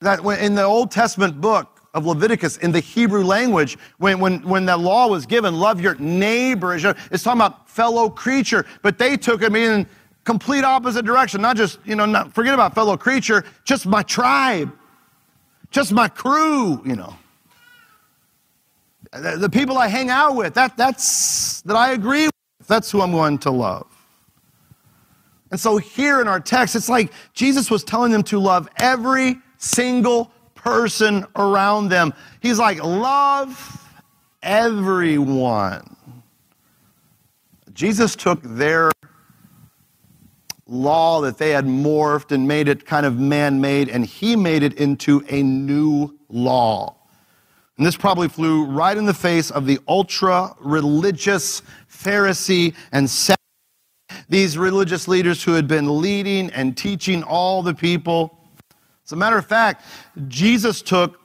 That, 0.00 0.20
in 0.40 0.54
the 0.54 0.64
Old 0.64 0.90
Testament 0.90 1.40
book 1.40 1.80
of 1.94 2.06
Leviticus, 2.06 2.58
in 2.58 2.72
the 2.72 2.80
Hebrew 2.80 3.24
language, 3.24 3.78
when, 3.98 4.18
when, 4.18 4.42
when 4.42 4.66
that 4.66 4.80
law 4.80 5.08
was 5.08 5.26
given, 5.26 5.58
love 5.58 5.80
your 5.80 5.94
neighbor, 5.96 6.74
it's 6.74 7.22
talking 7.22 7.40
about 7.40 7.68
fellow 7.68 8.08
creature, 8.08 8.66
but 8.82 8.98
they 8.98 9.16
took 9.16 9.42
it 9.42 9.54
in 9.54 9.86
complete 10.24 10.64
opposite 10.64 11.04
direction. 11.04 11.40
Not 11.40 11.56
just, 11.56 11.78
you 11.84 11.96
know, 11.96 12.06
not 12.06 12.32
forget 12.34 12.54
about 12.54 12.74
fellow 12.74 12.96
creature, 12.96 13.44
just 13.64 13.86
my 13.86 14.02
tribe, 14.02 14.72
just 15.70 15.92
my 15.92 16.08
crew, 16.08 16.82
you 16.84 16.96
know. 16.96 17.16
The, 19.12 19.36
the 19.36 19.50
people 19.50 19.76
I 19.78 19.88
hang 19.88 20.10
out 20.10 20.36
with, 20.36 20.54
that, 20.54 20.76
that's, 20.76 21.60
that 21.62 21.76
I 21.76 21.92
agree 21.92 22.26
with, 22.26 22.66
that's 22.66 22.90
who 22.90 23.02
I'm 23.02 23.12
going 23.12 23.38
to 23.38 23.50
love. 23.50 23.86
And 25.50 25.60
so 25.60 25.76
here 25.76 26.22
in 26.22 26.28
our 26.28 26.40
text, 26.40 26.74
it's 26.76 26.88
like 26.88 27.12
Jesus 27.34 27.70
was 27.70 27.84
telling 27.84 28.10
them 28.10 28.22
to 28.24 28.38
love 28.38 28.70
every 28.78 29.38
single 29.58 30.32
person 30.54 31.26
around 31.36 31.90
them. 31.90 32.14
He's 32.40 32.58
like, 32.58 32.82
love 32.82 33.86
everyone. 34.42 35.96
Jesus 37.74 38.16
took 38.16 38.40
their 38.42 38.90
law 40.72 41.20
that 41.20 41.36
they 41.36 41.50
had 41.50 41.66
morphed 41.66 42.32
and 42.32 42.48
made 42.48 42.66
it 42.66 42.86
kind 42.86 43.04
of 43.04 43.18
man 43.18 43.60
made, 43.60 43.88
and 43.88 44.06
he 44.06 44.34
made 44.34 44.62
it 44.62 44.74
into 44.74 45.24
a 45.28 45.42
new 45.42 46.18
law. 46.30 46.96
And 47.76 47.86
this 47.86 47.96
probably 47.96 48.28
flew 48.28 48.64
right 48.64 48.96
in 48.96 49.04
the 49.04 49.14
face 49.14 49.50
of 49.50 49.66
the 49.66 49.78
ultra 49.86 50.54
religious 50.60 51.62
Pharisee 51.90 52.74
and 52.90 53.10
these 54.28 54.56
religious 54.56 55.08
leaders 55.08 55.42
who 55.42 55.52
had 55.52 55.68
been 55.68 56.00
leading 56.00 56.50
and 56.50 56.76
teaching 56.76 57.22
all 57.22 57.62
the 57.62 57.74
people. 57.74 58.38
As 59.04 59.12
a 59.12 59.16
matter 59.16 59.36
of 59.36 59.46
fact, 59.46 59.84
Jesus 60.28 60.80
took 60.80 61.20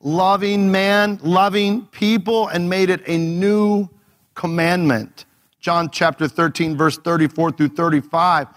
loving 0.00 0.70
man, 0.70 1.18
loving 1.22 1.86
people, 1.86 2.48
and 2.48 2.68
made 2.68 2.90
it 2.90 3.02
a 3.06 3.18
new 3.18 3.88
commandment. 4.34 5.24
John 5.60 5.90
chapter 5.90 6.26
13, 6.26 6.76
verse 6.76 6.96
34 6.98 7.52
through 7.52 7.68
35. 7.68 8.48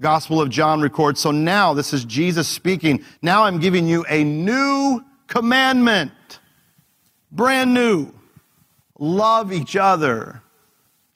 Gospel 0.00 0.40
of 0.40 0.50
John 0.50 0.80
records, 0.80 1.20
So 1.20 1.30
now, 1.30 1.74
this 1.74 1.92
is 1.92 2.04
Jesus 2.04 2.48
speaking, 2.48 3.04
now 3.22 3.44
I'm 3.44 3.58
giving 3.58 3.86
you 3.86 4.04
a 4.08 4.24
new 4.24 5.04
commandment. 5.26 6.12
Brand 7.30 7.72
new. 7.74 8.12
Love 8.98 9.52
each 9.52 9.76
other. 9.76 10.42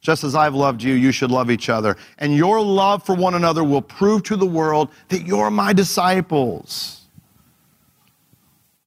Just 0.01 0.25
as 0.25 0.35
I've 0.35 0.55
loved 0.55 0.83
you, 0.83 0.95
you 0.95 1.13
should 1.13 1.31
love 1.31 1.51
each 1.51 1.69
other. 1.69 1.97
And 2.19 2.35
your 2.35 2.61
love 2.61 3.05
for 3.05 3.15
one 3.15 3.35
another 3.35 3.63
will 3.63 3.83
prove 3.83 4.23
to 4.25 4.37
the 4.37 4.47
world 4.47 4.91
that 5.09 5.27
you're 5.27 5.51
my 5.51 5.73
disciples. 5.73 7.00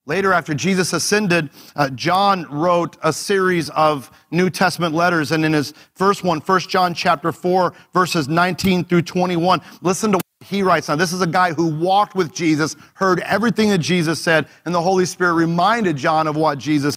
Later, 0.06 0.34
after 0.34 0.54
Jesus 0.54 0.92
ascended, 0.92 1.50
uh, 1.78 1.90
John 1.92 2.44
wrote 2.52 2.98
a 3.04 3.14
series 3.14 3.70
of 3.70 4.12
New 4.32 4.50
Testament 4.50 4.94
letters. 4.94 5.32
And 5.32 5.46
in 5.46 5.54
his 5.54 5.74
first 5.96 6.26
one, 6.26 6.40
1 6.40 6.60
John 6.62 6.94
chapter 6.94 7.32
4, 7.32 7.74
verses 7.94 8.28
19 8.28 8.84
through 8.84 9.04
21, 9.04 9.62
listen 9.82 10.12
to 10.12 10.18
what 10.18 10.48
he 10.48 10.62
writes. 10.62 10.90
Now, 10.90 10.98
this 10.98 11.14
is 11.14 11.22
a 11.22 11.28
guy 11.28 11.54
who 11.54 11.68
walked 11.68 12.16
with 12.16 12.34
Jesus, 12.34 12.76
heard 12.96 13.22
everything 13.22 13.70
that 13.70 13.78
Jesus 13.78 14.22
said, 14.22 14.48
and 14.66 14.76
the 14.76 14.82
Holy 14.82 15.06
Spirit 15.06 15.34
reminded 15.34 15.96
John 15.96 16.28
of 16.28 16.36
what 16.36 16.58
Jesus 16.58 16.96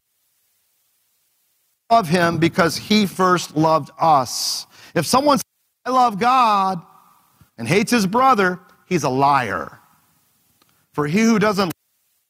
love 1.91 2.09
him 2.09 2.39
because 2.39 2.77
he 2.77 3.07
first 3.07 3.57
loved 3.57 3.91
us. 4.01 4.67
If 4.97 5.07
someone 5.07 5.39
says, 5.39 5.45
I 5.85 5.91
love 5.91 6.19
God 6.19 6.83
and 7.57 7.69
hates 7.69 7.93
his 7.93 8.05
brother, 8.05 8.59
he's 8.87 9.05
a 9.05 9.09
liar. 9.09 9.79
For 10.93 11.07
he 11.07 11.21
who 11.21 11.39
doesn't 11.39 11.73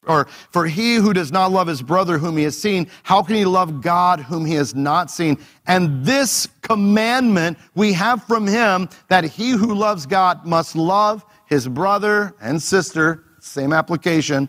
or 0.07 0.27
for 0.51 0.66
he 0.66 0.97
who 0.97 1.12
does 1.12 1.33
not 1.33 1.53
love 1.53 1.66
his 1.66 1.83
brother 1.83 2.19
whom 2.19 2.37
he 2.37 2.45
has 2.45 2.57
seen, 2.57 2.88
how 3.03 3.23
can 3.23 3.37
he 3.37 3.45
love 3.45 3.81
God 3.83 4.21
whom 4.21 4.45
he 4.45 4.55
has 4.55 4.75
not 4.75 5.11
seen? 5.11 5.38
And 5.66 6.05
this 6.05 6.49
commandment 6.62 7.59
we 7.75 7.92
have 7.92 8.23
from 8.25 8.47
him 8.47 8.88
that 9.09 9.25
he 9.25 9.51
who 9.51 9.75
loves 9.75 10.07
God 10.07 10.47
must 10.47 10.77
love 10.77 11.25
his 11.47 11.69
brother 11.69 12.35
and 12.40 12.62
sister, 12.62 13.25
same 13.40 13.73
application, 13.73 14.49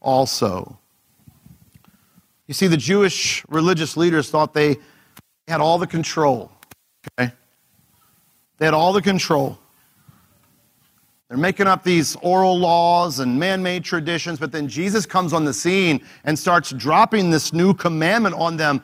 also. 0.00 0.78
You 2.46 2.54
see, 2.54 2.66
the 2.66 2.76
Jewish 2.76 3.44
religious 3.48 3.96
leaders 3.96 4.30
thought 4.30 4.54
they 4.54 4.78
had 5.46 5.60
all 5.60 5.78
the 5.78 5.86
control. 5.86 6.50
Okay? 7.18 7.32
They 8.58 8.64
had 8.64 8.74
all 8.74 8.92
the 8.92 9.02
control. 9.02 9.58
They're 11.28 11.36
making 11.36 11.66
up 11.66 11.84
these 11.84 12.16
oral 12.16 12.58
laws 12.58 13.18
and 13.18 13.38
man 13.38 13.62
made 13.62 13.84
traditions, 13.84 14.38
but 14.38 14.50
then 14.50 14.66
Jesus 14.66 15.04
comes 15.04 15.34
on 15.34 15.44
the 15.44 15.52
scene 15.52 16.02
and 16.24 16.38
starts 16.38 16.70
dropping 16.70 17.30
this 17.30 17.52
new 17.52 17.74
commandment 17.74 18.34
on 18.34 18.56
them 18.56 18.82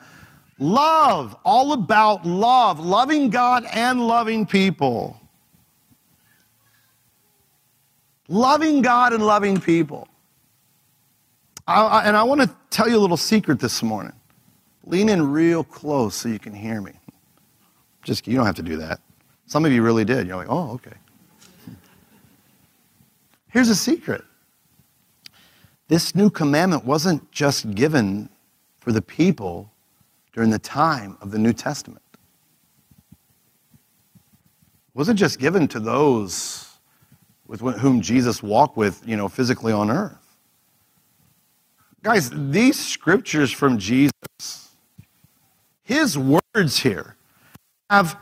love, 0.59 1.35
all 1.43 1.73
about 1.73 2.25
love, 2.25 2.79
loving 2.79 3.29
God 3.29 3.65
and 3.73 4.07
loving 4.07 4.45
people. 4.45 5.19
Loving 8.27 8.81
God 8.81 9.13
and 9.13 9.25
loving 9.25 9.59
people. 9.59 10.07
I, 11.67 11.81
I, 11.81 12.03
and 12.05 12.15
I 12.15 12.23
want 12.23 12.41
to 12.41 12.55
tell 12.69 12.87
you 12.87 12.97
a 12.97 12.99
little 12.99 13.17
secret 13.17 13.59
this 13.59 13.81
morning. 13.81 14.13
Lean 14.85 15.09
in 15.09 15.31
real 15.31 15.63
close 15.63 16.15
so 16.15 16.29
you 16.29 16.39
can 16.39 16.53
hear 16.53 16.79
me. 16.79 16.93
Just, 18.03 18.27
you 18.27 18.35
don't 18.35 18.45
have 18.45 18.55
to 18.55 18.63
do 18.63 18.77
that. 18.77 18.99
Some 19.47 19.65
of 19.65 19.71
you 19.71 19.81
really 19.81 20.05
did. 20.05 20.27
You're 20.27 20.37
like, 20.37 20.49
oh, 20.49 20.73
okay. 20.73 20.93
Here's 23.55 23.69
a 23.69 23.75
secret 23.75 24.21
this 25.87 26.13
new 26.13 26.29
commandment 26.29 26.83
wasn't 26.83 27.31
just 27.31 27.73
given 27.73 28.27
for 28.79 28.91
the 28.91 29.01
people 29.01 29.71
during 30.33 30.49
the 30.49 30.59
time 30.59 31.17
of 31.21 31.31
the 31.31 31.39
New 31.39 31.53
Testament. 31.53 32.01
It 33.13 33.17
wasn't 34.93 35.17
just 35.17 35.39
given 35.39 35.69
to 35.69 35.79
those 35.79 36.69
with 37.47 37.61
whom 37.61 38.01
Jesus 38.01 38.43
walked 38.43 38.75
with, 38.75 39.01
you 39.05 39.15
know, 39.15 39.29
physically 39.29 39.71
on 39.71 39.89
earth. 39.89 40.35
Guys, 42.03 42.29
these 42.33 42.77
scriptures 42.77 43.53
from 43.53 43.77
Jesus, 43.77 44.11
his 45.81 46.17
words 46.17 46.79
here, 46.79 47.15
have 47.89 48.19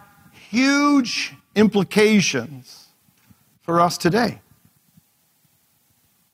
huge 0.51 1.33
implications 1.55 2.89
for 3.63 3.79
us 3.79 3.97
today. 3.97 4.42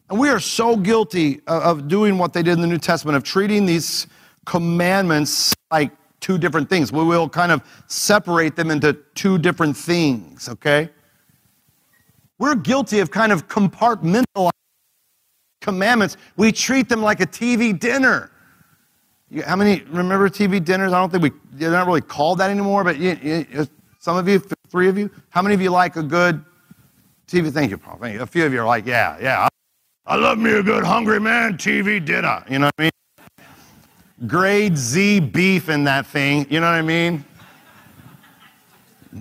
And 0.10 0.20
we 0.20 0.30
are 0.30 0.40
so 0.40 0.76
guilty 0.76 1.42
of 1.48 1.88
doing 1.88 2.18
what 2.18 2.34
they 2.34 2.42
did 2.42 2.54
in 2.54 2.62
the 2.62 2.68
New 2.68 2.80
Testament, 2.80 3.16
of 3.16 3.24
treating 3.24 3.66
these 3.66 4.08
commandments 4.46 5.54
like 5.72 5.92
two 6.20 6.38
different 6.38 6.70
things. 6.70 6.92
We 6.92 7.04
will 7.04 7.30
kind 7.30 7.52
of 7.52 7.62
separate 7.88 8.56
them 8.56 8.72
into 8.72 8.94
two 9.14 9.38
different 9.38 9.78
things, 9.78 10.50
okay? 10.50 10.90
We're 12.40 12.56
guilty 12.56 13.00
of 13.00 13.12
kind 13.12 13.32
of 13.32 13.48
compartmentalizing 13.48 14.50
commandments, 15.62 16.18
we 16.38 16.52
treat 16.52 16.90
them 16.90 17.02
like 17.02 17.20
a 17.20 17.28
TV 17.28 17.78
dinner. 17.78 18.32
You, 19.30 19.44
how 19.44 19.56
many 19.56 19.84
remember 19.90 20.30
TV 20.30 20.64
dinners? 20.64 20.94
I 20.94 21.00
don't 21.00 21.12
think 21.12 21.22
we, 21.22 21.32
they're 21.52 21.70
not 21.70 21.86
really 21.86 22.02
called 22.02 22.40
that 22.40 22.50
anymore, 22.50 22.84
but 22.84 22.98
you, 22.98 23.18
you, 23.22 23.68
some 24.00 24.18
of 24.18 24.28
you, 24.28 24.40
three 24.70 24.88
of 24.88 24.98
you, 24.98 25.12
how 25.30 25.42
many 25.42 25.54
of 25.54 25.62
you 25.62 25.70
like 25.70 25.98
a 25.98 26.04
good 26.04 26.44
TV? 27.28 27.52
Thank 27.52 27.72
you, 27.72 27.78
Paul. 27.78 27.98
Thank 28.00 28.16
you. 28.16 28.22
A 28.22 28.26
few 28.26 28.46
of 28.46 28.54
you 28.54 28.62
are 28.62 28.66
like, 28.66 28.86
yeah, 28.86 29.18
yeah. 29.22 29.49
I 30.10 30.16
love 30.16 30.40
me 30.40 30.52
a 30.54 30.64
good 30.64 30.84
hungry 30.84 31.20
man 31.20 31.54
TV 31.54 32.04
dinner. 32.04 32.44
You 32.50 32.58
know 32.58 32.66
what 32.66 32.74
I 32.80 32.84
mean? 32.84 34.28
Grade 34.28 34.76
Z 34.76 35.20
beef 35.20 35.70
in 35.70 35.84
that 35.84 36.08
thing. 36.08 36.48
You 36.50 36.60
know 36.60 36.66
what 36.66 36.76
I 36.76 36.82
mean? 36.82 37.24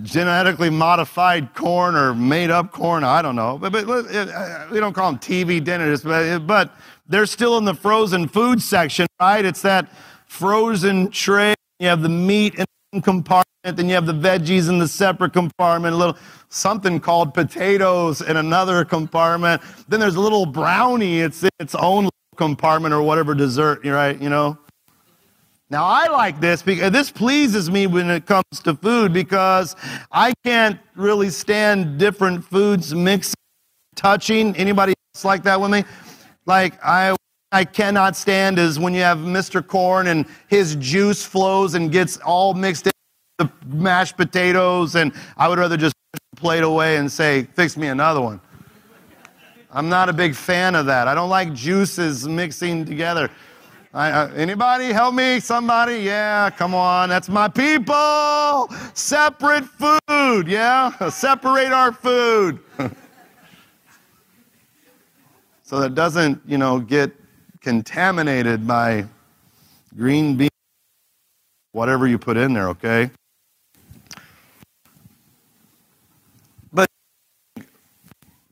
genetically 0.02 0.68
modified 0.68 1.54
corn 1.54 1.94
or 1.94 2.14
made 2.14 2.50
up 2.50 2.72
corn. 2.72 3.04
I 3.04 3.22
don't 3.22 3.36
know. 3.36 3.58
But, 3.58 3.72
but 3.72 3.86
uh, 3.86 4.66
we 4.70 4.80
don't 4.80 4.92
call 4.92 5.12
them 5.12 5.18
TV 5.18 5.62
dinners, 5.62 6.02
but, 6.02 6.46
but 6.46 6.74
they're 7.06 7.26
still 7.26 7.56
in 7.58 7.64
the 7.64 7.74
frozen 7.74 8.28
food 8.28 8.60
section, 8.60 9.06
right? 9.20 9.44
It's 9.44 9.62
that 9.62 9.90
frozen 10.26 11.10
tray. 11.10 11.54
You 11.78 11.88
have 11.88 12.02
the 12.02 12.08
meat 12.08 12.54
in 12.92 13.00
compartment, 13.02 13.46
then 13.76 13.88
you 13.88 13.94
have 13.94 14.06
the 14.06 14.14
veggies 14.14 14.68
in 14.68 14.78
the 14.78 14.88
separate 14.88 15.32
compartment, 15.32 15.94
a 15.94 15.96
little 15.96 16.16
something 16.48 17.00
called 17.00 17.34
potatoes 17.34 18.20
in 18.20 18.36
another 18.36 18.84
compartment. 18.84 19.62
Then 19.88 20.00
there's 20.00 20.16
a 20.16 20.20
little 20.20 20.46
brownie, 20.46 21.20
it's 21.20 21.44
its 21.58 21.74
own 21.74 22.08
compartment 22.36 22.94
or 22.94 23.02
whatever 23.02 23.34
dessert, 23.34 23.84
right? 23.84 24.20
You 24.20 24.30
know? 24.30 24.58
Now, 25.70 25.84
I 25.84 26.06
like 26.06 26.40
this 26.40 26.62
because 26.62 26.92
this 26.92 27.10
pleases 27.10 27.70
me 27.70 27.86
when 27.86 28.08
it 28.08 28.24
comes 28.24 28.44
to 28.64 28.74
food 28.74 29.12
because 29.12 29.76
I 30.10 30.32
can't 30.42 30.80
really 30.96 31.28
stand 31.28 31.98
different 31.98 32.42
foods 32.42 32.94
mixing, 32.94 33.34
touching. 33.94 34.56
Anybody 34.56 34.94
else 35.14 35.26
like 35.26 35.42
that 35.42 35.60
with 35.60 35.70
me? 35.70 35.84
Like, 36.46 36.82
I, 36.82 37.14
I 37.52 37.66
cannot 37.66 38.16
stand 38.16 38.58
is 38.58 38.78
when 38.78 38.94
you 38.94 39.02
have 39.02 39.18
Mr. 39.18 39.66
Corn 39.66 40.06
and 40.06 40.24
his 40.48 40.74
juice 40.76 41.22
flows 41.22 41.74
and 41.74 41.92
gets 41.92 42.16
all 42.18 42.54
mixed 42.54 42.86
in 42.86 42.92
the 43.38 43.50
mashed 43.66 44.16
potatoes, 44.16 44.96
and 44.96 45.12
I 45.36 45.48
would 45.48 45.58
rather 45.58 45.76
just 45.76 45.94
plate 46.36 46.64
away 46.64 46.96
and 46.96 47.10
say, 47.10 47.44
fix 47.54 47.76
me 47.76 47.86
another 47.86 48.20
one. 48.20 48.40
I'm 49.70 49.88
not 49.88 50.08
a 50.08 50.12
big 50.12 50.34
fan 50.34 50.74
of 50.74 50.86
that. 50.86 51.08
I 51.08 51.14
don't 51.14 51.30
like 51.30 51.52
juices 51.52 52.26
mixing 52.26 52.84
together. 52.84 53.30
I, 53.94 54.10
uh, 54.10 54.28
anybody 54.34 54.86
help 54.86 55.14
me? 55.14 55.40
Somebody? 55.40 55.98
Yeah, 55.98 56.50
come 56.50 56.74
on. 56.74 57.08
That's 57.08 57.28
my 57.28 57.48
people. 57.48 58.68
Separate 58.94 59.64
food. 59.64 60.48
Yeah, 60.48 61.08
separate 61.10 61.72
our 61.72 61.92
food. 61.92 62.58
so 65.62 65.80
that 65.80 65.94
doesn't, 65.94 66.40
you 66.46 66.58
know, 66.58 66.80
get 66.80 67.12
contaminated 67.60 68.66
by 68.66 69.06
green 69.96 70.36
beans, 70.36 70.50
whatever 71.72 72.06
you 72.06 72.18
put 72.18 72.36
in 72.36 72.52
there, 72.52 72.68
okay? 72.68 73.10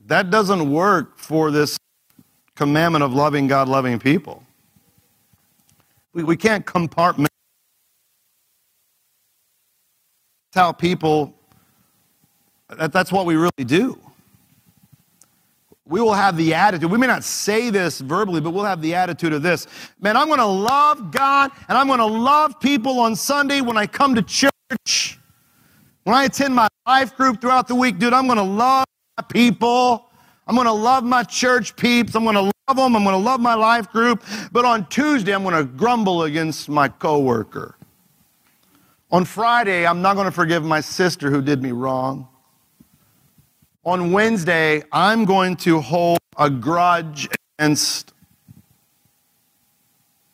That 0.07 0.29
doesn't 0.29 0.71
work 0.71 1.17
for 1.17 1.51
this 1.51 1.77
commandment 2.55 3.03
of 3.03 3.13
loving 3.13 3.47
God, 3.47 3.67
loving 3.67 3.99
people. 3.99 4.43
We, 6.13 6.23
we 6.23 6.37
can't 6.37 6.65
compartment. 6.65 7.29
How 10.55 10.71
people, 10.71 11.35
that, 12.75 12.91
that's 12.91 13.11
what 13.11 13.25
we 13.25 13.35
really 13.35 13.65
do. 13.65 13.99
We 15.85 16.01
will 16.01 16.13
have 16.13 16.35
the 16.35 16.53
attitude, 16.53 16.91
we 16.91 16.97
may 16.97 17.07
not 17.07 17.23
say 17.23 17.69
this 17.69 17.99
verbally, 17.99 18.41
but 18.41 18.51
we'll 18.51 18.65
have 18.65 18.81
the 18.81 18.95
attitude 18.95 19.31
of 19.33 19.41
this 19.41 19.67
Man, 20.01 20.17
I'm 20.17 20.27
going 20.27 20.39
to 20.39 20.45
love 20.45 21.11
God 21.11 21.51
and 21.69 21.77
I'm 21.77 21.87
going 21.87 21.99
to 21.99 22.05
love 22.05 22.59
people 22.59 22.99
on 22.99 23.15
Sunday 23.15 23.61
when 23.61 23.77
I 23.77 23.87
come 23.87 24.15
to 24.15 24.21
church. 24.21 25.19
When 26.03 26.15
I 26.15 26.23
attend 26.23 26.55
my 26.55 26.67
life 26.85 27.15
group 27.15 27.39
throughout 27.39 27.67
the 27.67 27.75
week, 27.75 27.99
dude, 27.99 28.13
I'm 28.13 28.25
going 28.25 28.37
to 28.37 28.43
love 28.43 28.85
people. 29.23 30.09
I'm 30.47 30.55
going 30.55 30.67
to 30.67 30.71
love 30.71 31.03
my 31.03 31.23
church 31.23 31.75
peeps. 31.75 32.15
I'm 32.15 32.23
going 32.23 32.35
to 32.35 32.41
love 32.41 32.77
them. 32.77 32.95
I'm 32.95 33.03
going 33.03 33.15
to 33.15 33.17
love 33.17 33.39
my 33.39 33.53
life 33.53 33.91
group. 33.91 34.23
But 34.51 34.65
on 34.65 34.87
Tuesday, 34.87 35.33
I'm 35.33 35.43
going 35.43 35.55
to 35.55 35.63
grumble 35.63 36.23
against 36.23 36.69
my 36.69 36.87
coworker. 36.87 37.75
On 39.11 39.23
Friday, 39.25 39.85
I'm 39.85 40.01
not 40.01 40.15
going 40.15 40.25
to 40.25 40.31
forgive 40.31 40.63
my 40.63 40.81
sister 40.81 41.31
who 41.31 41.41
did 41.41 41.61
me 41.61 41.71
wrong. 41.71 42.27
On 43.85 44.11
Wednesday, 44.11 44.83
I'm 44.91 45.23
going 45.25 45.55
to 45.57 45.79
hold 45.79 46.19
a 46.37 46.49
grudge 46.49 47.29
against 47.57 48.13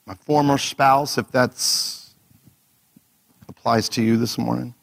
my 0.06 0.16
former 0.16 0.58
spouse, 0.58 1.18
if 1.18 1.32
that's 1.32 2.16
applies 3.48 3.88
to 3.90 4.02
you 4.02 4.18
this 4.18 4.38
morning. 4.38 4.74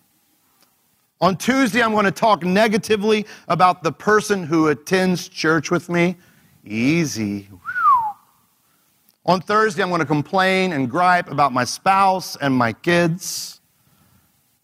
On 1.23 1.37
Tuesday, 1.37 1.83
I'm 1.83 1.93
going 1.93 2.07
to 2.07 2.11
talk 2.11 2.45
negatively 2.45 3.27
about 3.49 3.83
the 3.83 3.93
person 3.93 4.43
who 4.43 4.69
attends 4.69 5.29
church 5.29 5.71
with 5.71 5.91
me. 5.91 6.17
Easy. 6.65 7.47
On 9.27 9.39
Thursday, 9.43 9.83
I'm 9.83 9.91
going 9.91 10.01
to 10.01 10.07
complain 10.07 10.73
and 10.73 10.91
gripe 10.91 11.31
about 11.31 11.53
my 11.53 11.65
spouse 11.65 12.37
and 12.37 12.55
my 12.55 12.73
kids. 12.73 13.61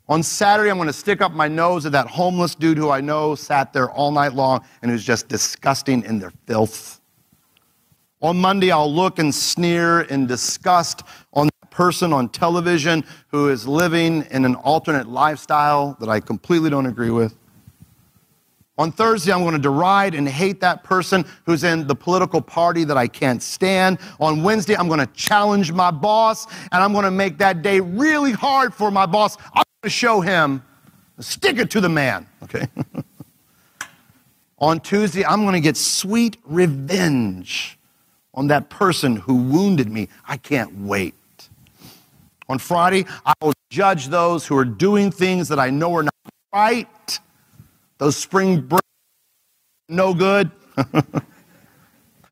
On 0.08 0.22
Saturday, 0.22 0.70
I'm 0.70 0.78
going 0.78 0.86
to 0.86 0.94
stick 0.94 1.20
up 1.20 1.32
my 1.32 1.46
nose 1.46 1.84
at 1.84 1.92
that 1.92 2.06
homeless 2.06 2.54
dude 2.54 2.78
who 2.78 2.88
I 2.88 3.02
know 3.02 3.34
sat 3.34 3.74
there 3.74 3.90
all 3.90 4.10
night 4.10 4.32
long 4.32 4.64
and 4.80 4.90
who's 4.90 5.04
just 5.04 5.28
disgusting 5.28 6.04
in 6.04 6.18
their 6.18 6.32
filth. 6.46 7.02
On 8.22 8.34
Monday, 8.34 8.70
I'll 8.70 8.92
look 8.92 9.18
and 9.18 9.34
sneer 9.34 10.02
in 10.02 10.26
disgust 10.26 11.02
on 11.34 11.50
person 11.76 12.10
on 12.10 12.26
television 12.30 13.04
who 13.28 13.50
is 13.50 13.68
living 13.68 14.22
in 14.30 14.46
an 14.46 14.54
alternate 14.54 15.06
lifestyle 15.06 15.94
that 16.00 16.08
I 16.08 16.20
completely 16.20 16.70
don't 16.70 16.86
agree 16.86 17.10
with. 17.10 17.36
On 18.78 18.90
Thursday, 18.90 19.30
I'm 19.30 19.42
going 19.42 19.52
to 19.52 19.60
deride 19.60 20.14
and 20.14 20.26
hate 20.26 20.58
that 20.60 20.84
person 20.84 21.26
who's 21.44 21.64
in 21.64 21.86
the 21.86 21.94
political 21.94 22.40
party 22.40 22.84
that 22.84 22.96
I 22.96 23.06
can't 23.06 23.42
stand. 23.42 23.98
On 24.20 24.42
Wednesday, 24.42 24.74
I'm 24.74 24.88
going 24.88 25.00
to 25.00 25.06
challenge 25.08 25.70
my 25.70 25.90
boss 25.90 26.46
and 26.72 26.82
I'm 26.82 26.94
going 26.94 27.04
to 27.04 27.10
make 27.10 27.36
that 27.38 27.60
day 27.60 27.80
really 27.80 28.32
hard 28.32 28.72
for 28.72 28.90
my 28.90 29.04
boss. 29.04 29.36
I'm 29.52 29.64
going 29.82 29.82
to 29.82 29.90
show 29.90 30.22
him, 30.22 30.62
stick 31.20 31.58
it 31.58 31.70
to 31.72 31.82
the 31.82 31.90
man, 31.90 32.26
okay? 32.42 32.68
on 34.58 34.80
Tuesday, 34.80 35.26
I'm 35.26 35.42
going 35.42 35.52
to 35.52 35.60
get 35.60 35.76
sweet 35.76 36.38
revenge 36.46 37.78
on 38.32 38.46
that 38.46 38.70
person 38.70 39.16
who 39.16 39.34
wounded 39.34 39.90
me. 39.90 40.08
I 40.26 40.38
can't 40.38 40.74
wait. 40.80 41.14
On 42.48 42.58
Friday, 42.58 43.04
I 43.24 43.32
will 43.40 43.52
judge 43.70 44.08
those 44.08 44.46
who 44.46 44.56
are 44.56 44.64
doing 44.64 45.10
things 45.10 45.48
that 45.48 45.58
I 45.58 45.70
know 45.70 45.94
are 45.96 46.04
not 46.04 46.14
right. 46.54 47.18
Those 47.98 48.16
spring 48.16 48.60
break, 48.60 48.82
no 49.88 50.14
good. 50.14 50.50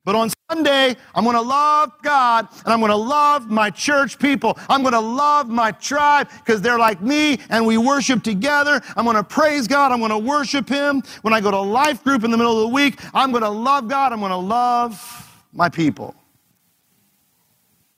but 0.04 0.14
on 0.14 0.30
Sunday, 0.50 0.94
I'm 1.14 1.24
going 1.24 1.34
to 1.34 1.42
love 1.42 1.92
God 2.02 2.46
and 2.64 2.72
I'm 2.72 2.78
going 2.78 2.90
to 2.90 2.96
love 2.96 3.50
my 3.50 3.70
church 3.70 4.18
people. 4.18 4.56
I'm 4.68 4.82
going 4.82 4.92
to 4.92 5.00
love 5.00 5.48
my 5.48 5.72
tribe 5.72 6.28
because 6.44 6.62
they're 6.62 6.78
like 6.78 7.00
me 7.00 7.38
and 7.50 7.66
we 7.66 7.76
worship 7.76 8.22
together. 8.22 8.80
I'm 8.96 9.04
going 9.04 9.16
to 9.16 9.24
praise 9.24 9.66
God. 9.66 9.90
I'm 9.90 9.98
going 9.98 10.10
to 10.10 10.18
worship 10.18 10.68
Him. 10.68 11.02
When 11.22 11.34
I 11.34 11.40
go 11.40 11.50
to 11.50 11.60
life 11.60 12.04
group 12.04 12.22
in 12.22 12.30
the 12.30 12.36
middle 12.36 12.62
of 12.62 12.70
the 12.70 12.74
week, 12.74 13.00
I'm 13.14 13.32
going 13.32 13.42
to 13.42 13.48
love 13.48 13.88
God. 13.88 14.12
I'm 14.12 14.20
going 14.20 14.30
to 14.30 14.36
love 14.36 15.42
my 15.52 15.68
people. 15.68 16.14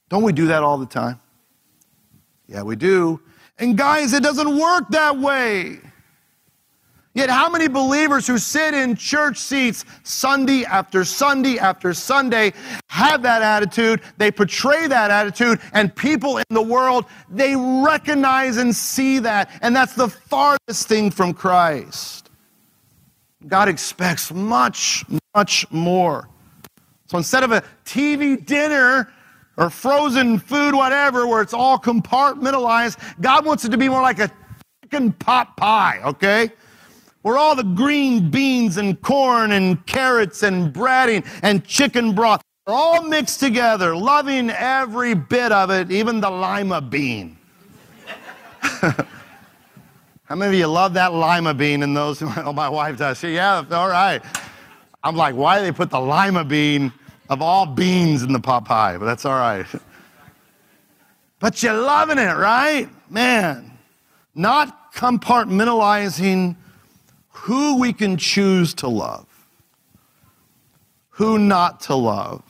Don't 0.08 0.22
we 0.22 0.32
do 0.32 0.46
that 0.46 0.62
all 0.62 0.78
the 0.78 0.86
time? 0.86 1.20
Yeah, 2.48 2.62
we 2.62 2.76
do. 2.76 3.20
And 3.58 3.76
guys, 3.76 4.12
it 4.12 4.22
doesn't 4.22 4.58
work 4.58 4.88
that 4.90 5.18
way. 5.18 5.80
Yet, 7.14 7.30
how 7.30 7.48
many 7.48 7.66
believers 7.66 8.26
who 8.26 8.36
sit 8.36 8.74
in 8.74 8.94
church 8.94 9.38
seats 9.38 9.86
Sunday 10.02 10.66
after 10.66 11.02
Sunday 11.02 11.56
after 11.56 11.94
Sunday 11.94 12.52
have 12.90 13.22
that 13.22 13.40
attitude? 13.40 14.02
They 14.18 14.30
portray 14.30 14.86
that 14.86 15.10
attitude, 15.10 15.62
and 15.72 15.96
people 15.96 16.36
in 16.36 16.44
the 16.50 16.60
world, 16.60 17.06
they 17.30 17.56
recognize 17.56 18.58
and 18.58 18.76
see 18.76 19.18
that. 19.20 19.50
And 19.62 19.74
that's 19.74 19.94
the 19.94 20.08
farthest 20.08 20.88
thing 20.88 21.10
from 21.10 21.32
Christ. 21.32 22.28
God 23.46 23.70
expects 23.70 24.30
much, 24.30 25.02
much 25.34 25.70
more. 25.70 26.28
So 27.06 27.16
instead 27.16 27.44
of 27.44 27.50
a 27.52 27.62
TV 27.86 28.44
dinner, 28.44 29.10
or 29.56 29.70
frozen 29.70 30.38
food, 30.38 30.74
whatever, 30.74 31.26
where 31.26 31.42
it's 31.42 31.54
all 31.54 31.78
compartmentalized. 31.78 32.98
God 33.20 33.44
wants 33.44 33.64
it 33.64 33.70
to 33.70 33.78
be 33.78 33.88
more 33.88 34.02
like 34.02 34.18
a 34.18 34.30
chicken 34.82 35.12
pot 35.12 35.56
pie, 35.56 36.00
okay? 36.04 36.50
Where 37.22 37.38
all 37.38 37.56
the 37.56 37.64
green 37.64 38.30
beans 38.30 38.76
and 38.76 39.00
corn 39.00 39.52
and 39.52 39.84
carrots 39.86 40.42
and 40.42 40.72
breading 40.72 41.26
and 41.42 41.64
chicken 41.64 42.14
broth 42.14 42.42
are 42.66 42.74
all 42.74 43.02
mixed 43.02 43.40
together, 43.40 43.96
loving 43.96 44.50
every 44.50 45.14
bit 45.14 45.52
of 45.52 45.70
it, 45.70 45.90
even 45.90 46.20
the 46.20 46.30
lima 46.30 46.80
bean. 46.80 47.36
How 50.26 50.34
many 50.34 50.54
of 50.54 50.58
you 50.58 50.66
love 50.66 50.94
that 50.94 51.14
lima 51.14 51.54
bean 51.54 51.82
and 51.82 51.96
those? 51.96 52.22
Oh, 52.38 52.52
my 52.52 52.68
wife 52.68 52.98
does. 52.98 53.18
She, 53.18 53.34
yeah, 53.34 53.64
all 53.70 53.88
right. 53.88 54.20
I'm 55.02 55.14
like, 55.14 55.36
why 55.36 55.58
do 55.58 55.64
they 55.64 55.72
put 55.72 55.90
the 55.90 56.00
lima 56.00 56.44
bean? 56.44 56.92
Of 57.28 57.42
all 57.42 57.66
beans 57.66 58.22
in 58.22 58.32
the 58.32 58.40
pot 58.40 58.64
pie, 58.64 58.96
but 58.96 59.04
that's 59.04 59.24
all 59.24 59.38
right. 59.38 59.66
But 61.38 61.62
you're 61.62 61.74
loving 61.74 62.18
it, 62.18 62.36
right? 62.36 62.88
Man, 63.10 63.78
not 64.34 64.92
compartmentalizing 64.94 66.56
who 67.28 67.78
we 67.78 67.92
can 67.92 68.16
choose 68.16 68.74
to 68.74 68.88
love, 68.88 69.26
who 71.10 71.38
not 71.38 71.80
to 71.82 71.94
love, 71.94 72.42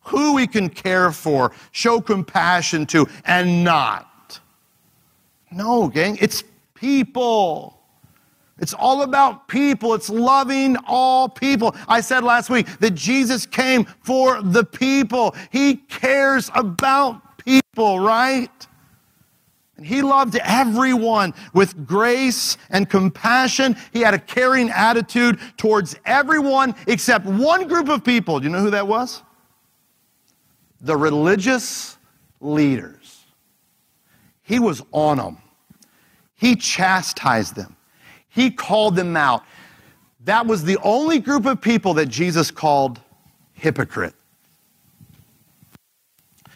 who 0.00 0.34
we 0.34 0.46
can 0.46 0.70
care 0.70 1.12
for, 1.12 1.52
show 1.70 2.00
compassion 2.00 2.86
to, 2.86 3.06
and 3.24 3.62
not. 3.62 4.40
No, 5.50 5.88
gang, 5.88 6.16
it's 6.20 6.42
people. 6.74 7.77
It's 8.58 8.74
all 8.74 9.02
about 9.02 9.46
people. 9.46 9.94
It's 9.94 10.10
loving 10.10 10.76
all 10.86 11.28
people. 11.28 11.76
I 11.86 12.00
said 12.00 12.24
last 12.24 12.50
week 12.50 12.66
that 12.80 12.92
Jesus 12.92 13.46
came 13.46 13.84
for 14.02 14.42
the 14.42 14.64
people. 14.64 15.34
He 15.50 15.76
cares 15.76 16.50
about 16.54 17.38
people, 17.38 18.00
right? 18.00 18.50
And 19.76 19.86
he 19.86 20.02
loved 20.02 20.36
everyone 20.42 21.34
with 21.54 21.86
grace 21.86 22.56
and 22.68 22.90
compassion. 22.90 23.76
He 23.92 24.00
had 24.00 24.12
a 24.12 24.18
caring 24.18 24.70
attitude 24.70 25.38
towards 25.56 25.94
everyone 26.04 26.74
except 26.88 27.26
one 27.26 27.68
group 27.68 27.88
of 27.88 28.02
people. 28.02 28.40
Do 28.40 28.44
you 28.44 28.50
know 28.50 28.60
who 28.60 28.70
that 28.70 28.88
was? 28.88 29.22
The 30.80 30.96
religious 30.96 31.96
leaders. 32.40 33.24
He 34.42 34.58
was 34.58 34.82
on 34.90 35.18
them. 35.18 35.38
He 36.34 36.56
chastised 36.56 37.54
them. 37.54 37.76
He 38.38 38.52
called 38.52 38.94
them 38.94 39.16
out. 39.16 39.42
That 40.24 40.46
was 40.46 40.62
the 40.62 40.78
only 40.84 41.18
group 41.18 41.44
of 41.44 41.60
people 41.60 41.94
that 41.94 42.06
Jesus 42.06 42.52
called 42.52 43.00
hypocrite. 43.54 44.14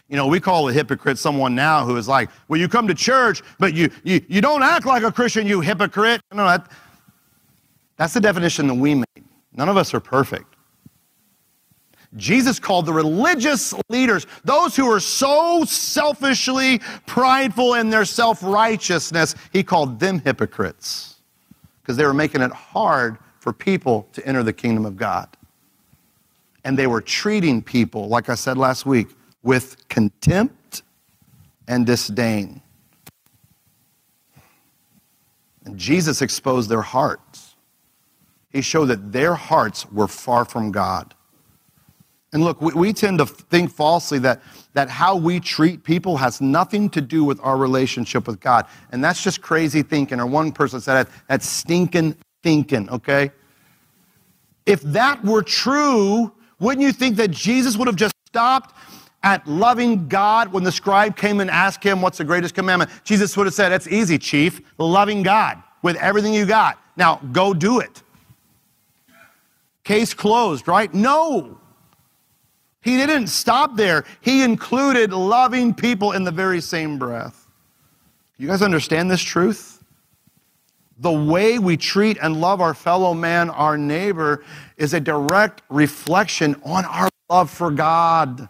You 0.08 0.16
know, 0.16 0.28
we 0.28 0.38
call 0.38 0.68
a 0.68 0.72
hypocrite 0.72 1.18
someone 1.18 1.56
now 1.56 1.84
who 1.84 1.96
is 1.96 2.06
like, 2.06 2.30
well, 2.46 2.60
you 2.60 2.68
come 2.68 2.86
to 2.86 2.94
church, 2.94 3.42
but 3.58 3.74
you, 3.74 3.90
you, 4.04 4.24
you 4.28 4.40
don't 4.40 4.62
act 4.62 4.86
like 4.86 5.02
a 5.02 5.10
Christian, 5.10 5.44
you 5.44 5.60
hypocrite. 5.60 6.20
No, 6.32 6.46
that, 6.46 6.70
that's 7.96 8.14
the 8.14 8.20
definition 8.20 8.68
that 8.68 8.74
we 8.74 8.94
made. 8.94 9.24
None 9.52 9.68
of 9.68 9.76
us 9.76 9.92
are 9.92 9.98
perfect. 9.98 10.54
Jesus 12.16 12.60
called 12.60 12.86
the 12.86 12.92
religious 12.92 13.74
leaders, 13.88 14.28
those 14.44 14.76
who 14.76 14.88
are 14.88 15.00
so 15.00 15.64
selfishly 15.64 16.80
prideful 17.06 17.74
in 17.74 17.90
their 17.90 18.04
self 18.04 18.40
righteousness, 18.40 19.34
he 19.52 19.64
called 19.64 19.98
them 19.98 20.20
hypocrites 20.20 21.11
because 21.82 21.96
they 21.96 22.06
were 22.06 22.14
making 22.14 22.40
it 22.40 22.52
hard 22.52 23.18
for 23.38 23.52
people 23.52 24.08
to 24.12 24.26
enter 24.26 24.42
the 24.42 24.52
kingdom 24.52 24.86
of 24.86 24.96
God. 24.96 25.28
And 26.64 26.78
they 26.78 26.86
were 26.86 27.00
treating 27.00 27.60
people, 27.60 28.08
like 28.08 28.28
I 28.28 28.36
said 28.36 28.56
last 28.56 28.86
week, 28.86 29.08
with 29.42 29.88
contempt 29.88 30.82
and 31.66 31.84
disdain. 31.84 32.62
And 35.64 35.76
Jesus 35.76 36.22
exposed 36.22 36.70
their 36.70 36.82
hearts. 36.82 37.56
He 38.50 38.60
showed 38.60 38.86
that 38.86 39.12
their 39.12 39.34
hearts 39.34 39.90
were 39.90 40.08
far 40.08 40.44
from 40.44 40.70
God. 40.70 41.14
And 42.32 42.42
look, 42.42 42.62
we, 42.62 42.72
we, 42.72 42.92
tend 42.94 43.18
to 43.18 43.26
think 43.26 43.70
falsely 43.70 44.18
that, 44.20 44.42
that 44.72 44.88
how 44.88 45.16
we 45.16 45.38
treat 45.38 45.84
people 45.84 46.16
has 46.16 46.40
nothing 46.40 46.88
to 46.90 47.00
do 47.02 47.24
with 47.24 47.38
our 47.42 47.58
relationship 47.58 48.26
with 48.26 48.40
God. 48.40 48.66
And 48.90 49.04
that's 49.04 49.22
just 49.22 49.42
crazy 49.42 49.82
thinking. 49.82 50.18
Or 50.18 50.26
one 50.26 50.50
person 50.50 50.80
said 50.80 50.94
that, 50.94 51.12
that's 51.28 51.46
stinking 51.46 52.16
thinking, 52.42 52.88
okay? 52.88 53.32
If 54.64 54.80
that 54.82 55.22
were 55.24 55.42
true, 55.42 56.32
wouldn't 56.58 56.86
you 56.86 56.92
think 56.92 57.16
that 57.16 57.30
Jesus 57.30 57.76
would 57.76 57.86
have 57.86 57.96
just 57.96 58.14
stopped 58.26 58.74
at 59.22 59.46
loving 59.46 60.08
God 60.08 60.52
when 60.52 60.64
the 60.64 60.72
scribe 60.72 61.16
came 61.16 61.40
and 61.40 61.50
asked 61.50 61.84
him, 61.84 62.00
What's 62.00 62.18
the 62.18 62.24
greatest 62.24 62.54
commandment? 62.54 62.90
Jesus 63.04 63.36
would 63.36 63.46
have 63.46 63.54
said, 63.54 63.68
That's 63.68 63.88
easy, 63.88 64.18
chief. 64.18 64.60
Loving 64.78 65.22
God 65.22 65.62
with 65.82 65.96
everything 65.96 66.32
you 66.32 66.46
got. 66.46 66.78
Now 66.96 67.16
go 67.32 67.52
do 67.52 67.80
it. 67.80 68.02
Case 69.84 70.14
closed, 70.14 70.68
right? 70.68 70.92
No. 70.94 71.58
He 72.82 72.96
didn't 72.96 73.28
stop 73.28 73.76
there. 73.76 74.04
He 74.20 74.42
included 74.42 75.12
loving 75.12 75.72
people 75.72 76.12
in 76.12 76.24
the 76.24 76.32
very 76.32 76.60
same 76.60 76.98
breath. 76.98 77.46
You 78.36 78.48
guys 78.48 78.60
understand 78.60 79.08
this 79.08 79.22
truth? 79.22 79.84
The 80.98 81.12
way 81.12 81.60
we 81.60 81.76
treat 81.76 82.18
and 82.20 82.40
love 82.40 82.60
our 82.60 82.74
fellow 82.74 83.14
man, 83.14 83.50
our 83.50 83.78
neighbor, 83.78 84.44
is 84.76 84.94
a 84.94 85.00
direct 85.00 85.62
reflection 85.70 86.60
on 86.64 86.84
our 86.84 87.08
love 87.30 87.50
for 87.50 87.70
God. 87.70 88.48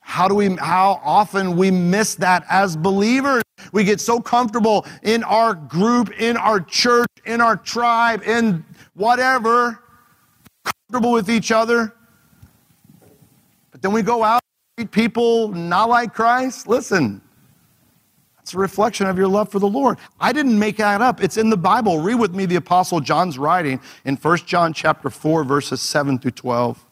How 0.00 0.26
do 0.26 0.34
we 0.34 0.56
how 0.56 1.00
often 1.04 1.56
we 1.56 1.70
miss 1.70 2.14
that 2.16 2.44
as 2.50 2.76
believers? 2.76 3.42
We 3.72 3.84
get 3.84 4.00
so 4.00 4.20
comfortable 4.20 4.86
in 5.02 5.22
our 5.22 5.54
group, 5.54 6.10
in 6.18 6.36
our 6.38 6.60
church, 6.60 7.08
in 7.26 7.42
our 7.42 7.56
tribe, 7.56 8.22
in 8.22 8.64
whatever, 8.94 9.82
comfortable 10.64 11.12
with 11.12 11.30
each 11.30 11.52
other 11.52 11.94
then 13.82 13.92
we 13.92 14.02
go 14.02 14.22
out 14.22 14.40
and 14.78 14.88
treat 14.88 15.02
people 15.02 15.48
not 15.48 15.88
like 15.88 16.14
Christ. 16.14 16.66
Listen, 16.68 17.20
it's 18.40 18.54
a 18.54 18.58
reflection 18.58 19.06
of 19.06 19.18
your 19.18 19.28
love 19.28 19.50
for 19.50 19.58
the 19.58 19.68
Lord. 19.68 19.98
I 20.18 20.32
didn't 20.32 20.58
make 20.58 20.78
that 20.78 21.02
up. 21.02 21.22
It's 21.22 21.36
in 21.36 21.50
the 21.50 21.56
Bible. 21.56 22.00
Read 22.00 22.16
with 22.16 22.34
me 22.34 22.46
the 22.46 22.56
Apostle 22.56 23.00
John's 23.00 23.38
writing 23.38 23.80
in 24.04 24.16
1 24.16 24.38
John 24.38 24.72
chapter 24.72 25.10
4, 25.10 25.44
verses 25.44 25.80
7 25.80 26.18
through 26.18 26.32
12. 26.32 26.84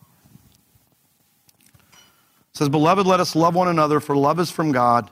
It 1.90 2.56
says, 2.56 2.68
Beloved, 2.68 3.06
let 3.06 3.20
us 3.20 3.34
love 3.34 3.54
one 3.54 3.68
another, 3.68 4.00
for 4.00 4.16
love 4.16 4.38
is 4.38 4.50
from 4.50 4.72
God. 4.72 5.10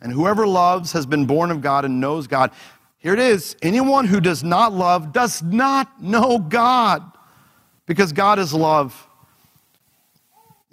And 0.00 0.12
whoever 0.12 0.46
loves 0.46 0.92
has 0.92 1.06
been 1.06 1.24
born 1.24 1.50
of 1.50 1.60
God 1.60 1.84
and 1.84 2.00
knows 2.00 2.26
God. 2.26 2.50
Here 2.98 3.12
it 3.12 3.20
is. 3.20 3.56
Anyone 3.62 4.06
who 4.06 4.20
does 4.20 4.44
not 4.44 4.72
love 4.72 5.12
does 5.12 5.42
not 5.42 6.02
know 6.02 6.38
God, 6.38 7.02
because 7.86 8.12
God 8.12 8.38
is 8.38 8.52
love. 8.52 9.05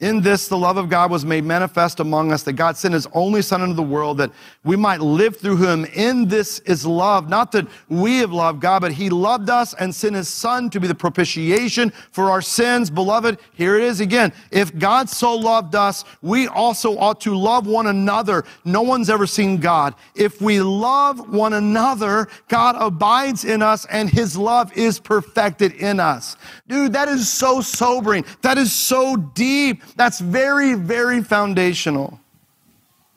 In 0.04 0.20
this, 0.20 0.50
the 0.50 0.58
love 0.58 0.76
of 0.76 0.89
God 0.89 1.10
was 1.12 1.24
made 1.24 1.46
manifest 1.46 2.02
among 2.02 2.34
us, 2.34 2.44
that 2.44 2.54
God 2.54 2.76
sent 2.76 2.94
his 2.94 3.08
only 3.13 3.42
Son 3.42 3.62
into 3.62 3.74
the 3.74 3.82
world 3.82 4.18
that 4.18 4.32
we 4.66 4.76
might 4.76 5.00
live 5.00 5.38
through 5.38 5.56
him. 5.56 5.86
In 5.86 6.28
this 6.28 6.60
is 6.60 6.86
love, 6.86 7.30
not 7.30 7.54
that 7.54 7.66
we 7.88 8.18
have 8.18 8.34
loved 8.34 8.60
God, 8.60 8.82
but 8.82 8.92
he 8.92 9.10
loved 9.10 9.50
us 9.50 9.74
and 9.76 9.96
sent 9.96 10.18
his 10.18 10.28
Son 10.28 10.70
to 10.72 10.82
be 10.82 10.88
the 10.88 10.94
propitiation 10.94 11.89
for 12.12 12.30
our 12.30 12.42
sins. 12.42 12.89
Beloved, 12.89 13.39
here 13.54 13.78
it 13.78 13.84
is 13.84 14.02
again. 14.02 14.34
If 14.52 14.78
God 14.78 15.08
so 15.08 15.38
loved 15.38 15.74
us, 15.74 16.04
we 16.22 16.50
also 16.50 16.98
ought 16.98 17.22
to 17.22 17.34
love 17.34 17.66
one 17.66 17.88
another. 17.88 18.44
No 18.66 18.82
one's 18.82 19.10
ever 19.10 19.26
seen 19.26 19.56
God. 19.56 19.96
If 20.16 20.42
we 20.42 20.60
love 20.60 21.34
one 21.34 21.54
another, 21.54 22.28
God 22.50 22.76
abides 22.78 23.46
in 23.46 23.62
us 23.62 23.86
and 23.86 24.10
his 24.10 24.36
love 24.36 24.76
is 24.78 25.00
perfected 25.00 25.76
in 25.76 26.02
us. 26.02 26.36
Dude, 26.68 26.92
that 26.92 27.08
is 27.08 27.30
so 27.30 27.62
sobering. 27.62 28.26
That 28.42 28.58
is 28.58 28.74
so 28.74 29.16
deep. 29.16 29.82
That's 29.95 30.19
very, 30.19 30.73
very 30.73 31.21
foundational. 31.21 32.19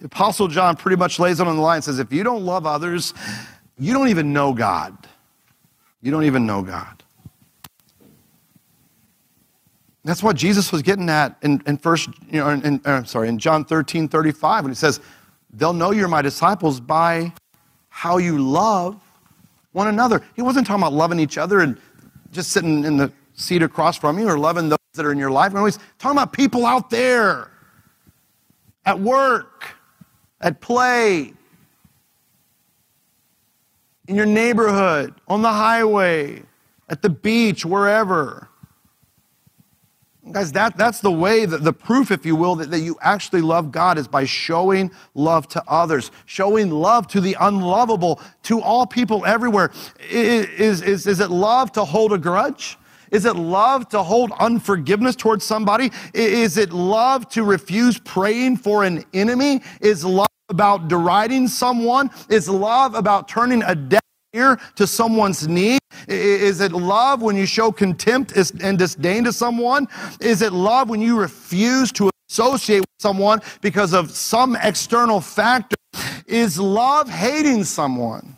The 0.01 0.07
Apostle 0.07 0.49
John 0.49 0.77
pretty 0.77 0.97
much 0.97 1.19
lays 1.19 1.41
it 1.41 1.47
on 1.47 1.57
the 1.57 1.63
line 1.63 1.77
and 1.77 1.85
says, 1.85 1.99
if 1.99 2.13
you 2.13 2.23
don't 2.23 2.45
love 2.45 2.67
others, 2.67 3.15
you 3.79 3.93
don't 3.93 4.09
even 4.09 4.33
know 4.33 4.53
God. 4.53 4.97
You 6.03 6.11
don't 6.11 6.25
even 6.25 6.47
know 6.47 6.63
God. 6.63 7.03
That's 10.05 10.23
what 10.23 10.37
Jesus 10.37 10.71
was 10.71 10.83
getting 10.83 11.09
at 11.11 11.37
in, 11.43 11.63
in 11.67 11.79
first, 11.79 12.09
you 12.31 12.39
know, 12.39 12.51
in, 12.51 12.63
in 12.65 12.81
uh, 12.85 13.03
sorry, 13.05 13.29
in 13.29 13.39
John 13.39 13.65
13, 13.65 14.07
35, 14.07 14.65
when 14.65 14.71
he 14.71 14.77
says, 14.77 15.01
They'll 15.53 15.73
know 15.73 15.91
you're 15.91 16.07
my 16.07 16.23
disciples 16.23 16.81
by 16.81 17.33
how 17.89 18.19
you 18.19 18.39
love 18.39 19.01
one 19.73 19.89
another. 19.89 20.23
He 20.35 20.43
wasn't 20.43 20.67
talking 20.67 20.83
about 20.83 20.93
loving 20.93 21.19
each 21.19 21.39
other 21.39 21.61
and 21.61 21.81
just 22.31 22.51
sitting 22.51 22.85
in 22.85 22.99
the 22.99 23.11
seat 23.35 23.63
across 23.63 23.97
from 23.99 24.19
you 24.19 24.29
or 24.29 24.39
loving 24.39 24.69
those 24.69 24.79
that 24.97 25.07
are 25.07 25.13
in 25.13 25.19
your 25.19 25.31
life. 25.31 25.53
We're 25.53 25.61
always 25.61 25.79
talking 25.99 26.19
about 26.19 26.33
people 26.33 26.67
out 26.67 26.91
there 26.91 27.51
at 28.85 28.99
work, 29.01 29.75
at 30.41 30.61
play, 30.61 31.33
in 34.09 34.15
your 34.15 34.27
neighborhood, 34.27 35.15
on 35.27 35.43
the 35.43 35.53
highway, 35.53 36.43
at 36.89 37.03
the 37.03 37.11
beach, 37.11 37.65
wherever. 37.65 38.49
Guys, 40.31 40.53
that, 40.53 40.77
that's 40.77 41.01
the 41.01 41.11
way, 41.11 41.45
that, 41.45 41.63
the 41.63 41.73
proof, 41.73 42.11
if 42.11 42.27
you 42.27 42.35
will, 42.35 42.57
that, 42.57 42.71
that 42.71 42.81
you 42.81 42.97
actually 43.01 43.41
love 43.41 43.71
God 43.71 43.97
is 43.97 44.09
by 44.09 44.25
showing 44.25 44.91
love 45.15 45.47
to 45.49 45.63
others, 45.69 46.11
showing 46.25 46.71
love 46.71 47.07
to 47.09 47.21
the 47.21 47.37
unlovable, 47.41 48.21
to 48.45 48.61
all 48.61 48.87
people 48.87 49.25
everywhere. 49.25 49.71
Is, 50.11 50.83
is, 50.83 51.07
is 51.07 51.21
it 51.21 51.31
love 51.31 51.71
to 51.73 51.85
hold 51.85 52.13
a 52.13 52.19
grudge? 52.19 52.77
Is 53.11 53.25
it 53.25 53.37
love 53.37 53.89
to 53.91 54.03
hold 54.03 54.33
unforgiveness 54.33 55.17
towards 55.17 55.45
somebody? 55.45 55.91
Is 56.15 56.57
it 56.57 56.73
love 56.73 57.29
to 57.31 57.45
refuse 57.45 57.99
praying 57.99 58.59
for 58.59 58.85
an 58.85 59.05
enemy? 59.15 59.63
Is 59.81 60.05
love 60.05 60.27
about 60.49 60.89
deriding 60.89 61.49
someone? 61.49 62.11
Is 62.29 62.49
love 62.49 62.95
about 62.95 63.29
turning 63.29 63.63
a 63.65 63.75
deaf 63.75 64.01
ear 64.33 64.59
to 64.77 64.87
someone's 64.87 65.49
need? 65.49 65.79
Is 66.09 66.61
it 66.61 66.73
love 66.73 67.23
when 67.23 67.37
you 67.37 67.47
show 67.47 67.73
contempt 67.73 68.33
and 68.63 68.79
disdain 68.79 69.25
to 69.25 69.33
someone? 69.33 69.89
Is 70.21 70.43
it 70.43 70.53
love 70.53 70.89
when 70.89 71.01
you 71.01 71.19
refuse 71.19 71.91
to 71.93 72.11
associate 72.31 72.81
with 72.81 72.89
someone 72.99 73.41
because 73.61 73.95
of 73.95 74.11
some 74.11 74.57
external 74.63 75.21
factor? 75.21 75.77
Is 76.27 76.59
love 76.59 77.09
hating 77.09 77.65
someone? 77.65 78.36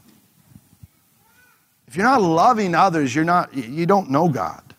If 1.88 1.96
you're 1.96 2.04
not 2.04 2.20
loving 2.20 2.74
others, 2.74 3.14
you're 3.14 3.24
not, 3.24 3.54
you 3.54 3.86
don't 3.86 4.10
know 4.10 4.28
God. 4.28 4.74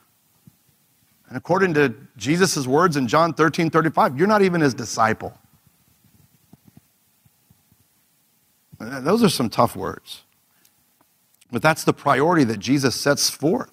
And 1.28 1.36
according 1.36 1.74
to 1.74 1.96
Jesus' 2.18 2.68
words 2.68 2.98
in 2.98 3.08
John 3.08 3.34
13 3.34 3.72
35, 3.72 4.16
you're 4.16 4.28
not 4.28 4.44
even 4.44 4.62
his 4.62 4.76
disciple. 4.76 5.36
Those 8.80 9.24
are 9.24 9.30
some 9.30 9.50
tough 9.50 9.76
words. 9.76 10.22
But 11.52 11.64
that's 11.64 11.84
the 11.84 11.94
priority 11.94 12.44
that 12.44 12.60
Jesus 12.60 12.96
sets 12.96 13.28
forth. 13.28 13.72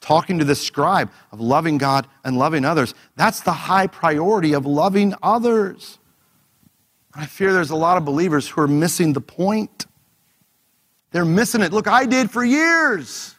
Talking 0.00 0.38
to 0.38 0.44
the 0.44 0.54
scribe 0.54 1.10
of 1.30 1.42
loving 1.42 1.76
God 1.76 2.08
and 2.24 2.38
loving 2.38 2.64
others. 2.64 2.94
That's 3.16 3.40
the 3.40 3.52
high 3.52 3.86
priority 3.86 4.54
of 4.54 4.64
loving 4.64 5.14
others. 5.22 5.98
I 7.14 7.26
fear 7.26 7.52
there's 7.52 7.70
a 7.70 7.76
lot 7.76 7.98
of 7.98 8.06
believers 8.06 8.48
who 8.48 8.62
are 8.62 8.66
missing 8.66 9.12
the 9.12 9.20
point. 9.20 9.86
They're 11.12 11.24
missing 11.24 11.60
it. 11.60 11.72
Look, 11.72 11.86
I 11.86 12.06
did 12.06 12.30
for 12.30 12.44
years. 12.44 13.34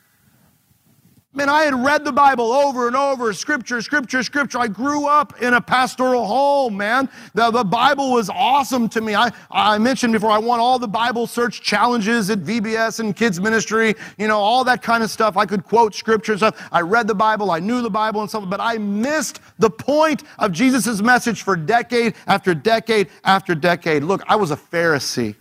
Man, 1.36 1.50
I 1.50 1.64
had 1.64 1.74
read 1.74 2.06
the 2.06 2.12
Bible 2.12 2.52
over 2.52 2.86
and 2.86 2.96
over, 2.96 3.34
scripture, 3.34 3.82
scripture, 3.82 4.22
scripture. 4.22 4.60
I 4.60 4.68
grew 4.68 5.08
up 5.08 5.42
in 5.42 5.56
a 5.56 5.62
pastoral 5.62 6.28
home, 6.28 6.78
man. 6.78 7.10
The, 7.34 7.50
the 7.50 7.64
Bible 7.64 8.12
was 8.12 8.30
awesome 8.30 8.88
to 8.90 9.02
me. 9.02 9.16
I, 9.16 9.32
I 9.50 9.80
mentioned 9.80 10.14
before, 10.14 10.30
I 10.30 10.38
won 10.38 10.60
all 10.60 10.78
the 10.78 10.88
Bible 10.88 11.26
search 11.26 11.62
challenges 11.62 12.30
at 12.30 12.42
VBS 12.42 13.00
and 13.00 13.16
kids 13.16 13.42
ministry, 13.42 13.96
you 14.20 14.28
know, 14.28 14.38
all 14.38 14.64
that 14.66 14.84
kind 14.84 15.02
of 15.02 15.10
stuff. 15.10 15.36
I 15.36 15.48
could 15.48 15.64
quote 15.64 15.96
scripture 15.96 16.34
and 16.34 16.40
stuff. 16.40 16.70
I 16.72 16.82
read 16.82 17.08
the 17.08 17.16
Bible, 17.16 17.50
I 17.50 17.60
knew 17.60 17.82
the 17.82 17.90
Bible 17.90 18.22
and 18.22 18.30
stuff, 18.30 18.48
but 18.48 18.62
I 18.62 18.78
missed 18.78 19.40
the 19.58 19.72
point 19.72 20.22
of 20.38 20.52
Jesus' 20.52 21.02
message 21.02 21.42
for 21.42 21.56
decade 21.56 22.14
after 22.28 22.54
decade 22.54 23.10
after 23.24 23.56
decade. 23.56 24.04
Look, 24.04 24.22
I 24.28 24.36
was 24.36 24.52
a 24.52 24.56
Pharisee. 24.58 25.34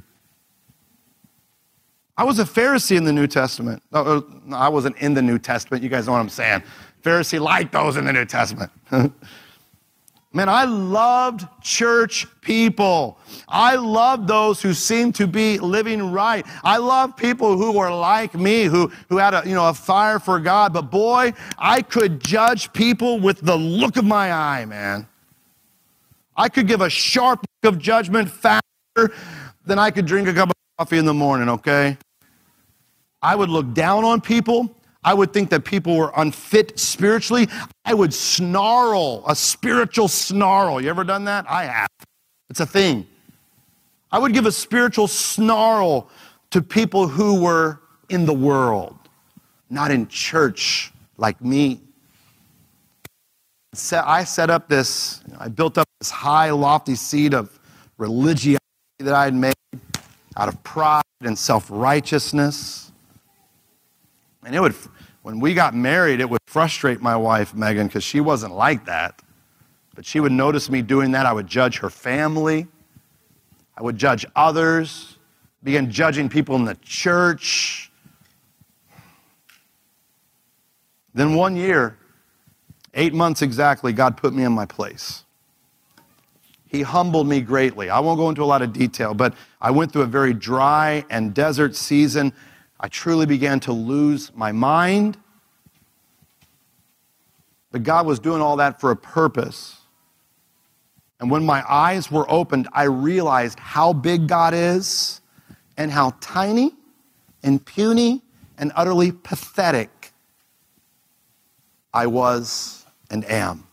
I 2.16 2.24
was 2.24 2.38
a 2.38 2.44
Pharisee 2.44 2.96
in 2.96 3.04
the 3.04 3.12
New 3.12 3.26
Testament. 3.26 3.82
No, 3.90 4.24
I 4.52 4.68
wasn't 4.68 4.96
in 4.98 5.14
the 5.14 5.22
New 5.22 5.38
Testament. 5.38 5.82
You 5.82 5.88
guys 5.88 6.06
know 6.06 6.12
what 6.12 6.20
I'm 6.20 6.28
saying. 6.28 6.62
Pharisee 7.02 7.40
like 7.40 7.72
those 7.72 7.96
in 7.96 8.04
the 8.04 8.12
New 8.12 8.26
Testament. 8.26 8.70
Man, 10.34 10.48
I 10.48 10.64
loved 10.64 11.46
church 11.62 12.26
people. 12.40 13.18
I 13.48 13.76
loved 13.76 14.26
those 14.26 14.62
who 14.62 14.72
seemed 14.72 15.14
to 15.16 15.26
be 15.26 15.58
living 15.58 16.10
right. 16.10 16.46
I 16.64 16.78
loved 16.78 17.18
people 17.18 17.58
who 17.58 17.72
were 17.72 17.90
like 17.90 18.34
me, 18.34 18.64
who, 18.64 18.90
who 19.10 19.18
had 19.18 19.34
a, 19.34 19.42
you 19.44 19.54
know, 19.54 19.68
a 19.68 19.74
fire 19.74 20.18
for 20.18 20.40
God. 20.40 20.72
But 20.72 20.90
boy, 20.90 21.34
I 21.58 21.82
could 21.82 22.18
judge 22.20 22.72
people 22.72 23.20
with 23.20 23.40
the 23.40 23.56
look 23.56 23.98
of 23.98 24.06
my 24.06 24.32
eye, 24.32 24.64
man. 24.64 25.06
I 26.34 26.48
could 26.48 26.66
give 26.66 26.80
a 26.80 26.88
sharp 26.88 27.44
look 27.62 27.74
of 27.74 27.78
judgment 27.78 28.30
faster 28.30 28.62
than 29.66 29.78
I 29.78 29.90
could 29.90 30.06
drink 30.06 30.28
a 30.28 30.32
cup 30.32 30.48
of 30.48 30.54
coffee 30.82 30.98
in 30.98 31.06
the 31.06 31.14
morning, 31.14 31.48
okay? 31.48 31.96
I 33.22 33.36
would 33.36 33.48
look 33.48 33.72
down 33.72 34.02
on 34.02 34.20
people. 34.20 34.74
I 35.04 35.14
would 35.14 35.32
think 35.32 35.48
that 35.50 35.64
people 35.64 35.96
were 35.96 36.10
unfit 36.16 36.76
spiritually. 36.76 37.46
I 37.84 37.94
would 37.94 38.12
snarl, 38.12 39.22
a 39.28 39.36
spiritual 39.36 40.08
snarl. 40.08 40.80
You 40.80 40.90
ever 40.90 41.04
done 41.04 41.24
that? 41.26 41.48
I 41.48 41.66
have. 41.66 41.88
It's 42.50 42.58
a 42.58 42.66
thing. 42.66 43.06
I 44.10 44.18
would 44.18 44.32
give 44.32 44.44
a 44.44 44.50
spiritual 44.50 45.06
snarl 45.06 46.10
to 46.50 46.60
people 46.60 47.06
who 47.06 47.40
were 47.40 47.78
in 48.08 48.26
the 48.26 48.34
world, 48.34 48.96
not 49.70 49.92
in 49.92 50.08
church 50.08 50.90
like 51.16 51.40
me. 51.40 51.80
I 53.92 54.24
set 54.24 54.50
up 54.50 54.68
this, 54.68 55.22
I 55.38 55.46
built 55.46 55.78
up 55.78 55.86
this 56.00 56.10
high, 56.10 56.50
lofty 56.50 56.96
seed 56.96 57.34
of 57.34 57.56
religiosity 57.98 58.58
that 58.98 59.14
I 59.14 59.26
had 59.26 59.34
made 59.34 59.54
out 60.36 60.48
of 60.48 60.62
pride 60.62 61.02
and 61.20 61.38
self 61.38 61.68
righteousness. 61.70 62.92
And 64.44 64.54
it 64.54 64.60
would, 64.60 64.74
when 65.22 65.40
we 65.40 65.54
got 65.54 65.74
married, 65.74 66.20
it 66.20 66.28
would 66.28 66.40
frustrate 66.46 67.00
my 67.00 67.16
wife, 67.16 67.54
Megan, 67.54 67.86
because 67.86 68.04
she 68.04 68.20
wasn't 68.20 68.54
like 68.54 68.86
that. 68.86 69.22
But 69.94 70.04
she 70.06 70.20
would 70.20 70.32
notice 70.32 70.70
me 70.70 70.82
doing 70.82 71.12
that. 71.12 71.26
I 71.26 71.32
would 71.32 71.46
judge 71.46 71.78
her 71.78 71.90
family, 71.90 72.66
I 73.76 73.82
would 73.82 73.96
judge 73.96 74.26
others, 74.34 75.18
begin 75.62 75.90
judging 75.90 76.28
people 76.28 76.56
in 76.56 76.64
the 76.64 76.76
church. 76.82 77.90
Then 81.14 81.34
one 81.34 81.56
year, 81.56 81.98
eight 82.94 83.12
months 83.12 83.42
exactly, 83.42 83.92
God 83.92 84.16
put 84.16 84.32
me 84.32 84.44
in 84.44 84.52
my 84.52 84.66
place. 84.66 85.24
He 86.72 86.80
humbled 86.80 87.28
me 87.28 87.42
greatly. 87.42 87.90
I 87.90 88.00
won't 88.00 88.18
go 88.18 88.30
into 88.30 88.42
a 88.42 88.46
lot 88.46 88.62
of 88.62 88.72
detail, 88.72 89.12
but 89.12 89.34
I 89.60 89.70
went 89.70 89.92
through 89.92 90.02
a 90.02 90.06
very 90.06 90.32
dry 90.32 91.04
and 91.10 91.34
desert 91.34 91.76
season. 91.76 92.32
I 92.80 92.88
truly 92.88 93.26
began 93.26 93.60
to 93.60 93.74
lose 93.74 94.34
my 94.34 94.52
mind. 94.52 95.18
But 97.72 97.82
God 97.82 98.06
was 98.06 98.18
doing 98.18 98.40
all 98.40 98.56
that 98.56 98.80
for 98.80 98.90
a 98.90 98.96
purpose. 98.96 99.76
And 101.20 101.30
when 101.30 101.44
my 101.44 101.62
eyes 101.70 102.10
were 102.10 102.28
opened, 102.30 102.68
I 102.72 102.84
realized 102.84 103.58
how 103.58 103.92
big 103.92 104.26
God 104.26 104.54
is 104.54 105.20
and 105.76 105.90
how 105.90 106.14
tiny 106.20 106.72
and 107.42 107.62
puny 107.64 108.22
and 108.56 108.72
utterly 108.74 109.12
pathetic 109.12 110.12
I 111.92 112.06
was 112.06 112.86
and 113.10 113.26
am 113.26 113.66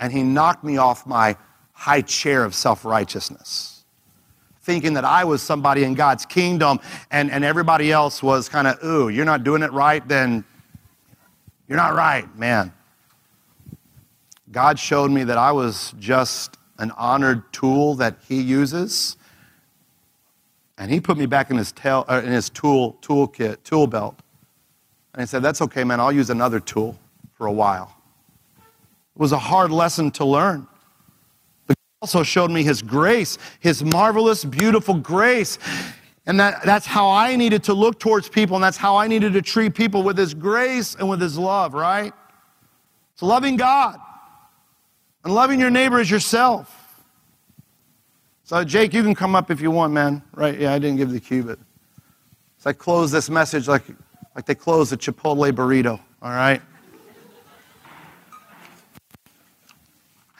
and 0.00 0.12
he 0.12 0.22
knocked 0.22 0.64
me 0.64 0.76
off 0.76 1.06
my 1.06 1.36
high 1.72 2.00
chair 2.00 2.44
of 2.44 2.54
self 2.54 2.84
righteousness, 2.84 3.84
thinking 4.62 4.94
that 4.94 5.04
I 5.04 5.24
was 5.24 5.42
somebody 5.42 5.84
in 5.84 5.94
God's 5.94 6.26
kingdom 6.26 6.80
and, 7.10 7.30
and 7.30 7.44
everybody 7.44 7.92
else 7.92 8.22
was 8.22 8.48
kind 8.48 8.66
of, 8.66 8.82
ooh, 8.84 9.08
you're 9.08 9.24
not 9.24 9.44
doing 9.44 9.62
it 9.62 9.72
right, 9.72 10.06
then 10.06 10.44
you're 11.68 11.78
not 11.78 11.94
right, 11.94 12.36
man. 12.36 12.72
God 14.50 14.78
showed 14.78 15.10
me 15.10 15.24
that 15.24 15.38
I 15.38 15.52
was 15.52 15.94
just 15.98 16.58
an 16.78 16.92
honored 16.92 17.52
tool 17.52 17.94
that 17.96 18.18
he 18.28 18.40
uses. 18.40 19.16
And 20.76 20.90
he 20.90 21.00
put 21.00 21.16
me 21.16 21.26
back 21.26 21.50
in 21.50 21.56
his, 21.56 21.72
tail, 21.72 22.04
uh, 22.08 22.20
in 22.24 22.32
his 22.32 22.50
tool, 22.50 22.98
toolkit, 23.00 23.62
tool 23.62 23.86
belt. 23.86 24.18
And 25.12 25.22
he 25.22 25.26
said, 25.26 25.42
That's 25.42 25.62
okay, 25.62 25.84
man. 25.84 26.00
I'll 26.00 26.12
use 26.12 26.30
another 26.30 26.60
tool 26.60 26.98
for 27.32 27.46
a 27.46 27.52
while. 27.52 27.93
It 29.16 29.20
was 29.20 29.32
a 29.32 29.38
hard 29.38 29.70
lesson 29.70 30.10
to 30.12 30.24
learn. 30.24 30.66
But 31.66 31.76
also 32.02 32.22
showed 32.22 32.50
me 32.50 32.62
His 32.62 32.82
grace, 32.82 33.38
His 33.60 33.84
marvelous, 33.84 34.44
beautiful 34.44 34.94
grace. 34.94 35.58
And 36.26 36.40
that, 36.40 36.62
that's 36.64 36.86
how 36.86 37.10
I 37.10 37.36
needed 37.36 37.64
to 37.64 37.74
look 37.74 38.00
towards 38.00 38.28
people, 38.28 38.56
and 38.56 38.64
that's 38.64 38.78
how 38.78 38.96
I 38.96 39.06
needed 39.06 39.34
to 39.34 39.42
treat 39.42 39.74
people 39.74 40.02
with 40.02 40.16
His 40.16 40.34
grace 40.34 40.94
and 40.94 41.08
with 41.08 41.20
His 41.20 41.38
love, 41.38 41.74
right? 41.74 42.12
It's 43.12 43.22
loving 43.22 43.56
God 43.56 43.96
and 45.22 45.34
loving 45.34 45.60
your 45.60 45.70
neighbor 45.70 46.00
as 46.00 46.10
yourself. 46.10 46.80
So, 48.42 48.62
Jake, 48.64 48.92
you 48.92 49.02
can 49.02 49.14
come 49.14 49.34
up 49.34 49.50
if 49.50 49.60
you 49.60 49.70
want, 49.70 49.92
man. 49.92 50.22
Right? 50.34 50.58
Yeah, 50.58 50.74
I 50.74 50.78
didn't 50.78 50.96
give 50.96 51.10
the 51.10 51.20
cue, 51.20 51.44
but 51.44 51.58
so 52.58 52.70
I 52.70 52.72
close 52.72 53.10
this 53.10 53.30
message 53.30 53.68
like, 53.68 53.84
like 54.34 54.46
they 54.46 54.54
close 54.54 54.90
the 54.90 54.96
Chipotle 54.96 55.52
burrito, 55.52 56.00
all 56.22 56.30
right? 56.30 56.60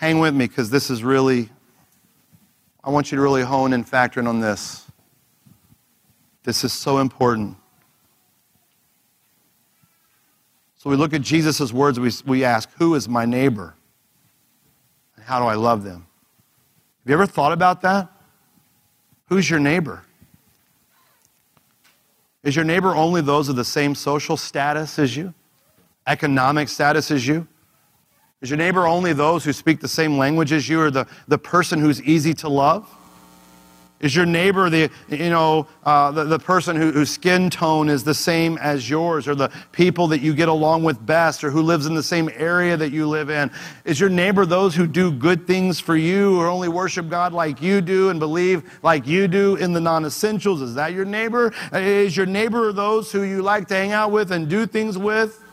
Hang 0.05 0.19
with 0.19 0.35
me 0.35 0.47
because 0.47 0.69
this 0.69 0.91
is 0.91 1.03
really, 1.03 1.49
I 2.85 2.91
want 2.91 3.11
you 3.11 3.17
to 3.17 3.23
really 3.23 3.41
hone 3.41 3.73
and 3.73 3.89
factor 3.89 4.21
in 4.21 4.27
on 4.27 4.39
this. 4.39 4.85
This 6.43 6.63
is 6.63 6.75
so 6.75 6.99
important. 6.99 7.57
So 10.77 10.91
we 10.91 10.97
look 10.97 11.15
at 11.15 11.23
Jesus' 11.23 11.73
words, 11.73 11.99
we, 11.99 12.11
we 12.27 12.45
ask, 12.45 12.69
Who 12.77 12.95
is 12.95 13.09
my 13.09 13.25
neighbor? 13.25 13.77
And 15.17 15.25
how 15.25 15.41
do 15.41 15.47
I 15.47 15.55
love 15.55 15.85
them? 15.85 16.07
Have 17.05 17.09
you 17.09 17.15
ever 17.15 17.25
thought 17.25 17.53
about 17.53 17.81
that? 17.81 18.13
Who's 19.31 19.49
your 19.49 19.59
neighbor? 19.59 20.05
Is 22.43 22.55
your 22.55 22.67
neighbor 22.67 22.95
only 22.95 23.23
those 23.23 23.49
of 23.49 23.57
the 23.57 23.65
same 23.65 23.95
social 23.95 24.37
status 24.37 24.99
as 24.99 25.17
you? 25.17 25.33
Economic 26.07 26.69
status 26.69 27.11
as 27.11 27.27
you? 27.27 27.49
Is 28.45 28.51
your 28.51 28.59
neighbor 28.59 28.87
only 28.87 29.15
those 29.15 29.43
who 29.43 29.55
speak 29.55 29.81
the 29.81 29.89
same 29.89 30.19
language 30.19 30.53
as 30.53 30.69
you 30.69 30.79
or 30.79 30.91
the, 30.91 31.07
the 31.29 31.39
person 31.39 31.81
who's 31.81 32.03
easy 32.03 32.35
to 32.35 32.49
love? 32.51 32.87
Is 34.01 34.15
your 34.15 34.27
neighbor 34.27 34.69
the, 34.69 34.91
you 35.09 35.31
know, 35.31 35.67
uh, 35.83 36.11
the, 36.11 36.25
the 36.25 36.39
person 36.39 36.77
who, 36.77 36.93
whose 36.93 37.09
skin 37.09 37.49
tone 37.49 37.89
is 37.89 38.05
the 38.05 38.13
same 38.13 38.59
as 38.59 38.91
yours 38.91 39.27
or 39.27 39.35
the 39.35 39.51
people 39.73 40.09
that 40.09 40.21
you 40.21 40.35
get 40.35 40.49
along 40.49 40.85
with 40.85 41.07
best 41.07 41.43
or 41.43 41.51
who 41.51 41.63
lives 41.63 41.87
in 41.87 41.95
the 41.95 42.03
same 42.03 42.29
area 42.35 42.77
that 42.77 42.93
you 42.93 43.09
live 43.09 43.31
in? 43.31 43.51
Is 43.87 43.99
your 43.99 44.11
neighbor 44.11 44.45
those 44.45 44.75
who 44.75 44.87
do 44.87 45.11
good 45.11 45.47
things 45.47 45.81
for 45.81 45.97
you 45.97 46.39
or 46.39 46.47
only 46.47 46.69
worship 46.69 47.09
God 47.09 47.33
like 47.33 47.63
you 47.63 47.81
do 47.81 48.11
and 48.11 48.21
believe 48.21 48.79
like 48.83 49.07
you 49.07 49.27
do 49.27 49.57
in 49.57 49.73
the 49.73 49.81
non 49.81 50.05
essentials? 50.05 50.61
Is 50.61 50.75
that 50.75 50.93
your 50.93 51.07
neighbor? 51.07 51.55
Is 51.73 52.15
your 52.15 52.27
neighbor 52.27 52.75
those 52.75 53.11
who 53.11 53.23
you 53.23 53.41
like 53.41 53.69
to 53.69 53.75
hang 53.75 53.93
out 53.93 54.11
with 54.11 54.33
and 54.33 54.51
do 54.51 54.67
things 54.67 54.99
with? 54.99 55.44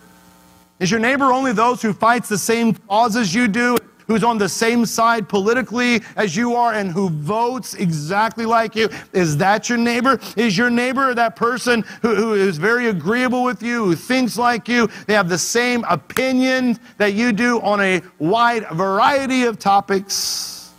Is 0.82 0.90
your 0.90 1.00
neighbor 1.00 1.26
only 1.26 1.54
those 1.54 1.80
who 1.80 1.94
fights 1.94 2.28
the 2.28 2.40
same 2.40 2.74
causes 2.74 3.36
you 3.36 3.48
do, 3.48 3.78
who's 4.08 4.24
on 4.24 4.40
the 4.40 4.50
same 4.50 4.84
side 4.84 5.30
politically 5.30 6.02
as 6.16 6.36
you 6.36 6.56
are, 6.56 6.74
and 6.74 6.92
who 6.92 7.12
votes 7.12 7.76
exactly 7.76 8.48
like 8.48 8.76
you? 8.76 8.90
Is 9.14 9.38
that 9.38 9.70
your 9.70 9.78
neighbor? 9.78 10.20
Is 10.36 10.58
your 10.58 10.72
neighbor 10.72 11.14
that 11.14 11.36
person 11.36 11.84
who, 12.02 12.16
who 12.16 12.34
is 12.34 12.58
very 12.58 12.88
agreeable 12.88 13.44
with 13.44 13.62
you, 13.62 13.86
who 13.86 13.96
thinks 13.96 14.40
like 14.40 14.68
you? 14.68 14.90
They 15.06 15.14
have 15.14 15.30
the 15.30 15.38
same 15.38 15.84
opinion 15.88 16.80
that 16.98 17.14
you 17.14 17.32
do 17.32 17.62
on 17.62 17.80
a 17.80 18.02
wide 18.18 18.68
variety 18.72 19.44
of 19.44 19.60
topics, 19.60 20.72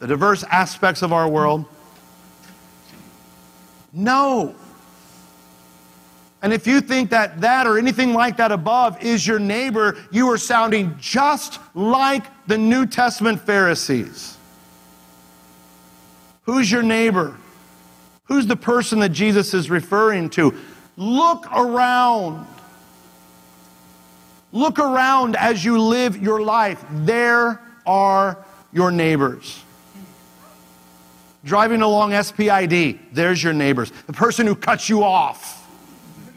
the 0.00 0.08
diverse 0.08 0.42
aspects 0.50 1.02
of 1.02 1.12
our 1.12 1.28
world? 1.28 1.64
No. 3.92 4.56
And 6.46 6.52
if 6.52 6.64
you 6.64 6.80
think 6.80 7.10
that 7.10 7.40
that 7.40 7.66
or 7.66 7.76
anything 7.76 8.14
like 8.14 8.36
that 8.36 8.52
above 8.52 9.02
is 9.02 9.26
your 9.26 9.40
neighbor, 9.40 9.96
you 10.12 10.30
are 10.30 10.38
sounding 10.38 10.96
just 11.00 11.58
like 11.74 12.22
the 12.46 12.56
New 12.56 12.86
Testament 12.86 13.40
Pharisees. 13.40 14.38
Who's 16.42 16.70
your 16.70 16.84
neighbor? 16.84 17.36
Who's 18.26 18.46
the 18.46 18.54
person 18.54 19.00
that 19.00 19.08
Jesus 19.08 19.54
is 19.54 19.68
referring 19.68 20.30
to? 20.30 20.54
Look 20.96 21.52
around. 21.52 22.46
Look 24.52 24.78
around 24.78 25.34
as 25.34 25.64
you 25.64 25.80
live 25.80 26.16
your 26.22 26.40
life. 26.40 26.84
There 26.92 27.60
are 27.84 28.38
your 28.72 28.92
neighbors. 28.92 29.64
Driving 31.44 31.82
along 31.82 32.12
SPID, 32.12 33.00
there's 33.10 33.42
your 33.42 33.52
neighbors. 33.52 33.90
The 34.06 34.12
person 34.12 34.46
who 34.46 34.54
cuts 34.54 34.88
you 34.88 35.02
off, 35.02 35.55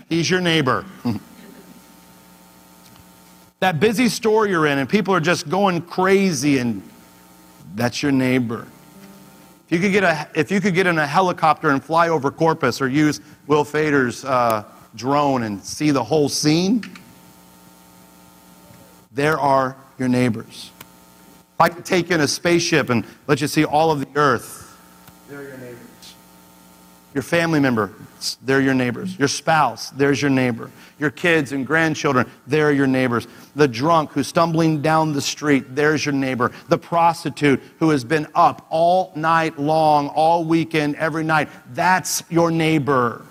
he's 0.10 0.30
your 0.30 0.41
neighbor. 0.41 0.86
that 3.60 3.80
busy 3.80 4.10
store 4.10 4.47
you're 4.47 4.66
in 4.66 4.80
and 4.80 4.89
people 4.89 5.14
are 5.14 5.20
just 5.20 5.49
going 5.49 5.82
crazy 5.82 6.57
and 6.57 6.84
that's 7.76 8.03
your 8.03 8.12
neighbor. 8.12 8.68
If 9.70 9.74
you 9.74 9.80
could 9.80 9.91
get, 9.91 10.03
a, 10.03 10.28
if 10.34 10.51
you 10.51 10.60
could 10.60 10.74
get 10.74 10.88
in 10.88 10.97
a 10.97 11.05
helicopter 11.05 11.70
and 11.70 11.84
fly 11.84 12.10
over 12.10 12.32
Corpus 12.32 12.82
or 12.82 12.88
use 12.88 13.22
Will 13.45 13.64
Fader's 13.64 14.26
uh, 14.26 14.64
drone 14.95 15.43
and 15.43 15.64
see 15.64 15.91
the 15.91 16.03
whole 16.03 16.28
scene, 16.28 16.84
there 19.12 19.39
are 19.39 19.76
your 19.99 20.07
neighbors. 20.07 20.72
If 21.53 21.62
I 21.62 21.70
could 21.70 21.86
take 21.86 22.10
in 22.10 22.22
a 22.22 22.28
spaceship 22.28 22.89
and 22.89 23.05
let 23.28 23.41
you 23.41 23.47
see 23.47 23.66
all 23.66 23.91
of 23.91 23.99
the 23.99 24.07
earth, 24.16 24.76
they're 25.30 25.43
your 25.43 25.57
neighbors. 25.57 26.16
Your 27.14 27.24
family 27.24 27.60
member, 27.60 27.91
they're 28.43 28.62
your 28.62 28.76
neighbors. 28.76 29.18
Your 29.18 29.28
spouse, 29.28 29.89
there's 29.91 30.22
your 30.22 30.30
neighbor. 30.30 30.70
Your 30.99 31.10
kids 31.10 31.51
and 31.51 31.66
grandchildren, 31.66 32.30
they're 32.45 32.72
your 32.72 32.86
neighbors. 32.86 33.28
The 33.55 33.68
drunk 33.68 34.12
who's 34.12 34.28
stumbling 34.28 34.82
down 34.82 35.14
the 35.14 35.22
street, 35.22 35.76
there's 35.76 36.05
your 36.05 36.14
neighbor. 36.14 36.51
The 36.68 36.78
prostitute 36.78 37.62
who 37.80 37.89
has 37.89 38.03
been 38.03 38.28
up 38.36 38.68
all 38.70 39.12
night 39.16 39.57
long, 39.57 40.10
all 40.10 40.43
weekend, 40.43 40.97
every 40.97 41.24
night, 41.24 41.49
that's 41.74 42.22
your 42.30 42.51
neighbor. 42.51 43.26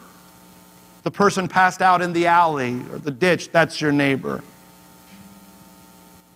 The 1.04 1.10
person 1.12 1.46
passed 1.46 1.80
out 1.80 2.02
in 2.02 2.12
the 2.12 2.26
alley 2.26 2.80
or 2.90 2.98
the 2.98 3.12
ditch, 3.12 3.52
that's 3.52 3.80
your 3.80 3.92
neighbor 3.92 4.42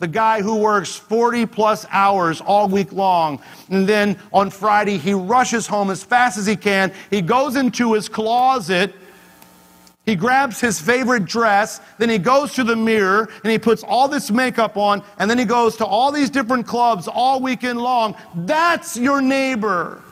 the 0.02 0.08
guy 0.08 0.42
who 0.42 0.56
works 0.56 0.96
40 0.96 1.46
plus 1.46 1.86
hours 1.92 2.40
all 2.40 2.68
week 2.68 2.92
long. 2.92 3.40
And 3.70 3.88
then 3.88 4.18
on 4.32 4.50
Friday, 4.50 4.98
he 4.98 5.14
rushes 5.14 5.68
home 5.68 5.90
as 5.90 6.02
fast 6.02 6.36
as 6.36 6.44
he 6.44 6.56
can. 6.56 6.92
He 7.08 7.22
goes 7.22 7.54
into 7.54 7.92
his 7.92 8.08
closet. 8.08 8.92
He 10.04 10.16
grabs 10.16 10.60
his 10.60 10.80
favorite 10.80 11.24
dress, 11.26 11.80
then 11.98 12.10
he 12.10 12.18
goes 12.18 12.54
to 12.54 12.64
the 12.64 12.74
mirror 12.74 13.30
and 13.44 13.52
he 13.52 13.56
puts 13.56 13.84
all 13.84 14.08
this 14.08 14.32
makeup 14.32 14.76
on, 14.76 15.04
and 15.20 15.30
then 15.30 15.38
he 15.38 15.44
goes 15.44 15.76
to 15.76 15.86
all 15.86 16.10
these 16.10 16.28
different 16.28 16.66
clubs 16.66 17.06
all 17.06 17.40
weekend 17.40 17.80
long. 17.80 18.16
That's 18.34 18.96
your 18.96 19.22
neighbor. 19.22 20.02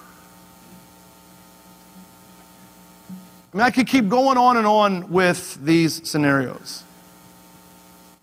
I 3.53 3.57
mean, 3.57 3.67
I 3.67 3.73
could 3.73 3.89
keep 3.89 4.09
going 4.09 4.39
on 4.39 4.57
and 4.57 4.67
on 4.69 5.11
with 5.11 5.59
these 5.65 6.09
scenarios. 6.09 6.85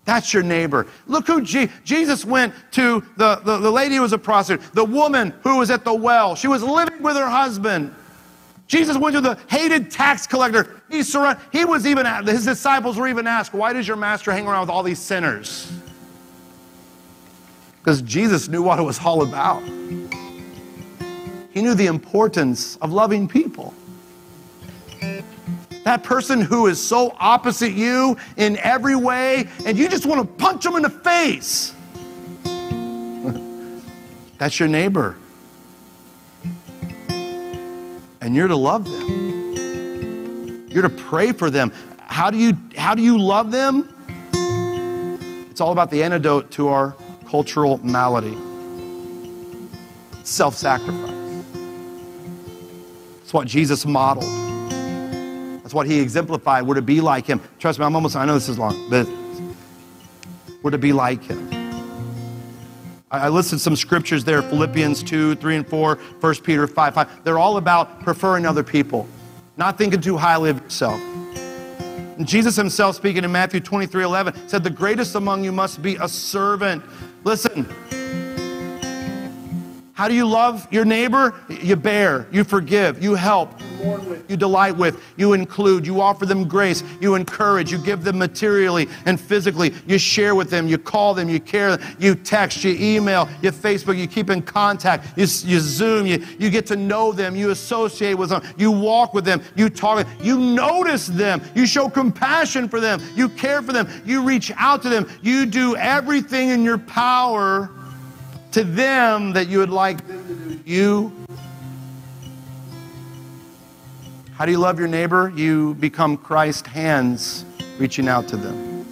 That's 0.08 0.32
your 0.32 0.42
neighbor. 0.42 0.86
Look 1.06 1.26
who 1.26 1.42
Je- 1.42 1.68
Jesus 1.84 2.24
went 2.24 2.54
to 2.70 3.04
the, 3.18 3.36
the, 3.44 3.58
the 3.58 3.70
lady 3.70 3.96
who 3.96 4.00
was 4.00 4.14
a 4.14 4.18
prostitute, 4.18 4.64
the 4.72 4.82
woman 4.82 5.34
who 5.42 5.58
was 5.58 5.70
at 5.70 5.84
the 5.84 5.92
well. 5.92 6.34
She 6.34 6.48
was 6.48 6.62
living 6.62 7.02
with 7.02 7.14
her 7.14 7.28
husband. 7.28 7.94
Jesus 8.68 8.96
went 8.96 9.16
to 9.16 9.20
the 9.20 9.38
hated 9.50 9.90
tax 9.90 10.26
collector. 10.26 10.80
He, 10.90 11.02
he 11.52 11.64
was 11.66 11.86
even, 11.86 12.06
his 12.24 12.46
disciples 12.46 12.96
were 12.96 13.06
even 13.06 13.26
asked, 13.26 13.52
Why 13.52 13.74
does 13.74 13.86
your 13.86 13.98
master 13.98 14.32
hang 14.32 14.46
around 14.46 14.62
with 14.62 14.70
all 14.70 14.82
these 14.82 14.98
sinners? 14.98 15.70
Because 17.80 18.00
Jesus 18.00 18.48
knew 18.48 18.62
what 18.62 18.78
it 18.78 18.84
was 18.84 18.98
all 19.04 19.20
about. 19.20 19.62
He 21.50 21.60
knew 21.60 21.74
the 21.74 21.86
importance 21.86 22.76
of 22.76 22.94
loving 22.94 23.28
people. 23.28 23.74
That 25.88 26.02
person 26.02 26.42
who 26.42 26.66
is 26.66 26.86
so 26.86 27.16
opposite 27.18 27.72
you 27.72 28.18
in 28.36 28.58
every 28.58 28.94
way, 28.94 29.48
and 29.64 29.78
you 29.78 29.88
just 29.88 30.04
want 30.04 30.20
to 30.20 30.26
punch 30.44 30.64
them 30.64 30.76
in 30.76 30.82
the 30.82 30.90
face. 30.90 31.72
That's 34.36 34.60
your 34.60 34.68
neighbor. 34.68 35.16
And 37.08 38.36
you're 38.36 38.48
to 38.48 38.54
love 38.54 38.84
them. 38.84 40.68
You're 40.68 40.82
to 40.82 40.90
pray 40.90 41.32
for 41.32 41.48
them. 41.48 41.72
How 42.00 42.30
do 42.30 42.36
you 42.36 42.52
how 42.76 42.94
do 42.94 43.00
you 43.00 43.16
love 43.16 43.50
them? 43.50 43.88
It's 45.50 45.62
all 45.62 45.72
about 45.72 45.90
the 45.90 46.02
antidote 46.02 46.50
to 46.50 46.68
our 46.68 46.94
cultural 47.30 47.80
malady. 47.82 48.36
Self-sacrifice. 50.22 51.44
It's 53.22 53.32
what 53.32 53.46
Jesus 53.48 53.86
modeled. 53.86 54.47
That's 55.68 55.74
what 55.74 55.86
he 55.86 56.00
exemplified. 56.00 56.66
We're 56.66 56.76
to 56.76 56.80
be 56.80 57.02
like 57.02 57.26
him. 57.26 57.42
Trust 57.58 57.78
me, 57.78 57.84
I'm 57.84 57.94
almost, 57.94 58.16
I 58.16 58.24
know 58.24 58.32
this 58.32 58.48
is 58.48 58.58
long, 58.58 58.88
but 58.88 59.06
we're 60.62 60.70
to 60.70 60.78
be 60.78 60.94
like 60.94 61.22
him. 61.22 61.46
I 63.10 63.28
listed 63.28 63.60
some 63.60 63.76
scriptures 63.76 64.24
there 64.24 64.40
Philippians 64.40 65.02
2, 65.02 65.34
3, 65.34 65.56
and 65.56 65.68
4, 65.68 65.96
1 65.96 66.34
Peter 66.36 66.66
5, 66.66 66.94
5. 66.94 67.22
They're 67.22 67.36
all 67.36 67.58
about 67.58 68.00
preferring 68.00 68.46
other 68.46 68.62
people, 68.62 69.06
not 69.58 69.76
thinking 69.76 70.00
too 70.00 70.16
highly 70.16 70.48
of 70.48 70.62
yourself. 70.62 70.98
And 72.16 72.26
Jesus 72.26 72.56
himself, 72.56 72.96
speaking 72.96 73.22
in 73.22 73.30
Matthew 73.30 73.60
23, 73.60 74.04
11, 74.04 74.48
said, 74.48 74.64
The 74.64 74.70
greatest 74.70 75.16
among 75.16 75.44
you 75.44 75.52
must 75.52 75.82
be 75.82 75.96
a 75.96 76.08
servant. 76.08 76.82
Listen, 77.24 77.68
how 79.98 80.06
do 80.06 80.14
you 80.14 80.28
love 80.28 80.72
your 80.72 80.84
neighbor? 80.84 81.34
You 81.48 81.74
bear, 81.74 82.28
you 82.30 82.44
forgive, 82.44 83.02
you 83.02 83.16
help, 83.16 83.60
you 84.28 84.36
delight 84.36 84.76
with, 84.76 85.02
you 85.16 85.32
include, 85.32 85.84
you 85.84 86.00
offer 86.00 86.24
them 86.24 86.46
grace, 86.46 86.84
you 87.00 87.16
encourage, 87.16 87.72
you 87.72 87.78
give 87.78 88.04
them 88.04 88.16
materially 88.16 88.86
and 89.06 89.20
physically, 89.20 89.74
you 89.88 89.98
share 89.98 90.36
with 90.36 90.50
them, 90.50 90.68
you 90.68 90.78
call 90.78 91.14
them, 91.14 91.28
you 91.28 91.40
care, 91.40 91.80
you 91.98 92.14
text, 92.14 92.62
you 92.62 92.76
email, 92.78 93.28
you 93.42 93.50
Facebook, 93.50 93.98
you 93.98 94.06
keep 94.06 94.30
in 94.30 94.40
contact, 94.40 95.18
you, 95.18 95.22
you 95.22 95.58
Zoom, 95.58 96.06
you, 96.06 96.24
you 96.38 96.48
get 96.48 96.64
to 96.66 96.76
know 96.76 97.10
them, 97.10 97.34
you 97.34 97.50
associate 97.50 98.14
with 98.14 98.28
them, 98.28 98.40
you 98.56 98.70
walk 98.70 99.14
with 99.14 99.24
them, 99.24 99.42
you 99.56 99.68
talk, 99.68 100.06
you 100.20 100.38
notice 100.38 101.08
them, 101.08 101.42
you 101.56 101.66
show 101.66 101.88
compassion 101.88 102.68
for 102.68 102.78
them, 102.78 103.02
you 103.16 103.28
care 103.28 103.62
for 103.62 103.72
them, 103.72 103.88
you 104.04 104.22
reach 104.22 104.52
out 104.58 104.80
to 104.82 104.88
them, 104.88 105.08
you 105.22 105.44
do 105.44 105.74
everything 105.74 106.50
in 106.50 106.62
your 106.62 106.78
power 106.78 107.68
to 108.52 108.64
them 108.64 109.32
that 109.32 109.48
you 109.48 109.58
would 109.58 109.70
like 109.70 110.06
them 110.06 110.26
to 110.26 110.34
do 110.34 110.60
you. 110.64 111.12
How 114.32 114.46
do 114.46 114.52
you 114.52 114.58
love 114.58 114.78
your 114.78 114.88
neighbor? 114.88 115.32
You 115.34 115.74
become 115.74 116.16
Christ's 116.16 116.68
hands 116.68 117.44
reaching 117.78 118.08
out 118.08 118.28
to 118.28 118.36
them. 118.36 118.86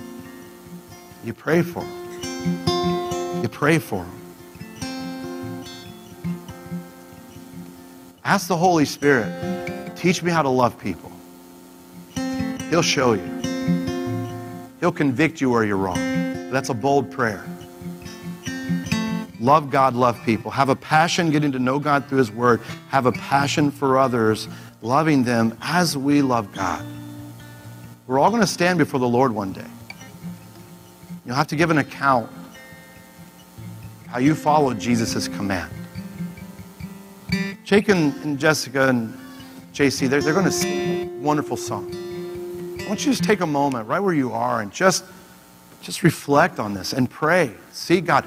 You 1.25 1.33
pray 1.33 1.63
for 1.63 1.81
them. 1.81 3.43
You 3.43 3.49
pray 3.49 3.79
for 3.79 4.05
them. 4.05 4.13
Ask 8.25 8.49
the 8.49 8.57
Holy 8.57 8.85
Spirit, 8.85 9.97
teach 9.97 10.23
me 10.23 10.33
how 10.33 10.43
to 10.43 10.49
love 10.49 10.77
people. 10.79 11.13
He'll 12.71 12.83
show 12.83 13.13
you. 13.13 13.23
He'll 14.81 14.91
convict 14.93 15.41
you 15.41 15.51
where 15.51 15.65
you're 15.65 15.77
wrong. 15.77 16.51
That's 16.51 16.71
a 16.71 16.75
bold 16.75 17.11
prayer. 17.11 17.45
Love 19.47 19.71
God, 19.71 19.95
love 19.95 20.21
people. 20.25 20.51
Have 20.51 20.71
a 20.71 20.75
passion 20.75 21.31
getting 21.31 21.53
to 21.53 21.61
know 21.61 21.79
God 21.79 22.09
through 22.09 22.19
His 22.19 22.33
Word. 22.33 22.61
Have 22.89 23.07
a 23.07 23.13
passion 23.13 23.71
for 23.71 23.97
others, 23.97 24.49
loving 24.83 25.23
them 25.23 25.57
as 25.63 25.97
we 25.97 26.21
love 26.21 26.53
God. 26.53 26.85
We're 28.09 28.19
all 28.19 28.31
going 28.31 28.43
to 28.43 28.49
stand 28.49 28.77
before 28.77 28.99
the 28.99 29.07
Lord 29.07 29.31
one 29.31 29.53
day. 29.53 29.69
You'll 31.25 31.37
have 31.37 31.47
to 31.47 31.55
give 31.55 31.71
an 31.71 31.79
account 31.79 32.29
how 34.09 34.19
you 34.19 34.35
followed 34.35 34.81
Jesus' 34.81 35.29
command. 35.29 35.73
Jake 37.63 37.89
and, 37.89 38.15
and 38.25 38.41
Jessica 38.41 38.89
and 38.89 39.17
JC, 39.73 40.09
they're, 40.09 40.23
they're 40.23 40.35
going 40.35 40.47
to 40.47 40.51
sing 40.51 41.09
a 41.09 41.23
wonderful 41.23 41.57
song. 41.57 41.95
I 42.81 42.89
want 42.89 43.07
you 43.07 43.13
to 43.13 43.17
just 43.17 43.23
take 43.23 43.43
a 43.43 43.47
moment 43.47 43.87
right 43.87 44.01
where 44.01 44.15
you 44.15 44.33
are 44.33 44.61
and 44.61 44.73
just, 44.73 45.05
just 45.83 46.03
reflect 46.03 46.59
on 46.59 46.75
this 46.75 46.93
and 46.93 47.09
pray. 47.09 47.55
See 47.71 48.01
God. 48.01 48.27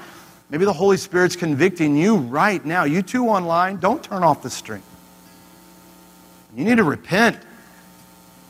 Maybe 0.49 0.65
the 0.65 0.73
Holy 0.73 0.97
Spirit's 0.97 1.35
convicting 1.35 1.95
you 1.95 2.17
right 2.17 2.63
now. 2.65 2.83
You 2.83 3.01
too 3.01 3.27
online, 3.27 3.77
don't 3.77 4.03
turn 4.03 4.23
off 4.23 4.41
the 4.41 4.49
stream. 4.49 4.81
You 6.55 6.65
need 6.65 6.77
to 6.77 6.83
repent 6.83 7.37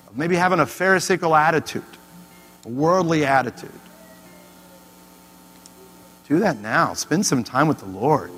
of 0.07 0.17
maybe 0.17 0.35
having 0.35 0.59
a 0.59 0.65
Pharisaical 0.65 1.35
attitude, 1.35 1.83
a 2.65 2.69
worldly 2.69 3.25
attitude. 3.25 3.71
Do 6.27 6.39
that 6.39 6.59
now. 6.59 6.93
Spend 6.93 7.25
some 7.25 7.43
time 7.43 7.67
with 7.67 7.79
the 7.79 7.87
Lord. 7.87 8.31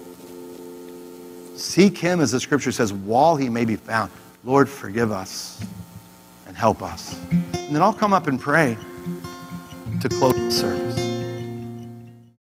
Seek 1.55 1.97
Him, 1.97 2.21
as 2.21 2.31
the 2.31 2.39
scripture 2.39 2.71
says, 2.71 2.91
while 2.91 3.35
He 3.35 3.49
may 3.49 3.65
be 3.65 3.75
found. 3.75 4.11
Lord, 4.43 4.67
forgive 4.67 5.11
us 5.11 5.63
and 6.47 6.57
help 6.57 6.81
us. 6.81 7.19
And 7.31 7.75
then 7.75 7.81
I'll 7.81 7.93
come 7.93 8.13
up 8.13 8.27
and 8.27 8.39
pray 8.39 8.77
to 9.99 10.09
close 10.09 10.33
the 10.33 10.51
service. 10.51 11.10